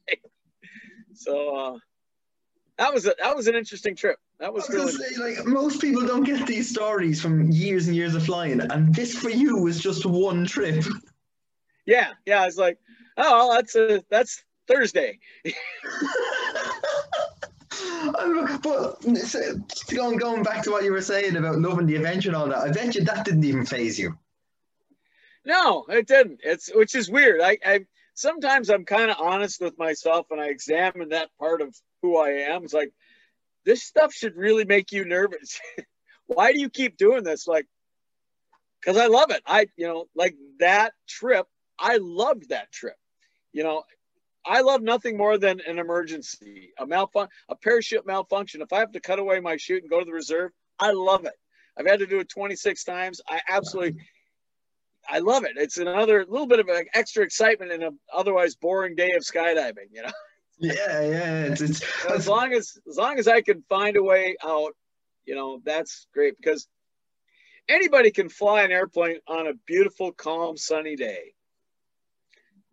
[1.14, 1.78] so uh,
[2.78, 4.16] that was a, that was an interesting trip.
[4.40, 7.96] That was, was really say, like most people don't get these stories from years and
[7.96, 10.84] years of flying, and this for you was just one trip.
[11.88, 12.42] Yeah, yeah.
[12.42, 12.78] I was like,
[13.16, 15.18] oh, that's a that's Thursday.
[18.62, 19.02] but
[19.94, 22.58] going going back to what you were saying about loving the adventure and all that,
[22.58, 24.18] I bet you that didn't even phase you.
[25.46, 26.40] No, it didn't.
[26.44, 27.40] It's which is weird.
[27.40, 31.74] I, I sometimes I'm kind of honest with myself and I examine that part of
[32.02, 32.64] who I am.
[32.64, 32.92] It's like
[33.64, 35.58] this stuff should really make you nervous.
[36.26, 37.46] Why do you keep doing this?
[37.48, 37.66] Like,
[38.78, 39.42] because I love it.
[39.46, 41.46] I, you know, like that trip,
[41.78, 42.96] I loved that trip.
[43.52, 43.84] You know,
[44.44, 48.62] I love nothing more than an emergency, a malfunction, a parachute malfunction.
[48.62, 51.24] If I have to cut away my chute and go to the reserve, I love
[51.24, 51.34] it.
[51.76, 53.20] I've had to do it 26 times.
[53.28, 54.00] I absolutely,
[55.08, 55.52] I love it.
[55.56, 59.90] It's another little bit of an extra excitement in an otherwise boring day of skydiving,
[59.92, 60.12] you know?
[60.58, 61.42] Yeah, yeah.
[61.44, 64.72] It's, it's, as long as as long as I can find a way out,
[65.24, 66.66] you know, that's great because
[67.68, 71.34] anybody can fly an airplane on a beautiful, calm, sunny day.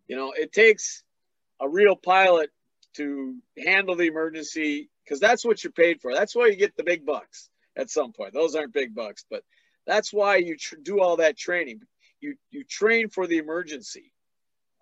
[0.08, 1.02] You know, it takes
[1.60, 2.50] a real pilot
[2.96, 6.14] to handle the emergency because that's what you're paid for.
[6.14, 8.32] That's why you get the big bucks at some point.
[8.34, 9.42] Those aren't big bucks, but
[9.86, 11.80] that's why you tr- do all that training.
[12.20, 14.12] You you train for the emergency.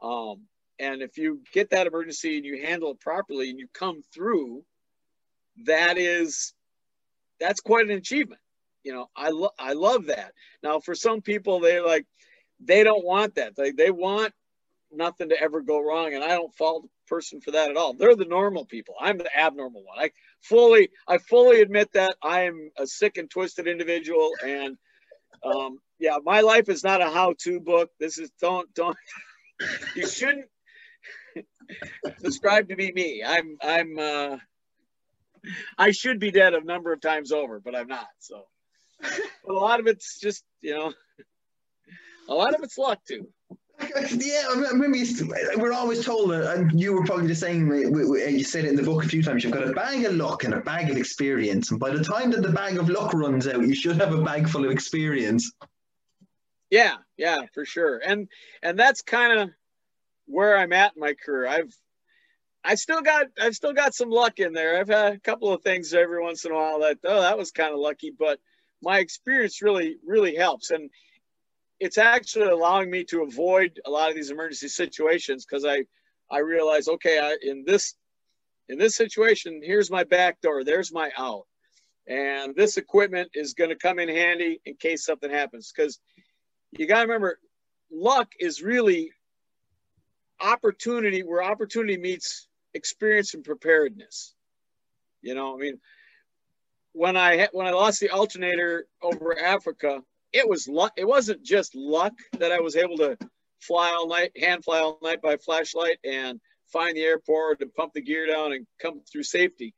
[0.03, 0.43] Um,
[0.79, 4.65] and if you get that emergency and you handle it properly and you come through,
[5.67, 6.53] that is
[7.41, 8.41] that's quite an achievement.
[8.83, 10.33] You know, I lo- I love that.
[10.63, 12.07] Now, for some people, they're like,
[12.61, 13.57] they don't want that.
[13.57, 14.33] They they want
[14.97, 17.93] nothing to ever go wrong, and I don't fault a person for that at all.
[17.93, 18.95] They're the normal people.
[19.01, 19.99] I'm the abnormal one.
[19.99, 20.11] I
[20.43, 24.77] fully I fully admit that I am a sick and twisted individual, and
[25.45, 27.91] um, yeah, my life is not a how-to book.
[27.99, 28.97] This is don't don't.
[29.97, 30.47] you shouldn't
[32.23, 33.23] describe to be me.
[33.27, 34.37] I'm I'm uh,
[35.79, 38.09] I should be dead a number of times over, but I'm not.
[38.19, 38.47] So,
[39.01, 40.93] but a lot of it's just you know,
[42.29, 43.29] a lot of it's luck too.
[44.11, 44.89] Yeah, I remember
[45.57, 47.71] we're always told, and you were probably the same.
[47.73, 49.45] You said it in the book a few times.
[49.45, 52.31] You've got a bag of luck and a bag of experience, and by the time
[52.33, 55.53] that the bag of luck runs out, you should have a bag full of experience.
[56.71, 58.29] Yeah, yeah, for sure, and
[58.63, 59.51] and that's kind of
[60.27, 61.47] where I'm at in my career.
[61.47, 61.75] I've
[62.65, 64.79] I still got I've still got some luck in there.
[64.79, 67.51] I've had a couple of things every once in a while that oh that was
[67.51, 68.41] kind of lucky, but
[68.83, 70.91] my experience really really helps and
[71.85, 75.85] it's actually allowing me to avoid a lot of these emergency situations because I
[76.31, 77.95] I realize okay I, in this
[78.69, 81.47] in this situation here's my back door there's my out
[82.07, 86.01] and this equipment is going to come in handy in case something happens because
[86.73, 87.39] you got to remember
[87.91, 89.11] luck is really
[90.41, 94.35] opportunity where opportunity meets experience and preparedness.
[95.23, 95.81] You know, I mean,
[96.93, 100.01] when I when I lost the alternator over Africa,
[100.35, 100.93] it was luck.
[100.97, 103.17] It wasn't just luck that I was able to
[103.61, 106.41] fly all night, hand fly all night by flashlight, and
[106.73, 109.75] find the airport and pump the gear down and come through safety.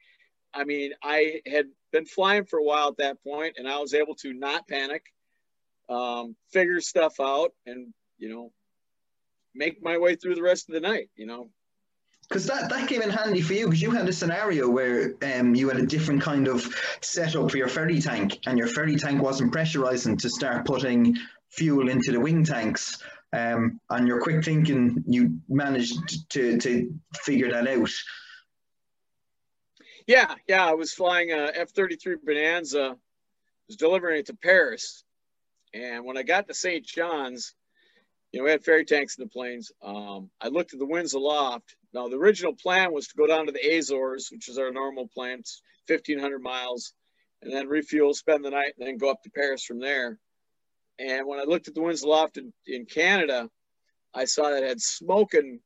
[0.55, 3.93] I mean, I had been flying for a while at that point, and I was
[3.93, 5.05] able to not panic,
[5.91, 8.51] um, figure stuff out, and you know,
[9.55, 11.11] make my way through the rest of the night.
[11.17, 11.51] You know,
[12.29, 15.55] because that, that came in handy for you because you had a scenario where um,
[15.55, 16.67] you had a different kind of
[17.01, 21.17] setup for your ferry tank and your ferry tank wasn't pressurizing to start putting
[21.51, 23.03] fuel into the wing tanks
[23.33, 27.91] um, and your quick thinking you managed to, to figure that out
[30.07, 32.97] yeah yeah i was flying a f-33 bonanza
[33.69, 35.05] was delivering it to paris
[35.75, 37.55] and when i got to st john's
[38.33, 39.73] you know, we had ferry tanks in the planes.
[39.83, 41.75] Um, I looked at the winds aloft.
[41.97, 45.09] Now, the original plan was to go down to the Azores, which is our normal
[45.09, 45.43] plan,
[45.89, 46.93] 1,500 miles,
[47.41, 50.19] and then refuel, spend the night, and then go up to Paris from there.
[50.99, 53.49] And when I looked at the winds aloft in, in Canada,
[54.13, 55.61] I saw that it had smoking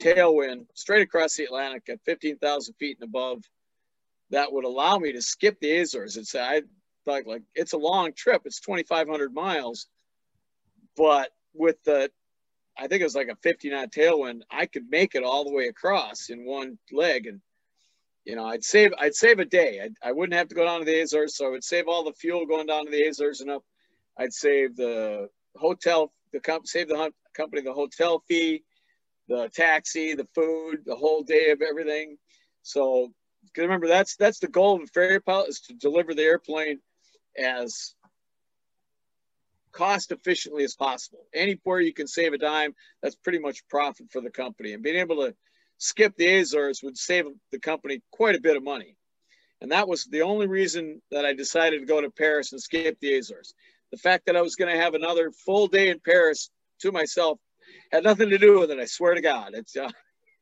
[0.00, 3.44] tailwind straight across the Atlantic at 15,000 feet and above.
[4.30, 6.16] That would allow me to skip the Azores.
[6.16, 6.62] It's I
[7.04, 8.42] thought like it's a long trip.
[8.46, 9.86] It's 2,500 miles,
[10.96, 12.10] but with the
[12.76, 15.52] I think it was like a 50 knot tailwind, I could make it all the
[15.52, 17.26] way across in one leg.
[17.26, 17.40] And,
[18.24, 19.88] you know, I'd save, I'd save a day.
[20.02, 21.36] I would not have to go down to the Azores.
[21.36, 23.64] So I would save all the fuel going down to the Azores and up.
[24.18, 28.62] I'd save the hotel, the comp, save the company, the hotel fee,
[29.28, 32.16] the taxi, the food, the whole day of everything.
[32.62, 33.12] So
[33.56, 36.80] remember that's, that's the goal of a ferry pilot is to deliver the airplane
[37.36, 37.94] as
[39.72, 41.26] cost efficiently as possible.
[41.34, 44.72] Anywhere you can save a dime, that's pretty much profit for the company.
[44.72, 45.34] And being able to
[45.78, 48.96] skip the Azores would save the company quite a bit of money.
[49.60, 52.98] And that was the only reason that I decided to go to Paris and skip
[53.00, 53.54] the Azores.
[53.90, 56.50] The fact that I was going to have another full day in Paris
[56.80, 57.38] to myself
[57.90, 58.78] had nothing to do with it.
[58.78, 59.90] I swear to God, it's uh,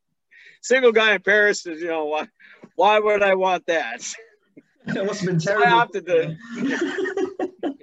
[0.63, 1.67] single guy in Paris.
[1.67, 2.29] Is, you know why?
[2.77, 4.03] Why would I want that?
[4.87, 5.67] That must have been terrible.
[5.67, 6.37] I opted to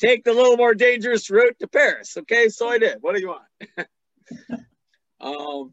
[0.00, 2.16] take the little more dangerous route to Paris.
[2.16, 2.98] Okay, so I did.
[3.00, 3.88] What do you want?
[5.20, 5.72] um,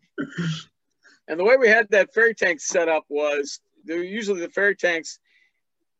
[1.27, 5.19] and the way we had that ferry tank set up was usually the ferry tanks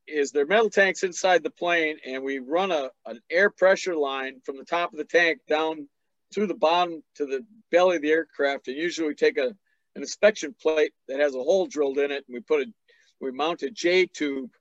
[0.08, 4.42] is their metal tanks inside the plane, and we run a an air pressure line
[4.46, 5.88] from the top of the tank down
[6.34, 8.68] to the bottom to the belly of the aircraft.
[8.68, 9.48] And usually we take a
[9.96, 12.72] an inspection plate that has a hole drilled in it, and we put a
[13.20, 14.52] we mount a J tube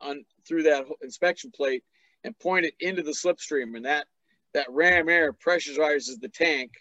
[0.00, 1.84] on through that inspection plate
[2.24, 3.76] and point it into the slipstream.
[3.76, 4.06] And that,
[4.54, 6.72] that ram air pressurizes the tank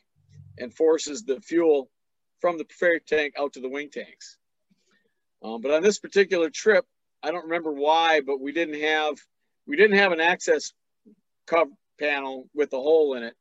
[0.58, 1.90] and forces the fuel
[2.40, 4.38] from the ferry tank out to the wing tanks.
[5.44, 6.86] Um, but on this particular trip,
[7.22, 9.18] I don't remember why, but we didn't have
[9.66, 10.74] we didn't have an access
[11.48, 13.36] cover panel with a hole in it,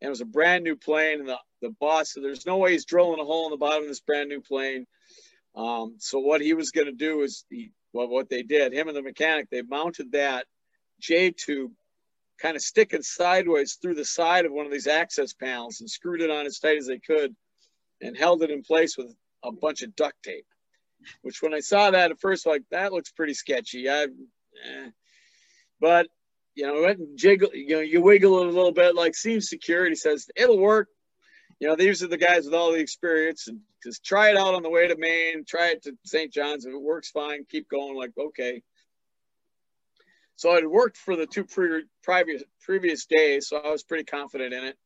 [0.00, 1.20] and it was a brand new plane.
[1.20, 3.82] And the, the boss said, There's no way he's drilling a hole in the bottom
[3.82, 4.86] of this brand new plane.
[5.54, 8.88] Um, so what he was going to do is he, well, what they did, him
[8.88, 10.46] and the mechanic, they mounted that
[11.00, 11.72] J tube
[12.40, 16.20] kind of sticking sideways through the side of one of these access panels and screwed
[16.20, 17.34] it on as tight as they could
[18.02, 20.46] and held it in place with a bunch of duct tape.
[21.22, 23.88] Which when I saw that at first, like that looks pretty sketchy.
[23.88, 24.90] I, eh.
[25.80, 26.08] but
[26.54, 29.48] you know, went and jiggle, you know, you wiggle it a little bit, like seems
[29.48, 29.84] secure.
[29.84, 30.88] security says it'll work.
[31.60, 34.54] You know, these are the guys with all the experience and just try it out
[34.54, 36.32] on the way to Maine, try it to St.
[36.32, 36.66] John's.
[36.66, 37.96] If it works fine, keep going.
[37.96, 38.62] Like, okay.
[40.36, 44.52] So it worked for the two pre- previous previous days, so I was pretty confident
[44.52, 44.76] in it.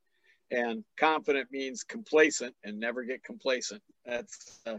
[0.52, 3.82] And confident means complacent, and never get complacent.
[4.04, 4.78] That's uh,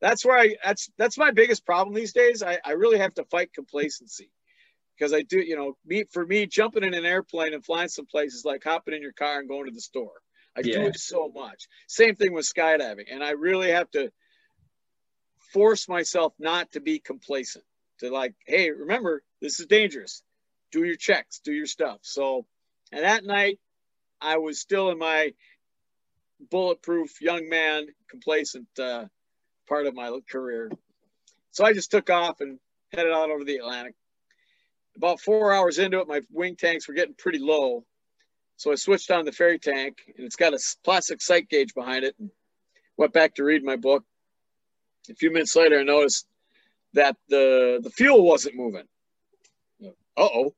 [0.00, 2.42] that's where I that's that's my biggest problem these days.
[2.42, 4.30] I, I really have to fight complacency
[4.98, 8.06] because I do, you know, me for me jumping in an airplane and flying some
[8.06, 10.20] places like hopping in your car and going to the store.
[10.56, 10.80] I yeah.
[10.80, 11.68] do it so much.
[11.88, 14.10] Same thing with skydiving, and I really have to
[15.52, 17.64] force myself not to be complacent.
[18.00, 20.22] To like, hey, remember this is dangerous.
[20.72, 21.98] Do your checks, do your stuff.
[22.02, 22.46] So,
[22.92, 23.58] and that night,
[24.20, 25.32] I was still in my
[26.50, 29.06] bulletproof young man, complacent uh,
[29.68, 30.70] part of my career.
[31.50, 32.58] So I just took off and
[32.92, 33.94] headed out over the Atlantic
[34.96, 37.84] about four hours into it, my wing tanks were getting pretty low.
[38.56, 42.04] So I switched on the ferry tank and it's got a plastic sight gauge behind
[42.04, 42.30] it and
[42.96, 44.04] went back to read my book.
[45.08, 46.26] A few minutes later, I noticed
[46.94, 48.84] that the, the fuel wasn't moving.
[49.84, 50.54] Uh oh.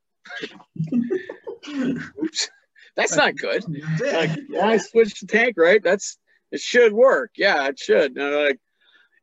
[1.68, 2.50] Oops.
[2.96, 3.64] That's not good.
[4.00, 5.82] Like, yeah, I switched the tank, right?
[5.82, 6.18] That's
[6.50, 7.32] it should work.
[7.36, 8.16] Yeah, it should.
[8.16, 8.60] And like,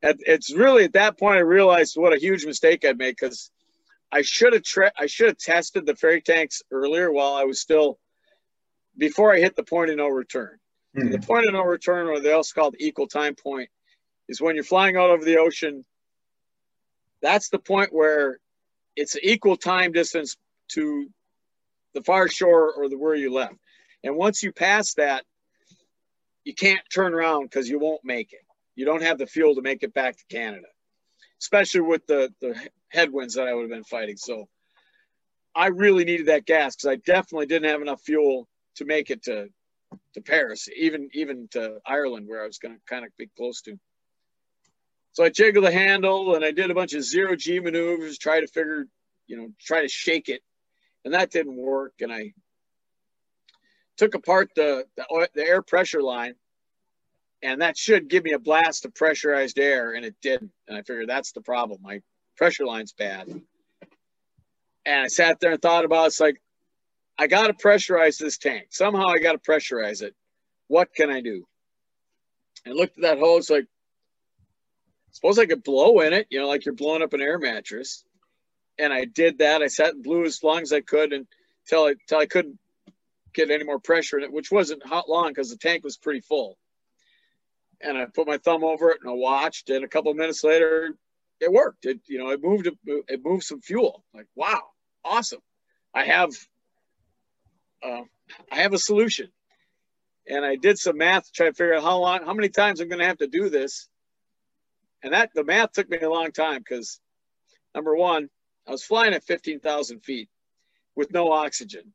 [0.02, 3.50] it's really at that point I realized what a huge mistake I'd made because
[4.10, 7.60] I should have tra- I should have tested the ferry tanks earlier while I was
[7.60, 7.98] still
[8.98, 10.58] before I hit the point of no return.
[10.96, 11.12] Mm-hmm.
[11.12, 13.68] The point of no return, or they also call the equal time point,
[14.28, 15.84] is when you're flying out over the ocean.
[17.22, 18.38] That's the point where
[18.96, 20.36] it's equal time distance
[20.72, 21.08] to
[21.94, 23.54] the far shore or the where you left.
[24.04, 25.24] And once you pass that,
[26.44, 28.40] you can't turn around because you won't make it.
[28.74, 30.66] You don't have the fuel to make it back to Canada,
[31.40, 32.58] especially with the the
[32.88, 34.16] headwinds that I would have been fighting.
[34.16, 34.48] So
[35.54, 39.24] I really needed that gas because I definitely didn't have enough fuel to make it
[39.24, 39.48] to
[40.14, 43.60] to Paris, even even to Ireland, where I was going to kind of be close
[43.62, 43.78] to.
[45.12, 48.40] So I jiggled the handle and I did a bunch of zero G maneuvers, try
[48.40, 48.86] to figure,
[49.26, 50.42] you know, try to shake it,
[51.04, 51.94] and that didn't work.
[52.00, 52.32] And I
[53.96, 56.34] took apart the the, the air pressure line,
[57.42, 60.52] and that should give me a blast of pressurized air, and it didn't.
[60.68, 61.80] And I figured that's the problem.
[61.82, 62.02] My
[62.36, 63.28] pressure line's bad.
[64.86, 66.06] And I sat there and thought about it.
[66.08, 66.40] it's like,
[67.18, 68.68] I got to pressurize this tank.
[68.70, 70.14] Somehow I got to pressurize it.
[70.68, 71.46] What can I do?
[72.64, 73.66] And looked at that hose like,
[75.12, 78.04] suppose I could blow in it, you know, like you're blowing up an air mattress.
[78.78, 79.62] And I did that.
[79.62, 82.58] I sat and blew as long as I could until I, until I couldn't
[83.34, 86.20] get any more pressure in it, which wasn't hot long because the tank was pretty
[86.20, 86.56] full.
[87.80, 89.70] And I put my thumb over it and I watched.
[89.70, 90.94] And a couple minutes later,
[91.40, 91.86] it worked.
[91.86, 94.04] It you know it moved it moved some fuel.
[94.14, 94.62] Like wow,
[95.04, 95.40] awesome!
[95.94, 96.30] I have
[97.82, 98.02] uh,
[98.52, 99.28] I have a solution,
[100.28, 102.80] and I did some math to try to figure out how long, how many times
[102.80, 103.88] I'm going to have to do this.
[105.02, 107.00] And that the math took me a long time because
[107.74, 108.28] number one,
[108.66, 110.28] I was flying at 15,000 feet
[110.94, 111.92] with no oxygen.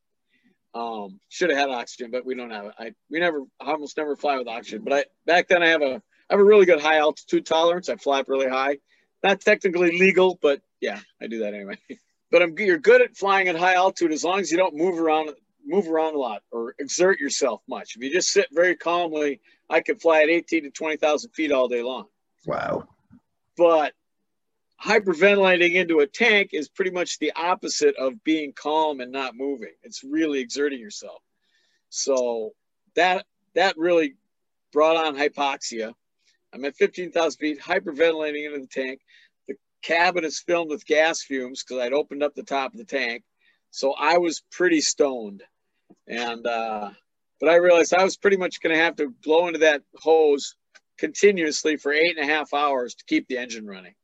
[0.73, 2.73] Um, should have had oxygen, but we don't have it.
[2.77, 4.81] I we never almost never fly with oxygen.
[4.83, 7.87] But I back then I have a I have a really good high altitude tolerance.
[7.87, 8.79] I fly up really high
[9.25, 11.77] not technically legal, but yeah, I do that anyway.
[12.31, 14.99] but I'm you're good at flying at high altitude as long as you don't move
[14.99, 15.31] around
[15.65, 17.95] move around a lot or exert yourself much.
[17.95, 21.67] If you just sit very calmly, I could fly at 18 to 20,000 feet all
[21.67, 22.05] day long.
[22.45, 22.87] Wow.
[23.57, 23.93] But
[24.83, 29.73] hyperventilating into a tank is pretty much the opposite of being calm and not moving.
[29.83, 31.21] It's really exerting yourself.
[31.89, 32.53] So
[32.95, 34.15] that that really
[34.71, 35.93] brought on hypoxia.
[36.53, 39.01] I'm at 15,000 feet, hyperventilating into the tank.
[39.47, 42.85] The cabin is filled with gas fumes because I'd opened up the top of the
[42.85, 43.23] tank.
[43.71, 45.43] So I was pretty stoned.
[46.07, 46.91] And, uh,
[47.39, 50.55] but I realized I was pretty much going to have to blow into that hose
[50.97, 53.95] continuously for eight and a half hours to keep the engine running.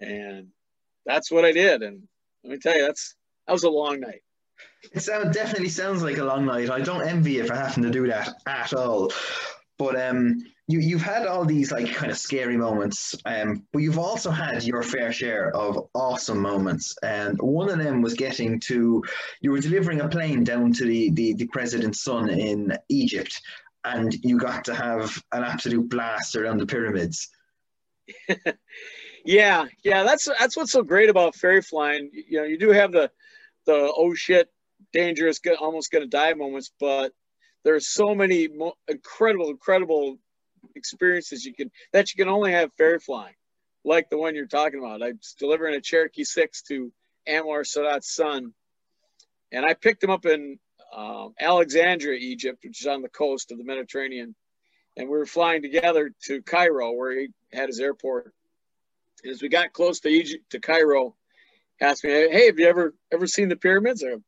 [0.00, 0.48] And
[1.06, 1.82] that's what I did.
[1.82, 2.02] And
[2.44, 3.14] let me tell you, that's,
[3.46, 4.22] that was a long night.
[4.92, 6.70] It sound, definitely sounds like a long night.
[6.70, 9.12] I don't envy you for having to do that at all.
[9.78, 13.98] But um, you you've had all these like kind of scary moments, um, but you've
[13.98, 16.96] also had your fair share of awesome moments.
[17.02, 19.02] And one of them was getting to
[19.40, 23.40] you were delivering a plane down to the the, the president's son in Egypt,
[23.84, 27.28] and you got to have an absolute blast around the pyramids.
[29.24, 32.10] yeah, yeah, that's that's what's so great about ferry flying.
[32.12, 33.10] You know, you do have the
[33.66, 34.50] the oh shit,
[34.92, 37.12] dangerous, almost gonna die moments, but
[37.64, 40.18] there's so many mo- incredible, incredible
[40.74, 43.34] experiences you can that you can only have ferry flying,
[43.84, 45.02] like the one you're talking about.
[45.02, 46.92] I was delivering a Cherokee Six to
[47.28, 48.52] Anwar Sadat's son,
[49.52, 50.58] and I picked him up in
[50.92, 54.34] um, Alexandria, Egypt, which is on the coast of the Mediterranean,
[54.96, 58.32] and we were flying together to Cairo, where he had his airport.
[59.28, 61.14] As we got close to Egypt to Cairo,
[61.80, 64.22] asked me, "Hey, have you ever ever seen the pyramids?" Go,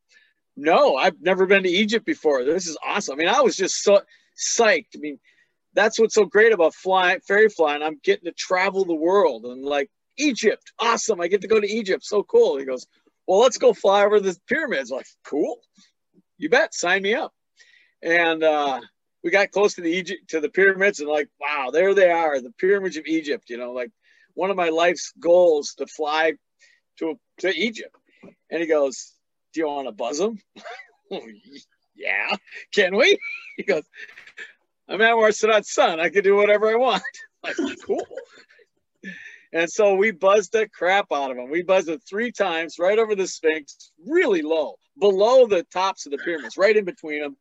[0.57, 2.45] no, I've never been to Egypt before.
[2.45, 3.15] This is awesome.
[3.15, 4.03] I mean, I was just so
[4.37, 4.97] psyched.
[4.97, 5.19] I mean,
[5.75, 7.83] that's what's so great about flying ferry flying.
[7.83, 11.21] I'm getting to travel the world and like Egypt, awesome.
[11.21, 12.57] I get to go to Egypt, so cool.
[12.57, 12.87] He goes,
[13.27, 14.91] well, let's go fly over the pyramids.
[14.91, 15.61] I'm like, cool,
[16.39, 17.32] you bet, sign me up.
[18.03, 18.80] And uh,
[19.22, 22.41] we got close to the Egypt to the pyramids and like, wow, there they are,
[22.41, 23.49] the pyramids of Egypt.
[23.49, 23.91] You know, like
[24.35, 26.35] one of my life's goals to fly
[26.99, 27.95] to to Egypt.
[28.51, 29.14] And he goes,
[29.53, 30.39] do you want to buzz him?
[31.95, 32.37] yeah,
[32.72, 33.18] can we?
[33.57, 33.85] He goes,
[34.89, 36.01] I'm Anwar Sadat's son.
[36.01, 37.05] I can do whatever I want.
[37.45, 37.55] like,
[37.87, 38.05] cool.
[39.55, 41.49] And so we buzzed the crap out of him.
[41.49, 46.13] We buzzed it three times right over the Sphinx, really low, below the tops of
[46.13, 47.37] the pyramids, right in between them.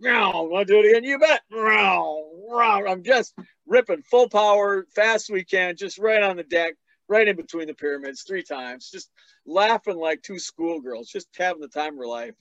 [0.00, 1.04] Want to do it again?
[1.04, 1.42] You bet.
[1.52, 3.34] I'm just
[3.66, 6.74] ripping full power, fast we can, just right on the deck,
[7.08, 9.10] right in between the pyramids, three times, just
[9.44, 12.34] laughing like two schoolgirls, just having the time of her life.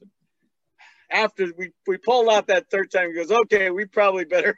[1.11, 4.55] After we, we pulled out that third time, he goes, okay, we probably better,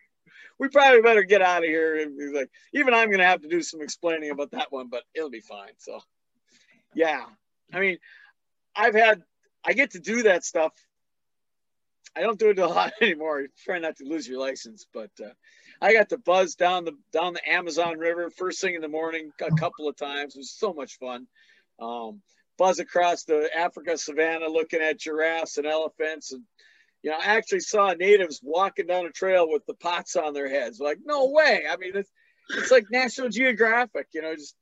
[0.60, 2.00] we probably better get out of here.
[2.00, 4.88] And he's like, even I'm going to have to do some explaining about that one,
[4.90, 5.74] but it'll be fine.
[5.78, 6.00] So
[6.94, 7.26] yeah,
[7.74, 7.98] I mean,
[8.76, 9.22] I've had,
[9.66, 10.74] I get to do that stuff.
[12.16, 13.48] I don't do it a lot anymore.
[13.66, 15.30] Try not to lose your license, but uh,
[15.82, 19.32] I got to buzz down the down the Amazon River first thing in the morning
[19.42, 20.36] a couple of times.
[20.36, 21.28] It was so much fun.
[21.80, 22.22] Um,
[22.58, 26.32] buzz across the Africa savannah looking at giraffes and elephants.
[26.32, 26.44] And,
[27.06, 30.50] you know, I actually saw natives walking down a trail with the pots on their
[30.50, 30.80] heads.
[30.80, 31.62] Like, no way.
[31.70, 32.10] I mean, it's,
[32.50, 34.56] it's like National Geographic, you know, just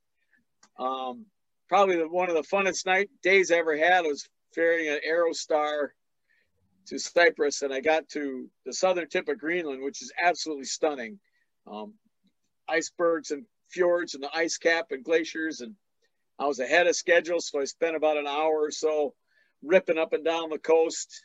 [0.78, 1.24] um,
[1.70, 5.88] probably the, one of the funnest night days I ever had was ferrying an Aerostar
[6.88, 7.62] to Cyprus.
[7.62, 11.18] And I got to the southern tip of Greenland, which is absolutely stunning.
[11.66, 11.94] Um,
[12.68, 15.76] icebergs and fjords and the ice cap and glaciers and
[16.38, 19.14] I was ahead of schedule, so I spent about an hour or so
[19.62, 21.24] ripping up and down the coast.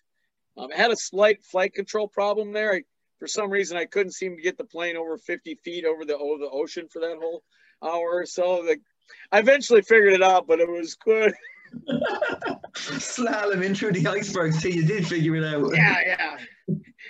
[0.57, 2.73] Um, I had a slight flight control problem there.
[2.73, 2.83] I,
[3.19, 6.17] for some reason, I couldn't seem to get the plane over 50 feet over the
[6.17, 7.43] over the ocean for that whole
[7.83, 8.63] hour or so.
[8.63, 8.77] The,
[9.31, 11.33] I eventually figured it out, but it was good.
[12.73, 15.75] Slalom in through the icebergs till you did figure it out.
[15.75, 16.37] Yeah, yeah.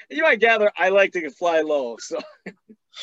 [0.10, 2.20] You might gather I like to fly low, so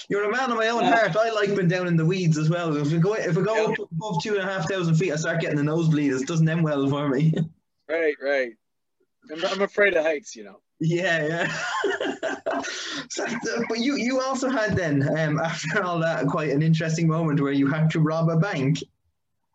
[0.09, 1.17] you're a man of my own heart.
[1.17, 2.77] I like being down in the weeds as well.
[2.77, 3.73] If we go if we go yeah.
[3.73, 6.13] up above two and a half thousand feet, I start getting a nosebleed.
[6.13, 7.35] It doesn't end well for me.
[7.89, 8.51] Right, right.
[9.33, 10.61] I'm, I'm afraid of heights, you know.
[10.79, 12.61] Yeah, yeah.
[13.09, 13.25] so,
[13.69, 17.53] but you you also had then um, after all that quite an interesting moment where
[17.53, 18.79] you had to rob a bank.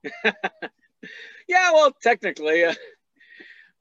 [0.24, 2.74] yeah, well, technically, uh,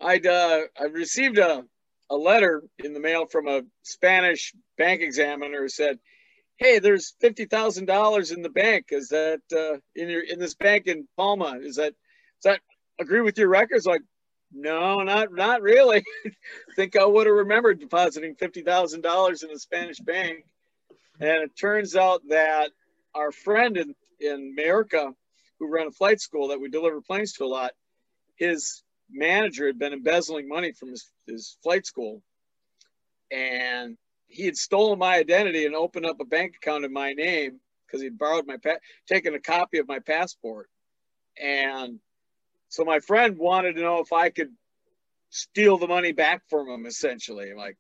[0.01, 1.65] I'd uh, I received a
[2.11, 5.99] a letter in the mail from a Spanish bank examiner who said,
[6.61, 8.87] hey, there's fifty thousand dollars in the bank.
[8.91, 11.59] Is that uh, in your in this bank in Palma?
[11.63, 11.95] Is that
[12.43, 12.61] does that
[13.01, 13.87] agree with your records?
[13.87, 14.03] Like,
[14.53, 16.05] no, not not really.
[16.77, 20.45] think I would have remembered depositing fifty thousand dollars in a Spanish bank.
[21.21, 22.71] And it turns out that
[23.15, 25.13] our friend in in Mallorca,
[25.59, 27.73] who ran a flight school that we deliver planes to a lot,
[28.37, 32.23] his manager had been embezzling money from his, his flight school
[33.31, 33.97] and
[34.27, 38.03] he had stolen my identity and opened up a bank account in my name because
[38.03, 38.79] he'd borrowed my pa-
[39.09, 40.69] taken a copy of my passport
[41.41, 41.99] and
[42.71, 44.51] so my friend wanted to know if i could
[45.29, 47.51] steal the money back from him essentially.
[47.51, 47.77] I'm like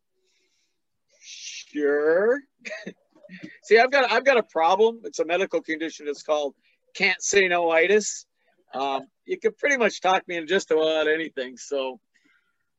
[1.22, 2.40] sure.
[3.62, 5.00] See i've got i've got a problem.
[5.04, 6.06] It's a medical condition.
[6.08, 6.54] It's called
[6.94, 8.26] can't say no itis
[8.72, 11.56] um, you could pretty much talk me into just about anything.
[11.56, 12.00] So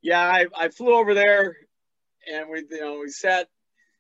[0.01, 1.55] yeah I, I flew over there
[2.32, 3.47] and we you know we sat.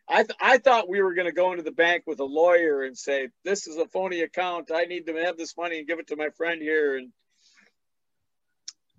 [0.09, 2.83] I, th- I thought we were going to go into the bank with a lawyer
[2.83, 4.69] and say, this is a phony account.
[4.73, 6.97] I need to have this money and give it to my friend here.
[6.97, 7.11] And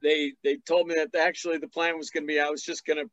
[0.02, 2.84] they, they told me that actually the plan was going to be, I was just
[2.84, 3.10] going to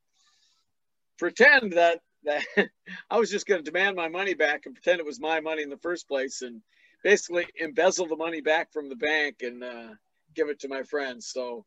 [1.18, 2.44] pretend that that
[3.10, 5.64] I was just going to demand my money back and pretend it was my money
[5.64, 6.62] in the first place, and
[7.04, 9.90] basically embezzle the money back from the bank and uh,
[10.36, 11.28] give it to my friends.
[11.28, 11.66] So,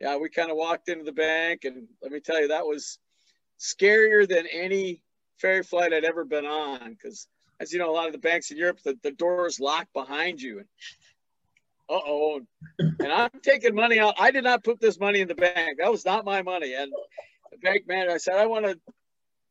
[0.00, 2.98] yeah, we kind of walked into the bank, and let me tell you, that was
[3.58, 5.02] scarier than any
[5.38, 6.90] ferry flight I'd ever been on.
[6.90, 7.28] Because,
[7.60, 10.40] as you know, a lot of the banks in Europe, the, the doors lock behind
[10.40, 10.58] you.
[10.58, 10.68] And
[11.88, 12.40] uh oh.
[12.78, 14.14] and I'm taking money out.
[14.18, 15.78] I did not put this money in the bank.
[15.78, 16.74] That was not my money.
[16.74, 16.92] And
[17.52, 18.78] the bank manager, I said, I want to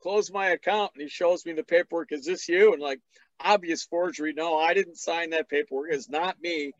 [0.01, 0.91] close my account.
[0.95, 2.11] And he shows me the paperwork.
[2.11, 2.73] Is this you?
[2.73, 2.99] And like,
[3.39, 4.34] obvious forgery.
[4.34, 5.91] No, I didn't sign that paperwork.
[5.91, 6.73] It's not me.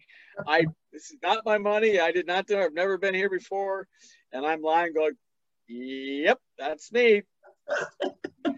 [0.48, 2.00] I this is not my money.
[2.00, 2.64] I did not do it.
[2.64, 3.88] I've never been here before.
[4.32, 5.14] And I'm lying, going,
[5.68, 7.24] Yep, that's me.
[8.46, 8.56] and,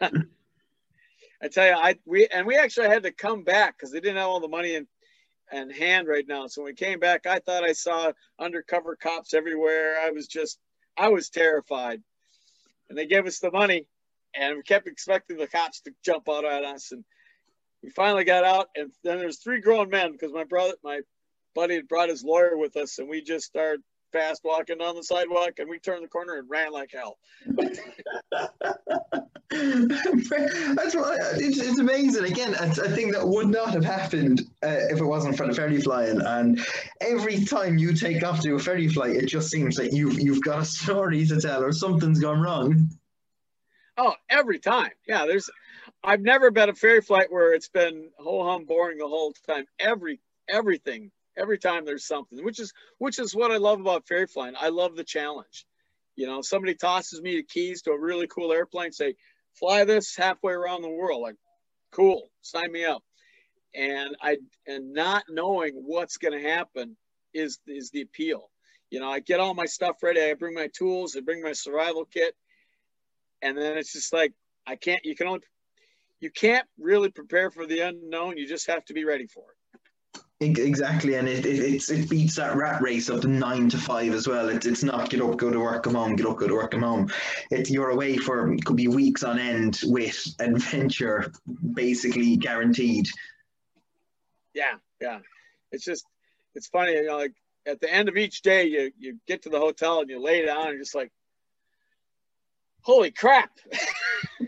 [0.00, 0.08] uh,
[1.42, 4.16] I tell you, I we and we actually had to come back because they didn't
[4.16, 4.86] have all the money in
[5.52, 6.46] and hand right now.
[6.46, 9.98] So when we came back, I thought I saw undercover cops everywhere.
[10.00, 10.58] I was just,
[10.96, 12.02] I was terrified.
[12.88, 13.86] And they gave us the money,
[14.34, 16.92] and we kept expecting the cops to jump out at us.
[16.92, 17.04] And
[17.82, 21.00] we finally got out, and then there's three grown men because my brother, my
[21.54, 23.82] buddy, had brought his lawyer with us, and we just started
[24.12, 27.18] fast walking down the sidewalk, and we turned the corner and ran like hell.
[29.50, 32.24] That's why it's, it's amazing.
[32.24, 35.54] Again, it's a thing that would not have happened uh, if it wasn't for the
[35.54, 36.20] ferry flying.
[36.20, 36.60] And
[37.00, 40.42] every time you take off to a ferry flight, it just seems like you've you've
[40.42, 42.90] got a story to tell or something's gone wrong.
[43.96, 44.90] Oh, every time.
[45.06, 45.48] Yeah, there's.
[46.04, 49.64] I've never been a ferry flight where it's been ho hum boring the whole time.
[49.78, 54.26] Every everything every time there's something, which is which is what I love about ferry
[54.26, 54.54] flying.
[54.60, 55.64] I love the challenge.
[56.16, 59.14] You know, somebody tosses me the keys to a really cool airplane, say,
[59.54, 61.22] fly this halfway around the world.
[61.22, 61.36] Like,
[61.92, 63.02] cool, sign me up.
[63.74, 66.96] And I and not knowing what's going to happen
[67.34, 68.50] is is the appeal.
[68.90, 70.22] You know, I get all my stuff ready.
[70.22, 71.16] I bring my tools.
[71.16, 72.34] I bring my survival kit,
[73.42, 74.32] and then it's just like
[74.66, 75.04] I can't.
[75.04, 75.40] You can only
[76.20, 78.38] you can't really prepare for the unknown.
[78.38, 79.57] You just have to be ready for it.
[80.40, 84.28] Exactly, and it, it it beats that rat race of the nine to five as
[84.28, 84.48] well.
[84.48, 86.70] It's it's not get up, go to work, come home, get up, go to work,
[86.70, 87.10] come home.
[87.50, 91.32] It's you're away for could be weeks on end with adventure,
[91.74, 93.08] basically guaranteed.
[94.54, 95.18] Yeah, yeah.
[95.72, 96.04] It's just
[96.54, 97.34] it's funny, you know, like
[97.66, 100.46] at the end of each day, you you get to the hotel and you lay
[100.46, 101.10] down and just like,
[102.82, 103.50] holy crap,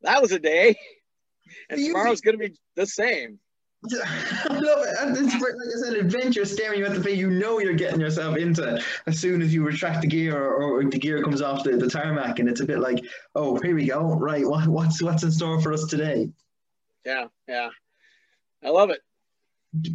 [0.00, 0.78] that was a day,
[1.68, 3.38] and tomorrow's gonna be the same.
[4.50, 4.94] I love it.
[5.00, 8.36] It's like I said, adventure staring you at the face you know you're getting yourself
[8.36, 11.76] into as soon as you retract the gear or, or, the gear comes off the,
[11.76, 14.14] the tarmac and it's a bit like, oh, here we go.
[14.14, 16.30] Right, what, what's what's in store for us today?
[17.04, 17.70] Yeah, yeah.
[18.64, 19.00] I love it.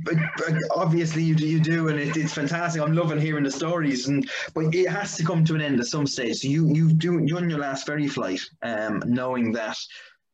[0.04, 2.82] But, but obviously you do, you do, and it, it's fantastic.
[2.82, 5.88] I'm loving hearing the stories, and but it has to come to an end at
[5.88, 6.38] some stage.
[6.38, 9.78] So you you do you on your last ferry flight, um, knowing that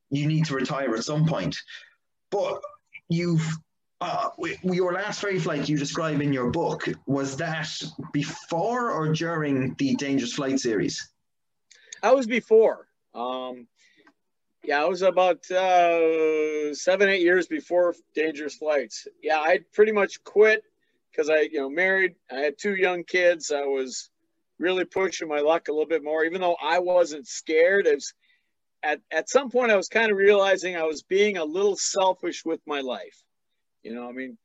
[0.09, 1.55] you need to retire at some point,
[2.31, 2.61] but
[3.09, 3.57] you've
[4.01, 4.29] uh,
[4.63, 7.69] your last ferry flight you describe in your book was that
[8.13, 11.11] before or during the Dangerous Flight series?
[12.01, 12.87] that was before.
[13.13, 13.67] Um,
[14.63, 19.07] yeah, I was about uh, seven, eight years before Dangerous Flights.
[19.21, 20.63] Yeah, I pretty much quit
[21.11, 22.15] because I, you know, married.
[22.31, 23.51] I had two young kids.
[23.51, 24.09] I was
[24.59, 27.87] really pushing my luck a little bit more, even though I wasn't scared.
[27.87, 28.13] It was,
[28.83, 32.43] at, at some point I was kind of realizing I was being a little selfish
[32.45, 33.21] with my life.
[33.83, 34.37] You know, I mean,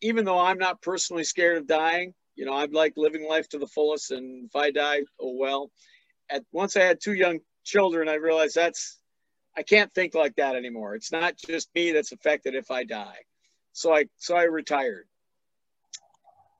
[0.00, 3.58] even though I'm not personally scared of dying, you know, I'm like living life to
[3.58, 4.10] the fullest.
[4.10, 5.70] And if I die, oh well.
[6.30, 8.98] At once I had two young children, I realized that's
[9.56, 10.94] I can't think like that anymore.
[10.94, 13.18] It's not just me that's affected if I die.
[13.72, 15.06] So I so I retired.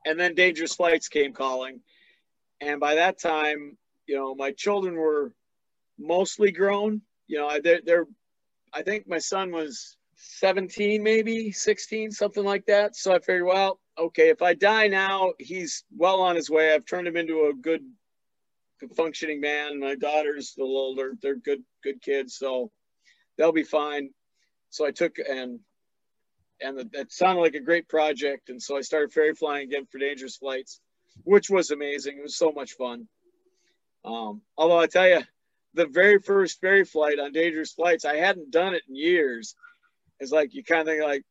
[0.05, 1.79] And then Dangerous Flights came calling.
[2.61, 5.33] And by that time, you know, my children were
[5.97, 8.05] mostly grown you know, they're, they're,
[8.73, 12.95] I think my son was 17, maybe 16, something like that.
[12.95, 16.73] So I figured, well, okay, if I die now, he's well on his way.
[16.73, 17.81] I've turned him into a good,
[18.95, 19.79] functioning man.
[19.79, 21.13] My daughter's little older.
[21.21, 22.35] They're good, good kids.
[22.37, 22.71] So
[23.37, 24.09] they'll be fine.
[24.69, 25.59] So I took and
[26.61, 28.49] and that sounded like a great project.
[28.49, 30.79] And so I started ferry flying again for dangerous flights,
[31.23, 32.17] which was amazing.
[32.17, 33.07] It was so much fun.
[34.05, 35.21] Um, although I tell you,
[35.73, 39.55] the very first ferry flight on dangerous flights i hadn't done it in years.
[40.19, 41.23] It's like you kind of think like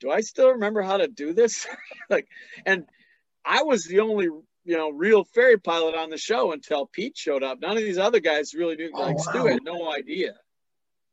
[0.00, 1.66] do i still remember how to do this?
[2.10, 2.28] Like
[2.66, 2.86] and
[3.44, 7.42] i was the only you know real ferry pilot on the show until pete showed
[7.42, 7.60] up.
[7.60, 9.32] None of these other guys really knew like oh, wow.
[9.32, 10.34] stu had no idea.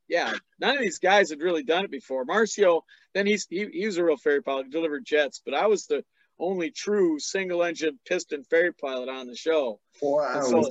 [0.08, 2.26] Yeah none of these guys had really done it before.
[2.26, 2.82] Marcio
[3.14, 6.04] then he's he, he was a real ferry pilot delivered jets but i was the
[6.42, 9.80] only true single engine piston ferry pilot on the show.
[10.02, 10.42] Wow.
[10.42, 10.70] so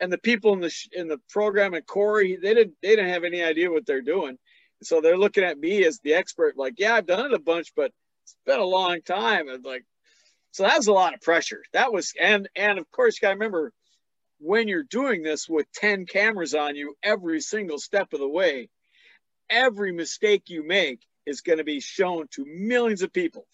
[0.00, 3.24] and the people in the in the program and Corey, they didn't they didn't have
[3.24, 4.38] any idea what they're doing.
[4.82, 7.72] So they're looking at me as the expert, like, yeah, I've done it a bunch,
[7.74, 7.92] but
[8.24, 9.48] it's been a long time.
[9.48, 9.84] And like,
[10.50, 11.62] so that was a lot of pressure.
[11.72, 13.72] That was, and and of course, you got to remember
[14.38, 18.68] when you're doing this with 10 cameras on you every single step of the way,
[19.48, 23.46] every mistake you make is going to be shown to millions of people.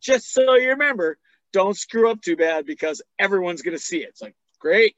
[0.00, 1.18] Just so you remember,
[1.52, 4.08] don't screw up too bad because everyone's going to see it.
[4.10, 4.96] It's like, great,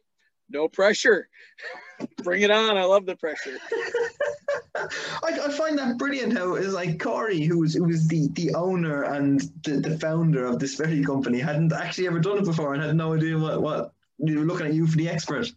[0.51, 1.29] no pressure.
[2.23, 2.77] Bring it on.
[2.77, 3.59] I love the pressure.
[4.77, 8.55] I, I, find that brilliant how it's like Corey, who was who was the, the
[8.55, 12.75] owner and the, the founder of this very company, hadn't actually ever done it before
[12.75, 15.51] and had no idea what, what you were looking at you for the expert.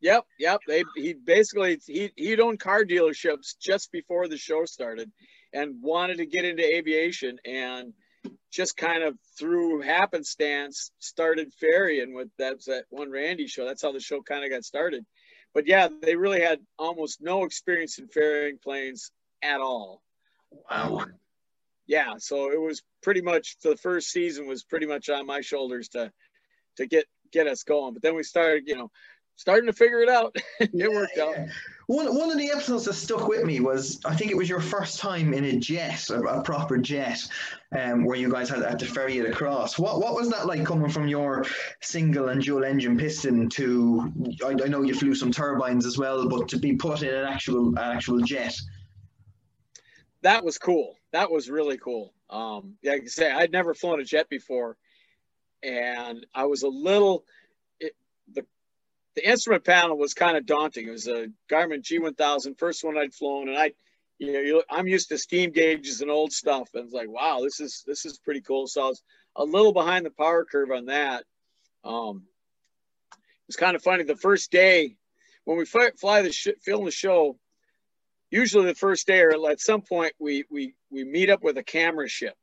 [0.00, 0.60] Yep, yep.
[0.66, 5.10] They he basically he he'd owned car dealerships just before the show started
[5.52, 7.94] and wanted to get into aviation and
[8.54, 13.66] just kind of through happenstance started ferrying with that's that one Randy show.
[13.66, 15.04] That's how the show kind of got started.
[15.52, 19.10] But yeah, they really had almost no experience in ferrying planes
[19.42, 20.02] at all.
[20.70, 20.98] Wow.
[20.98, 21.14] Um,
[21.86, 25.88] yeah, so it was pretty much the first season was pretty much on my shoulders
[25.88, 26.12] to
[26.76, 27.92] to get get us going.
[27.92, 28.90] But then we started, you know,
[29.34, 30.36] starting to figure it out.
[30.60, 31.36] it yeah, worked out.
[31.86, 34.60] One, one of the episodes that stuck with me was I think it was your
[34.60, 37.20] first time in a jet, a, a proper jet,
[37.78, 39.78] um, where you guys had, had to ferry it across.
[39.78, 41.44] What what was that like coming from your
[41.80, 44.12] single and dual engine piston to?
[44.44, 47.26] I, I know you flew some turbines as well, but to be put in an
[47.26, 48.56] actual an actual jet.
[50.22, 50.96] That was cool.
[51.12, 52.14] That was really cool.
[52.30, 54.78] Um, yeah, like I say, I'd never flown a jet before,
[55.62, 57.24] and I was a little.
[59.16, 60.88] The instrument panel was kind of daunting.
[60.88, 63.72] It was a Garmin G1000, first one I'd flown, and I,
[64.18, 67.60] you know, I'm used to steam gauges and old stuff, and it's like, wow, this
[67.60, 68.66] is this is pretty cool.
[68.66, 69.02] So I was
[69.36, 71.24] a little behind the power curve on that.
[71.84, 72.24] Um,
[73.48, 74.04] it's kind of funny.
[74.04, 74.96] The first day
[75.44, 77.38] when we fly, fly the sh- film the show,
[78.30, 81.62] usually the first day or at some point we we we meet up with a
[81.62, 82.36] camera ship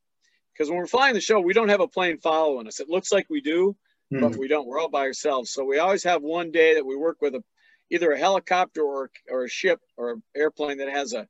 [0.54, 2.80] because when we're flying the show, we don't have a plane following us.
[2.80, 3.76] It looks like we do,
[4.12, 4.22] mm.
[4.22, 4.68] but we don't.
[4.68, 5.52] We're all by ourselves.
[5.52, 7.44] So we always have one day that we work with a
[7.90, 11.28] either a helicopter or or a ship or an airplane that has a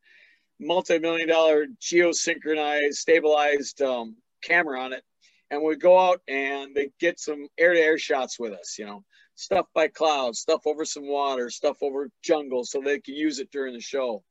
[0.59, 5.03] multi-million dollar geosynchronized, stabilized um, camera on it,
[5.49, 8.77] and we go out and they get some air-to-air shots with us.
[8.77, 9.03] You know,
[9.35, 13.51] stuff by clouds, stuff over some water, stuff over jungle, so they can use it
[13.51, 14.23] during the show.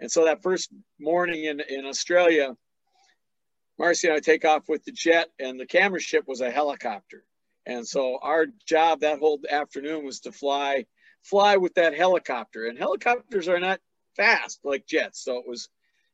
[0.00, 2.54] And so that first morning in in Australia
[3.80, 7.24] Marcy and I take off with the jet, and the camera ship was a helicopter.
[7.66, 10.86] And so our job that whole afternoon was to fly,
[11.22, 12.66] fly with that helicopter.
[12.66, 13.80] And helicopters are not
[14.16, 15.68] fast like jets, so it was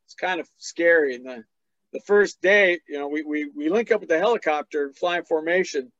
[0.05, 1.15] it's kind of scary.
[1.15, 1.45] And the
[1.93, 5.93] the first day, you know, we we we link up with the helicopter, flying formation,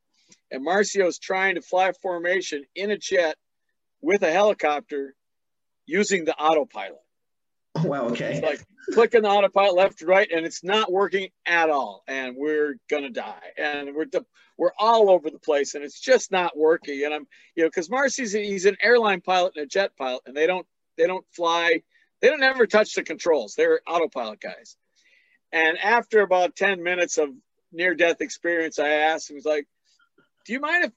[0.51, 3.35] and Marcio's trying to fly formation in a jet
[4.01, 5.15] with a helicopter
[5.85, 6.99] using the autopilot.
[7.83, 8.33] Well, okay.
[8.37, 12.35] It's like clicking the autopilot left to right, and it's not working at all, and
[12.35, 14.07] we're gonna die, and we're
[14.57, 17.03] we're all over the place, and it's just not working.
[17.05, 20.35] And I'm, you know, because Marcy's he's an airline pilot and a jet pilot, and
[20.35, 20.65] they don't
[20.97, 21.83] they don't fly,
[22.21, 23.53] they don't ever touch the controls.
[23.55, 24.75] They're autopilot guys.
[25.51, 27.29] And after about ten minutes of
[27.71, 29.67] near death experience, I asked him, "Was like,
[30.45, 30.91] do you mind if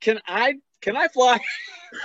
[0.00, 1.40] can I can I fly?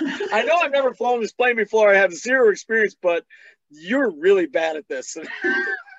[0.32, 1.92] I know I've never flown this plane before.
[1.92, 3.24] I have zero experience, but
[3.70, 5.16] you're really bad at this.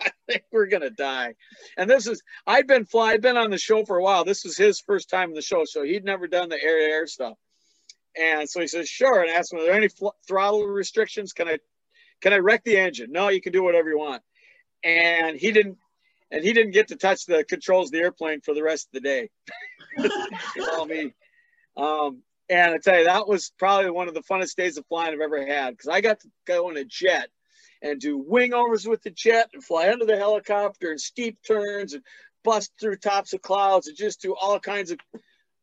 [0.01, 1.35] I think we're gonna die.
[1.77, 4.23] And this is I've been fly I've been on the show for a while.
[4.23, 6.85] This was his first time in the show, so he'd never done the air to
[6.85, 7.37] air stuff.
[8.17, 11.33] And so he says, "Sure." And I asked him, "Are there any fl- throttle restrictions?
[11.33, 11.59] Can I
[12.21, 14.23] can I wreck the engine?" No, you can do whatever you want.
[14.83, 15.77] And he didn't.
[16.31, 19.01] And he didn't get to touch the controls of the airplane for the rest of
[19.01, 19.29] the day.
[20.73, 21.15] all me.
[21.75, 25.13] Um, and I tell you, that was probably one of the funnest days of flying
[25.13, 27.29] I've ever had because I got to go in a jet
[27.81, 31.93] and do wing overs with the jet and fly under the helicopter and steep turns
[31.93, 32.03] and
[32.43, 34.99] bust through tops of clouds and just do all kinds of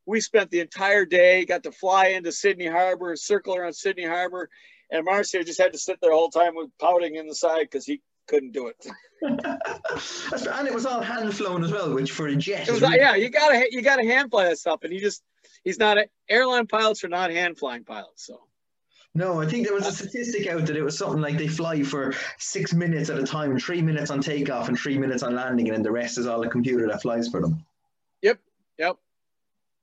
[0.07, 4.49] we spent the entire day got to fly into sydney harbor circle around sydney harbor
[4.91, 7.63] and Marcio just had to sit there all the time with pouting in the side
[7.63, 8.87] because he couldn't do it.
[10.59, 13.15] And it was all hand flown as well which for a jet was, really- yeah
[13.15, 15.23] you gotta you gotta hand fly that stuff and he just
[15.65, 18.41] he's not a, airline pilots are not hand flying pilots so
[19.17, 21.83] no, I think there was a statistic out that it was something like they fly
[21.83, 25.69] for six minutes at a time, three minutes on takeoff and three minutes on landing,
[25.69, 27.65] and then the rest is all the computer that flies for them.
[28.21, 28.39] Yep,
[28.79, 28.97] yep,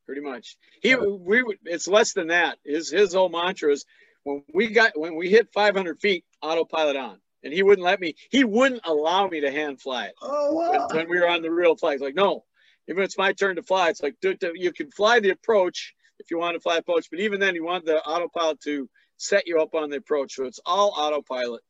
[0.05, 0.57] pretty much.
[0.81, 2.59] He, we, it's less than that.
[2.63, 3.85] His his whole mantra is
[4.23, 8.15] when we got when we hit 500 feet, autopilot on, and he wouldn't let me.
[8.29, 10.15] He wouldn't allow me to hand fly it.
[10.21, 10.71] Oh wow!
[10.71, 12.43] When, when we were on the real flight, like no,
[12.87, 16.37] if it's my turn to fly, it's like you can fly the approach if you
[16.37, 17.07] want to fly approach.
[17.09, 18.87] But even then, you want the autopilot to
[19.23, 20.35] set you up on the approach.
[20.35, 21.61] So it's all autopilot,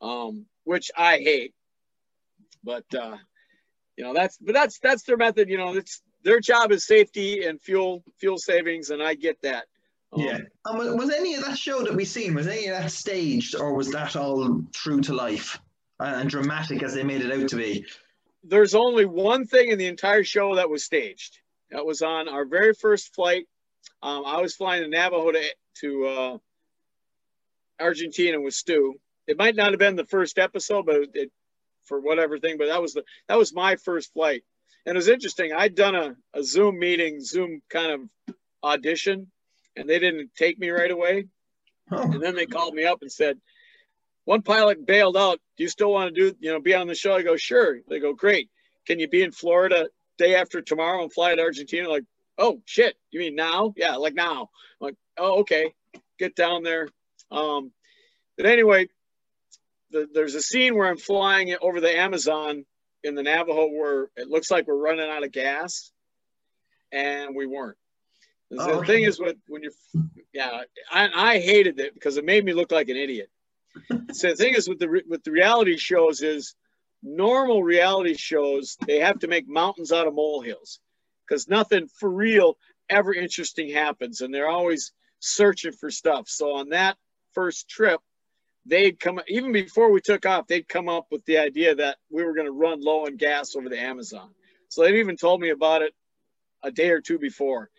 [0.00, 1.54] um, which I hate.
[2.64, 3.16] But uh,
[3.96, 5.48] you know that's but that's that's their method.
[5.48, 9.64] You know, it's their job is safety and fuel fuel savings, and I get that.
[10.12, 10.38] Um, yeah.
[10.66, 13.54] And was, was any of that show that we seen was any of that staged,
[13.54, 15.58] or was that all true to life
[16.00, 17.86] and dramatic as they made it out to be?
[18.44, 21.38] There's only one thing in the entire show that was staged.
[21.70, 23.46] That was on our very first flight.
[24.02, 25.42] Um, I was flying to Navajo to,
[25.80, 26.38] to uh,
[27.80, 28.94] Argentina with Stu.
[29.26, 31.30] It might not have been the first episode, but it,
[31.84, 34.42] for whatever thing, but that was the that was my first flight.
[34.86, 35.52] And it was interesting.
[35.52, 39.30] I'd done a, a Zoom meeting, Zoom kind of audition,
[39.76, 41.26] and they didn't take me right away.
[41.90, 43.38] And then they called me up and said,
[44.24, 45.40] one pilot bailed out.
[45.56, 47.14] Do you still want to do, you know, be on the show?
[47.14, 47.78] I go, sure.
[47.88, 48.50] They go, great.
[48.86, 49.88] Can you be in Florida
[50.18, 51.88] day after tomorrow and fly to Argentina?
[51.88, 52.04] Like,
[52.36, 53.72] oh shit, you mean now?
[53.76, 54.50] Yeah, like now.
[54.80, 55.72] I'm like, oh, okay.
[56.18, 56.88] Get down there.
[57.30, 57.72] Um,
[58.36, 58.88] but anyway,
[59.90, 62.64] the, there's a scene where I'm flying over the Amazon
[63.04, 65.90] in the Navajo where it looks like we're running out of gas,
[66.92, 67.76] and we weren't.
[68.50, 69.72] The oh, thing is, with when you,
[70.32, 73.28] yeah, I, I hated it because it made me look like an idiot.
[74.12, 76.54] so the thing is, with the with the reality shows is
[77.02, 80.80] normal reality shows they have to make mountains out of molehills
[81.26, 82.56] because nothing for real
[82.88, 86.28] ever interesting happens, and they're always searching for stuff.
[86.28, 86.96] So on that
[87.38, 88.00] first trip,
[88.66, 92.24] they'd come even before we took off they'd come up with the idea that we
[92.24, 94.28] were going to run low on gas over the amazon.
[94.68, 95.94] So they even told me about it
[96.64, 97.70] a day or two before.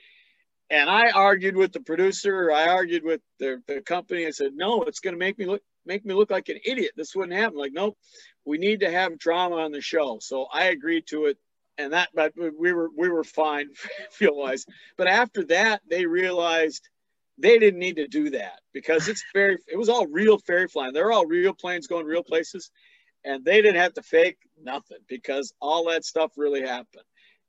[0.69, 4.26] And i argued with the producer i argued with the, the company.
[4.26, 6.94] I said no it's going to make me look make me look like an idiot.
[6.95, 7.57] This wouldn't happen.
[7.57, 7.98] Like nope
[8.45, 10.19] we need to have drama on the show.
[10.22, 11.38] So i agreed to it
[11.77, 13.68] and that but we were we were fine
[14.11, 14.65] feel wise
[14.98, 16.88] but after that they realized
[17.41, 20.94] they didn't need to do that because it's very it was all real ferry flying.
[20.94, 22.70] They're all real planes going real places
[23.24, 27.03] and they didn't have to fake nothing because all that stuff really happened.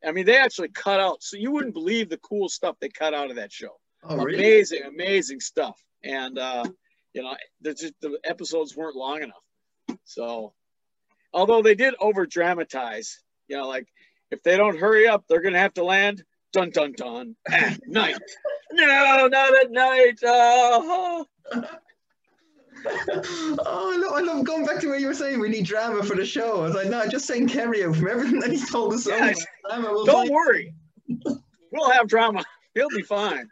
[0.05, 3.15] I mean they actually cut out so you wouldn't believe the cool stuff they cut
[3.15, 3.79] out of that show.
[4.03, 4.39] Oh, really?
[4.39, 5.79] amazing amazing stuff.
[6.05, 6.65] And uh
[7.13, 7.35] you know
[7.65, 9.99] just, the episodes weren't long enough.
[10.05, 10.55] So
[11.33, 13.87] although they did over dramatize you know like
[14.31, 18.19] if they don't hurry up they're gonna have to land dun dun dun at night
[18.73, 20.19] no, not at night.
[20.25, 21.27] Oh.
[21.57, 21.65] oh,
[23.93, 25.41] I love, I love going back to what you were saying.
[25.41, 26.61] We need drama for the show.
[26.61, 29.07] I was like, no, i just saying Kerry from everything that he's told us.
[29.07, 29.45] Yes.
[29.69, 30.75] Drama, we'll Don't worry,
[31.73, 32.45] we'll have drama.
[32.75, 33.49] He'll be fine.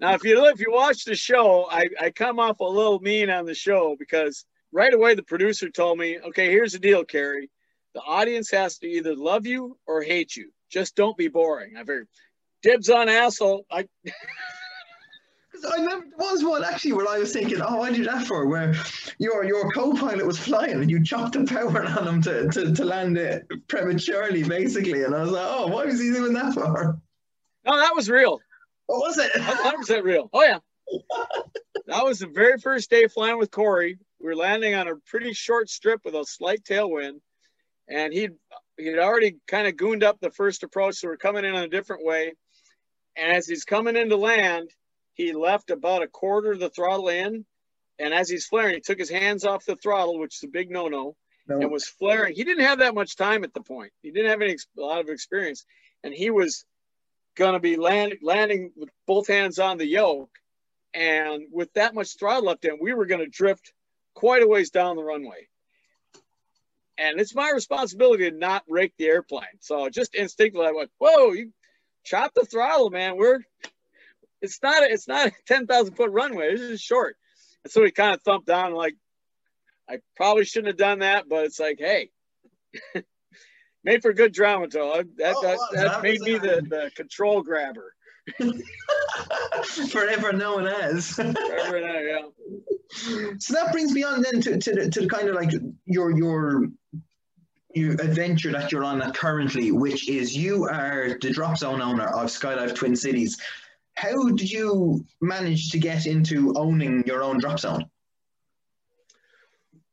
[0.00, 3.30] now, if you if you watch the show, I, I come off a little mean
[3.30, 7.50] on the show because right away the producer told me, okay, here's the deal, Kerry.
[7.94, 10.50] The audience has to either love you or hate you.
[10.70, 11.76] Just don't be boring.
[11.76, 12.04] I very
[12.62, 13.66] dibs on asshole.
[13.70, 13.88] I.
[15.68, 18.46] I remember there was one actually where I was thinking, oh, I did that for
[18.46, 18.76] where
[19.18, 22.84] your your co-pilot was flying and you chopped the power on him to, to, to
[22.84, 25.02] land it prematurely, basically.
[25.02, 27.00] And I was like, oh, why was he doing that for?
[27.66, 28.40] No, that was real.
[28.86, 29.32] What was it?
[29.32, 30.30] 100% real.
[30.32, 30.58] Oh, yeah.
[31.86, 33.98] that was the very first day flying with Corey.
[34.20, 37.20] We were landing on a pretty short strip with a slight tailwind.
[37.88, 38.32] And he'd,
[38.78, 40.96] he'd already kind of gooned up the first approach.
[40.96, 42.32] So we're coming in on a different way
[43.18, 44.70] and as he's coming into land,
[45.14, 47.44] he left about a quarter of the throttle in.
[47.98, 50.70] And as he's flaring, he took his hands off the throttle, which is a big
[50.70, 51.16] no-no,
[51.48, 51.60] no.
[51.60, 52.36] and was flaring.
[52.36, 53.92] He didn't have that much time at the point.
[54.02, 55.64] He didn't have any a lot of experience,
[56.04, 56.64] and he was
[57.36, 60.30] going to be land, landing with both hands on the yoke.
[60.94, 63.72] And with that much throttle left in, we were going to drift
[64.14, 65.48] quite a ways down the runway.
[66.98, 69.46] And it's my responsibility to not rake the airplane.
[69.60, 71.52] So just instinctively, I went, "Whoa, you
[72.04, 73.16] chop the throttle, man.
[73.16, 73.40] We're
[74.40, 76.52] it's not a, it's not a ten thousand foot runway.
[76.52, 77.16] This is short.
[77.64, 78.96] And so we kind of thumped down like
[79.88, 82.10] I probably shouldn't have done that, but it's like, hey,
[83.84, 87.94] made for good drama, That, oh, that, that, that made me the, the control grabber.
[89.90, 91.12] Forever known as.
[91.12, 93.30] Forever known, yeah.
[93.38, 95.50] So that brings me on then to, to, the, to the kind of like
[95.84, 96.68] your your
[97.74, 102.26] you adventure that you're on currently, which is you are the drop zone owner of
[102.26, 103.38] Skydive Twin Cities.
[103.94, 107.84] How did you manage to get into owning your own drop zone?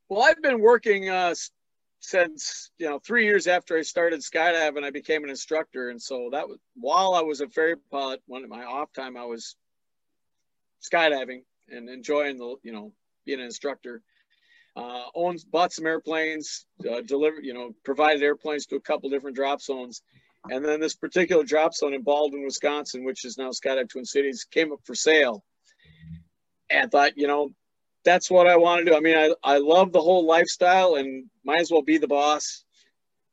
[0.07, 1.34] Well, I've been working uh,
[2.10, 4.84] since you know three years after I started skydiving.
[4.84, 8.22] I became an instructor, and so that was while I was a ferry pilot.
[8.27, 9.56] One of my off time, I was
[10.82, 12.94] skydiving and enjoying the you know
[13.26, 14.02] being an instructor
[14.76, 19.36] uh, owns bought some airplanes, uh, delivered, you know, provided airplanes to a couple different
[19.36, 20.02] drop zones,
[20.49, 24.45] And then this particular drop zone in Baldwin, Wisconsin, which is now Skydive Twin Cities,
[24.49, 25.44] came up for sale.
[26.69, 27.52] And thought, you know,
[28.06, 28.98] that's what I want to do.
[28.98, 32.64] I mean, I, I love the whole lifestyle and might as well be the boss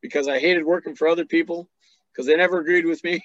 [0.00, 1.68] because I hated working for other people
[2.10, 3.22] because they never agreed with me.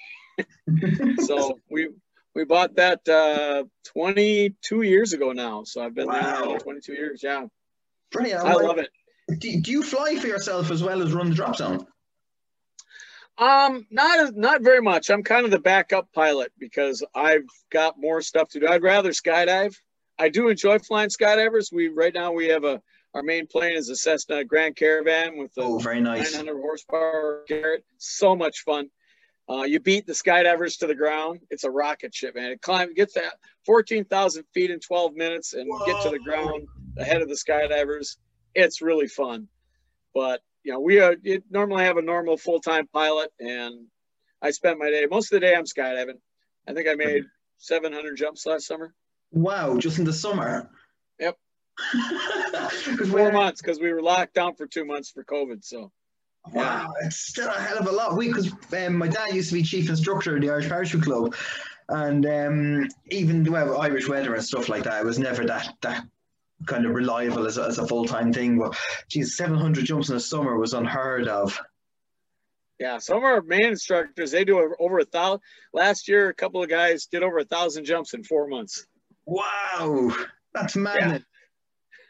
[1.26, 1.88] so we
[2.34, 5.64] we bought that uh, 22 years ago now.
[5.64, 6.46] So I've been wow.
[6.46, 7.20] there 22 years.
[7.22, 7.46] Yeah.
[8.12, 8.44] Brilliant.
[8.44, 8.90] I love it.
[9.38, 11.86] Do, do you fly for yourself as well as run the drop zone?
[13.36, 15.10] Um, not not very much.
[15.10, 18.68] I'm kind of the backup pilot because I've got more stuff to do.
[18.68, 19.76] I'd rather skydive.
[20.18, 21.72] I do enjoy flying skydivers.
[21.72, 22.82] We right now we have a
[23.14, 27.44] our main plane is a Cessna Grand Caravan with a oh, very nice 900 horsepower
[27.48, 27.84] Garrett.
[27.96, 28.90] So much fun.
[29.50, 31.40] Uh, you beat the skydivers to the ground.
[31.50, 32.50] It's a rocket ship, man.
[32.50, 33.34] It climbs, gets that
[33.64, 35.86] 14,000 feet in 12 minutes and Whoa.
[35.86, 36.68] get to the ground
[36.98, 38.18] ahead of the skydivers.
[38.54, 39.48] It's really fun.
[40.14, 41.14] But you know, we uh,
[41.50, 43.86] normally have a normal full time pilot, and
[44.42, 46.18] I spent my day most of the day I'm skydiving.
[46.66, 47.24] I think I made
[47.56, 48.92] 700 jumps last summer.
[49.32, 50.70] Wow, just in the summer.
[51.20, 51.36] Yep.
[53.10, 55.64] Four months because we were locked down for two months for COVID.
[55.64, 55.92] So.
[56.52, 58.16] Wow, it's still a hell of a lot.
[58.16, 61.34] We because um, my dad used to be chief instructor of the Irish Parachute Club,
[61.88, 66.06] and um, even well Irish weather and stuff like that, it was never that that
[66.66, 68.58] kind of reliable as a, as a full time thing.
[68.58, 68.76] But
[69.08, 71.60] geez, 700 jumps in a summer was unheard of.
[72.78, 75.40] Yeah, some of our main instructors they do over a thousand.
[75.74, 78.86] Last year, a couple of guys did over a thousand jumps in four months.
[79.28, 80.10] Wow,
[80.54, 81.22] that's madness.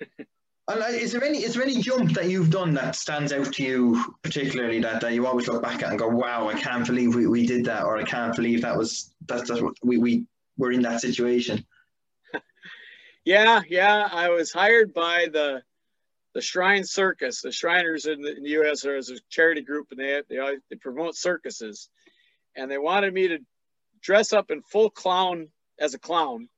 [0.00, 0.24] Yeah.
[0.68, 3.52] and uh, is there any is there any jump that you've done that stands out
[3.54, 6.86] to you particularly that, that you always look back at and go, wow, I can't
[6.86, 10.26] believe we, we did that, or I can't believe that was that's, what we, we
[10.56, 11.64] were in that situation.
[13.24, 14.08] Yeah, yeah.
[14.10, 15.62] I was hired by the
[16.32, 17.42] the Shrine Circus.
[17.42, 18.86] The Shriners in the, in the U.S.
[18.86, 20.38] are as a charity group, and they they
[20.70, 21.90] they promote circuses,
[22.56, 23.38] and they wanted me to
[24.00, 26.48] dress up in full clown as a clown,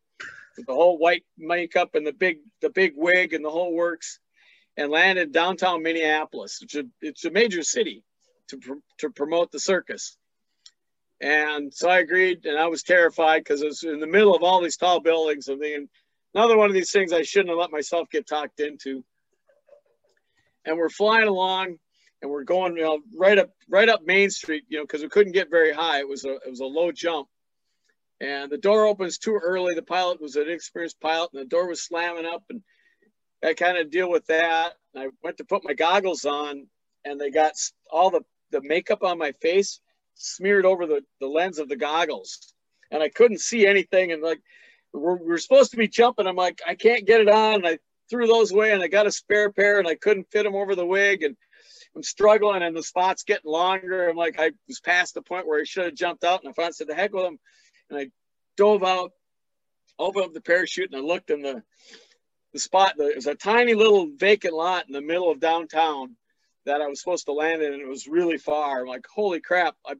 [0.56, 4.20] the whole white makeup and the big the big wig and the whole works,
[4.76, 6.58] and land in downtown Minneapolis.
[6.62, 8.04] It's a it's a major city
[8.48, 10.16] to to promote the circus.
[11.20, 14.42] And so I agreed, and I was terrified because it was in the middle of
[14.42, 15.48] all these tall buildings.
[15.48, 15.88] I'm thinking,
[16.34, 19.04] another one of these things I shouldn't have let myself get talked into.
[20.64, 21.76] And we're flying along
[22.22, 25.08] and we're going, you know, right up, right up Main Street, you know, because we
[25.08, 26.00] couldn't get very high.
[26.00, 27.28] It was a, it was a low jump.
[28.20, 29.74] And the door opens too early.
[29.74, 32.62] The pilot was an experienced pilot, and the door was slamming up, and
[33.42, 34.74] I kind of deal with that.
[34.94, 36.66] And I went to put my goggles on,
[37.04, 37.52] and they got
[37.90, 39.80] all the the makeup on my face
[40.14, 42.52] smeared over the the lens of the goggles,
[42.90, 44.12] and I couldn't see anything.
[44.12, 44.40] And like
[44.92, 46.26] we're, we're supposed to be jumping.
[46.26, 47.56] I'm like, I can't get it on.
[47.56, 47.78] And I
[48.08, 50.74] threw those away and I got a spare pair and I couldn't fit them over
[50.74, 51.22] the wig.
[51.22, 51.36] And
[51.94, 54.08] I'm struggling and the spot's getting longer.
[54.08, 56.42] I'm like, I was past the point where I should have jumped out.
[56.42, 57.38] And I finally said, the heck with them.
[57.90, 58.10] And I
[58.56, 59.12] dove out,
[59.98, 61.62] opened up the parachute and I looked in the,
[62.52, 62.94] the spot.
[62.96, 66.16] There was a tiny little vacant lot in the middle of downtown
[66.66, 67.72] that I was supposed to land in.
[67.72, 68.80] And it was really far.
[68.80, 69.76] I'm like, holy crap.
[69.86, 69.94] I,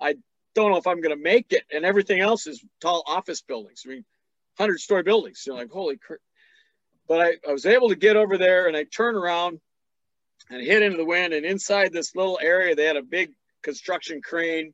[0.00, 0.14] I
[0.54, 1.64] don't know if I'm going to make it.
[1.72, 3.82] And everything else is tall office buildings.
[3.86, 4.04] I mean,
[4.56, 5.44] hundred story buildings.
[5.46, 6.20] You're like, holy crap.
[7.06, 9.60] But I, I was able to get over there and I turned around
[10.50, 11.32] and hit into the wind.
[11.32, 13.32] And inside this little area, they had a big
[13.62, 14.72] construction crane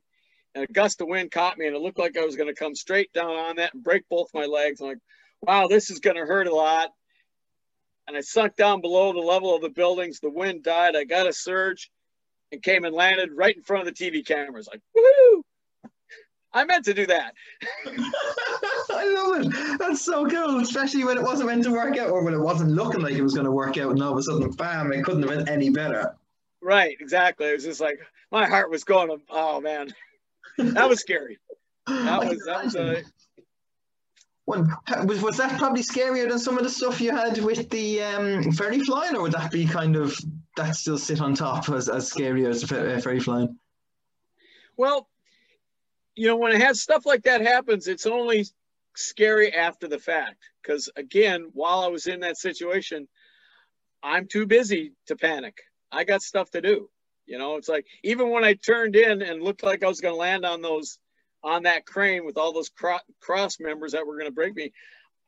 [0.55, 2.55] and a gust of wind caught me and it looked like I was going to
[2.55, 4.79] come straight down on that and break both my legs.
[4.79, 4.97] I'm like,
[5.41, 6.89] wow, this is going to hurt a lot.
[8.07, 10.19] And I sunk down below the level of the buildings.
[10.19, 10.95] The wind died.
[10.95, 11.91] I got a surge
[12.51, 14.69] and came and landed right in front of the TV cameras.
[14.71, 15.41] Like, woohoo!
[16.53, 17.33] I meant to do that.
[17.85, 19.77] I love it.
[19.77, 22.71] That's so cool, especially when it wasn't meant to work out or when it wasn't
[22.71, 24.93] looking like it was going to work out, and all of a sudden, bam!
[24.93, 26.15] It couldn't have been any better.
[26.61, 27.47] Right, exactly.
[27.47, 27.99] It was just like
[28.31, 29.19] my heart was going.
[29.29, 29.93] Oh man,
[30.57, 31.39] that was scary.
[31.87, 33.03] That was that was a.
[34.45, 34.67] When,
[35.05, 38.51] was, was that probably scarier than some of the stuff you had with the um,
[38.51, 40.15] ferry flying, or would that be kind of
[40.55, 43.57] that still sit on top as, as scary as the ferry flying?
[44.77, 45.09] Well,
[46.15, 48.45] you know, when it has stuff like that happens, it's only
[48.95, 50.37] scary after the fact.
[50.61, 53.07] Because again, while I was in that situation,
[54.03, 55.57] I'm too busy to panic.
[55.91, 56.89] I got stuff to do.
[57.25, 60.13] You know, it's like even when I turned in and looked like I was going
[60.13, 60.99] to land on those
[61.43, 64.71] on that crane with all those cro- cross members that were going to break me,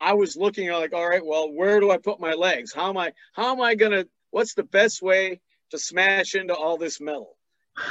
[0.00, 2.72] I was looking like, all right, well, where do I put my legs?
[2.74, 3.12] How am I?
[3.34, 4.08] How am I going to?
[4.30, 7.36] What's the best way to smash into all this metal?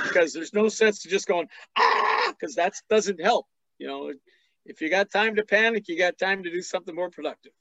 [0.03, 1.47] because there's no sense to just going
[1.77, 3.45] ah because that doesn't help.
[3.77, 4.13] You know,
[4.65, 7.53] if you got time to panic, you got time to do something more productive.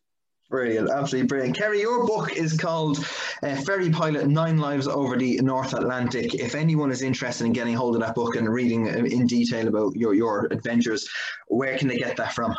[0.49, 1.57] Brilliant, absolutely brilliant.
[1.57, 2.99] Kerry, your book is called
[3.43, 6.35] uh, Ferry Pilot Nine Lives Over the North Atlantic.
[6.35, 9.97] If anyone is interested in getting hold of that book and reading in detail about
[9.97, 11.09] your, your adventures,
[11.49, 12.55] where can they get that from?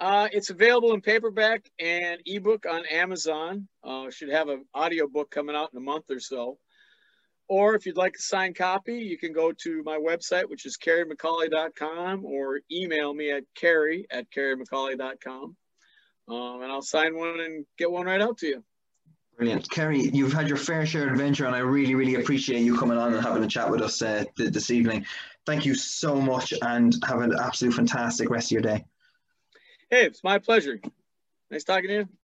[0.00, 3.66] Uh, it's available in paperback and ebook on Amazon.
[3.82, 6.58] Uh, should have an audio book coming out in a month or so.
[7.48, 10.78] Or if you'd like a signed copy, you can go to my website, which is
[10.78, 15.56] kerrymccauley.com, or email me at kerry at kerrymccauley.com.
[16.28, 18.64] Um, and I'll sign one and get one right out to you.
[19.36, 19.68] Brilliant.
[19.70, 22.98] Kerry, you've had your fair share of adventure, and I really, really appreciate you coming
[22.98, 25.06] on and having a chat with us uh, this evening.
[25.46, 28.84] Thank you so much, and have an absolute fantastic rest of your day.
[29.90, 30.80] Hey, it's my pleasure.
[31.50, 32.08] Nice talking to you.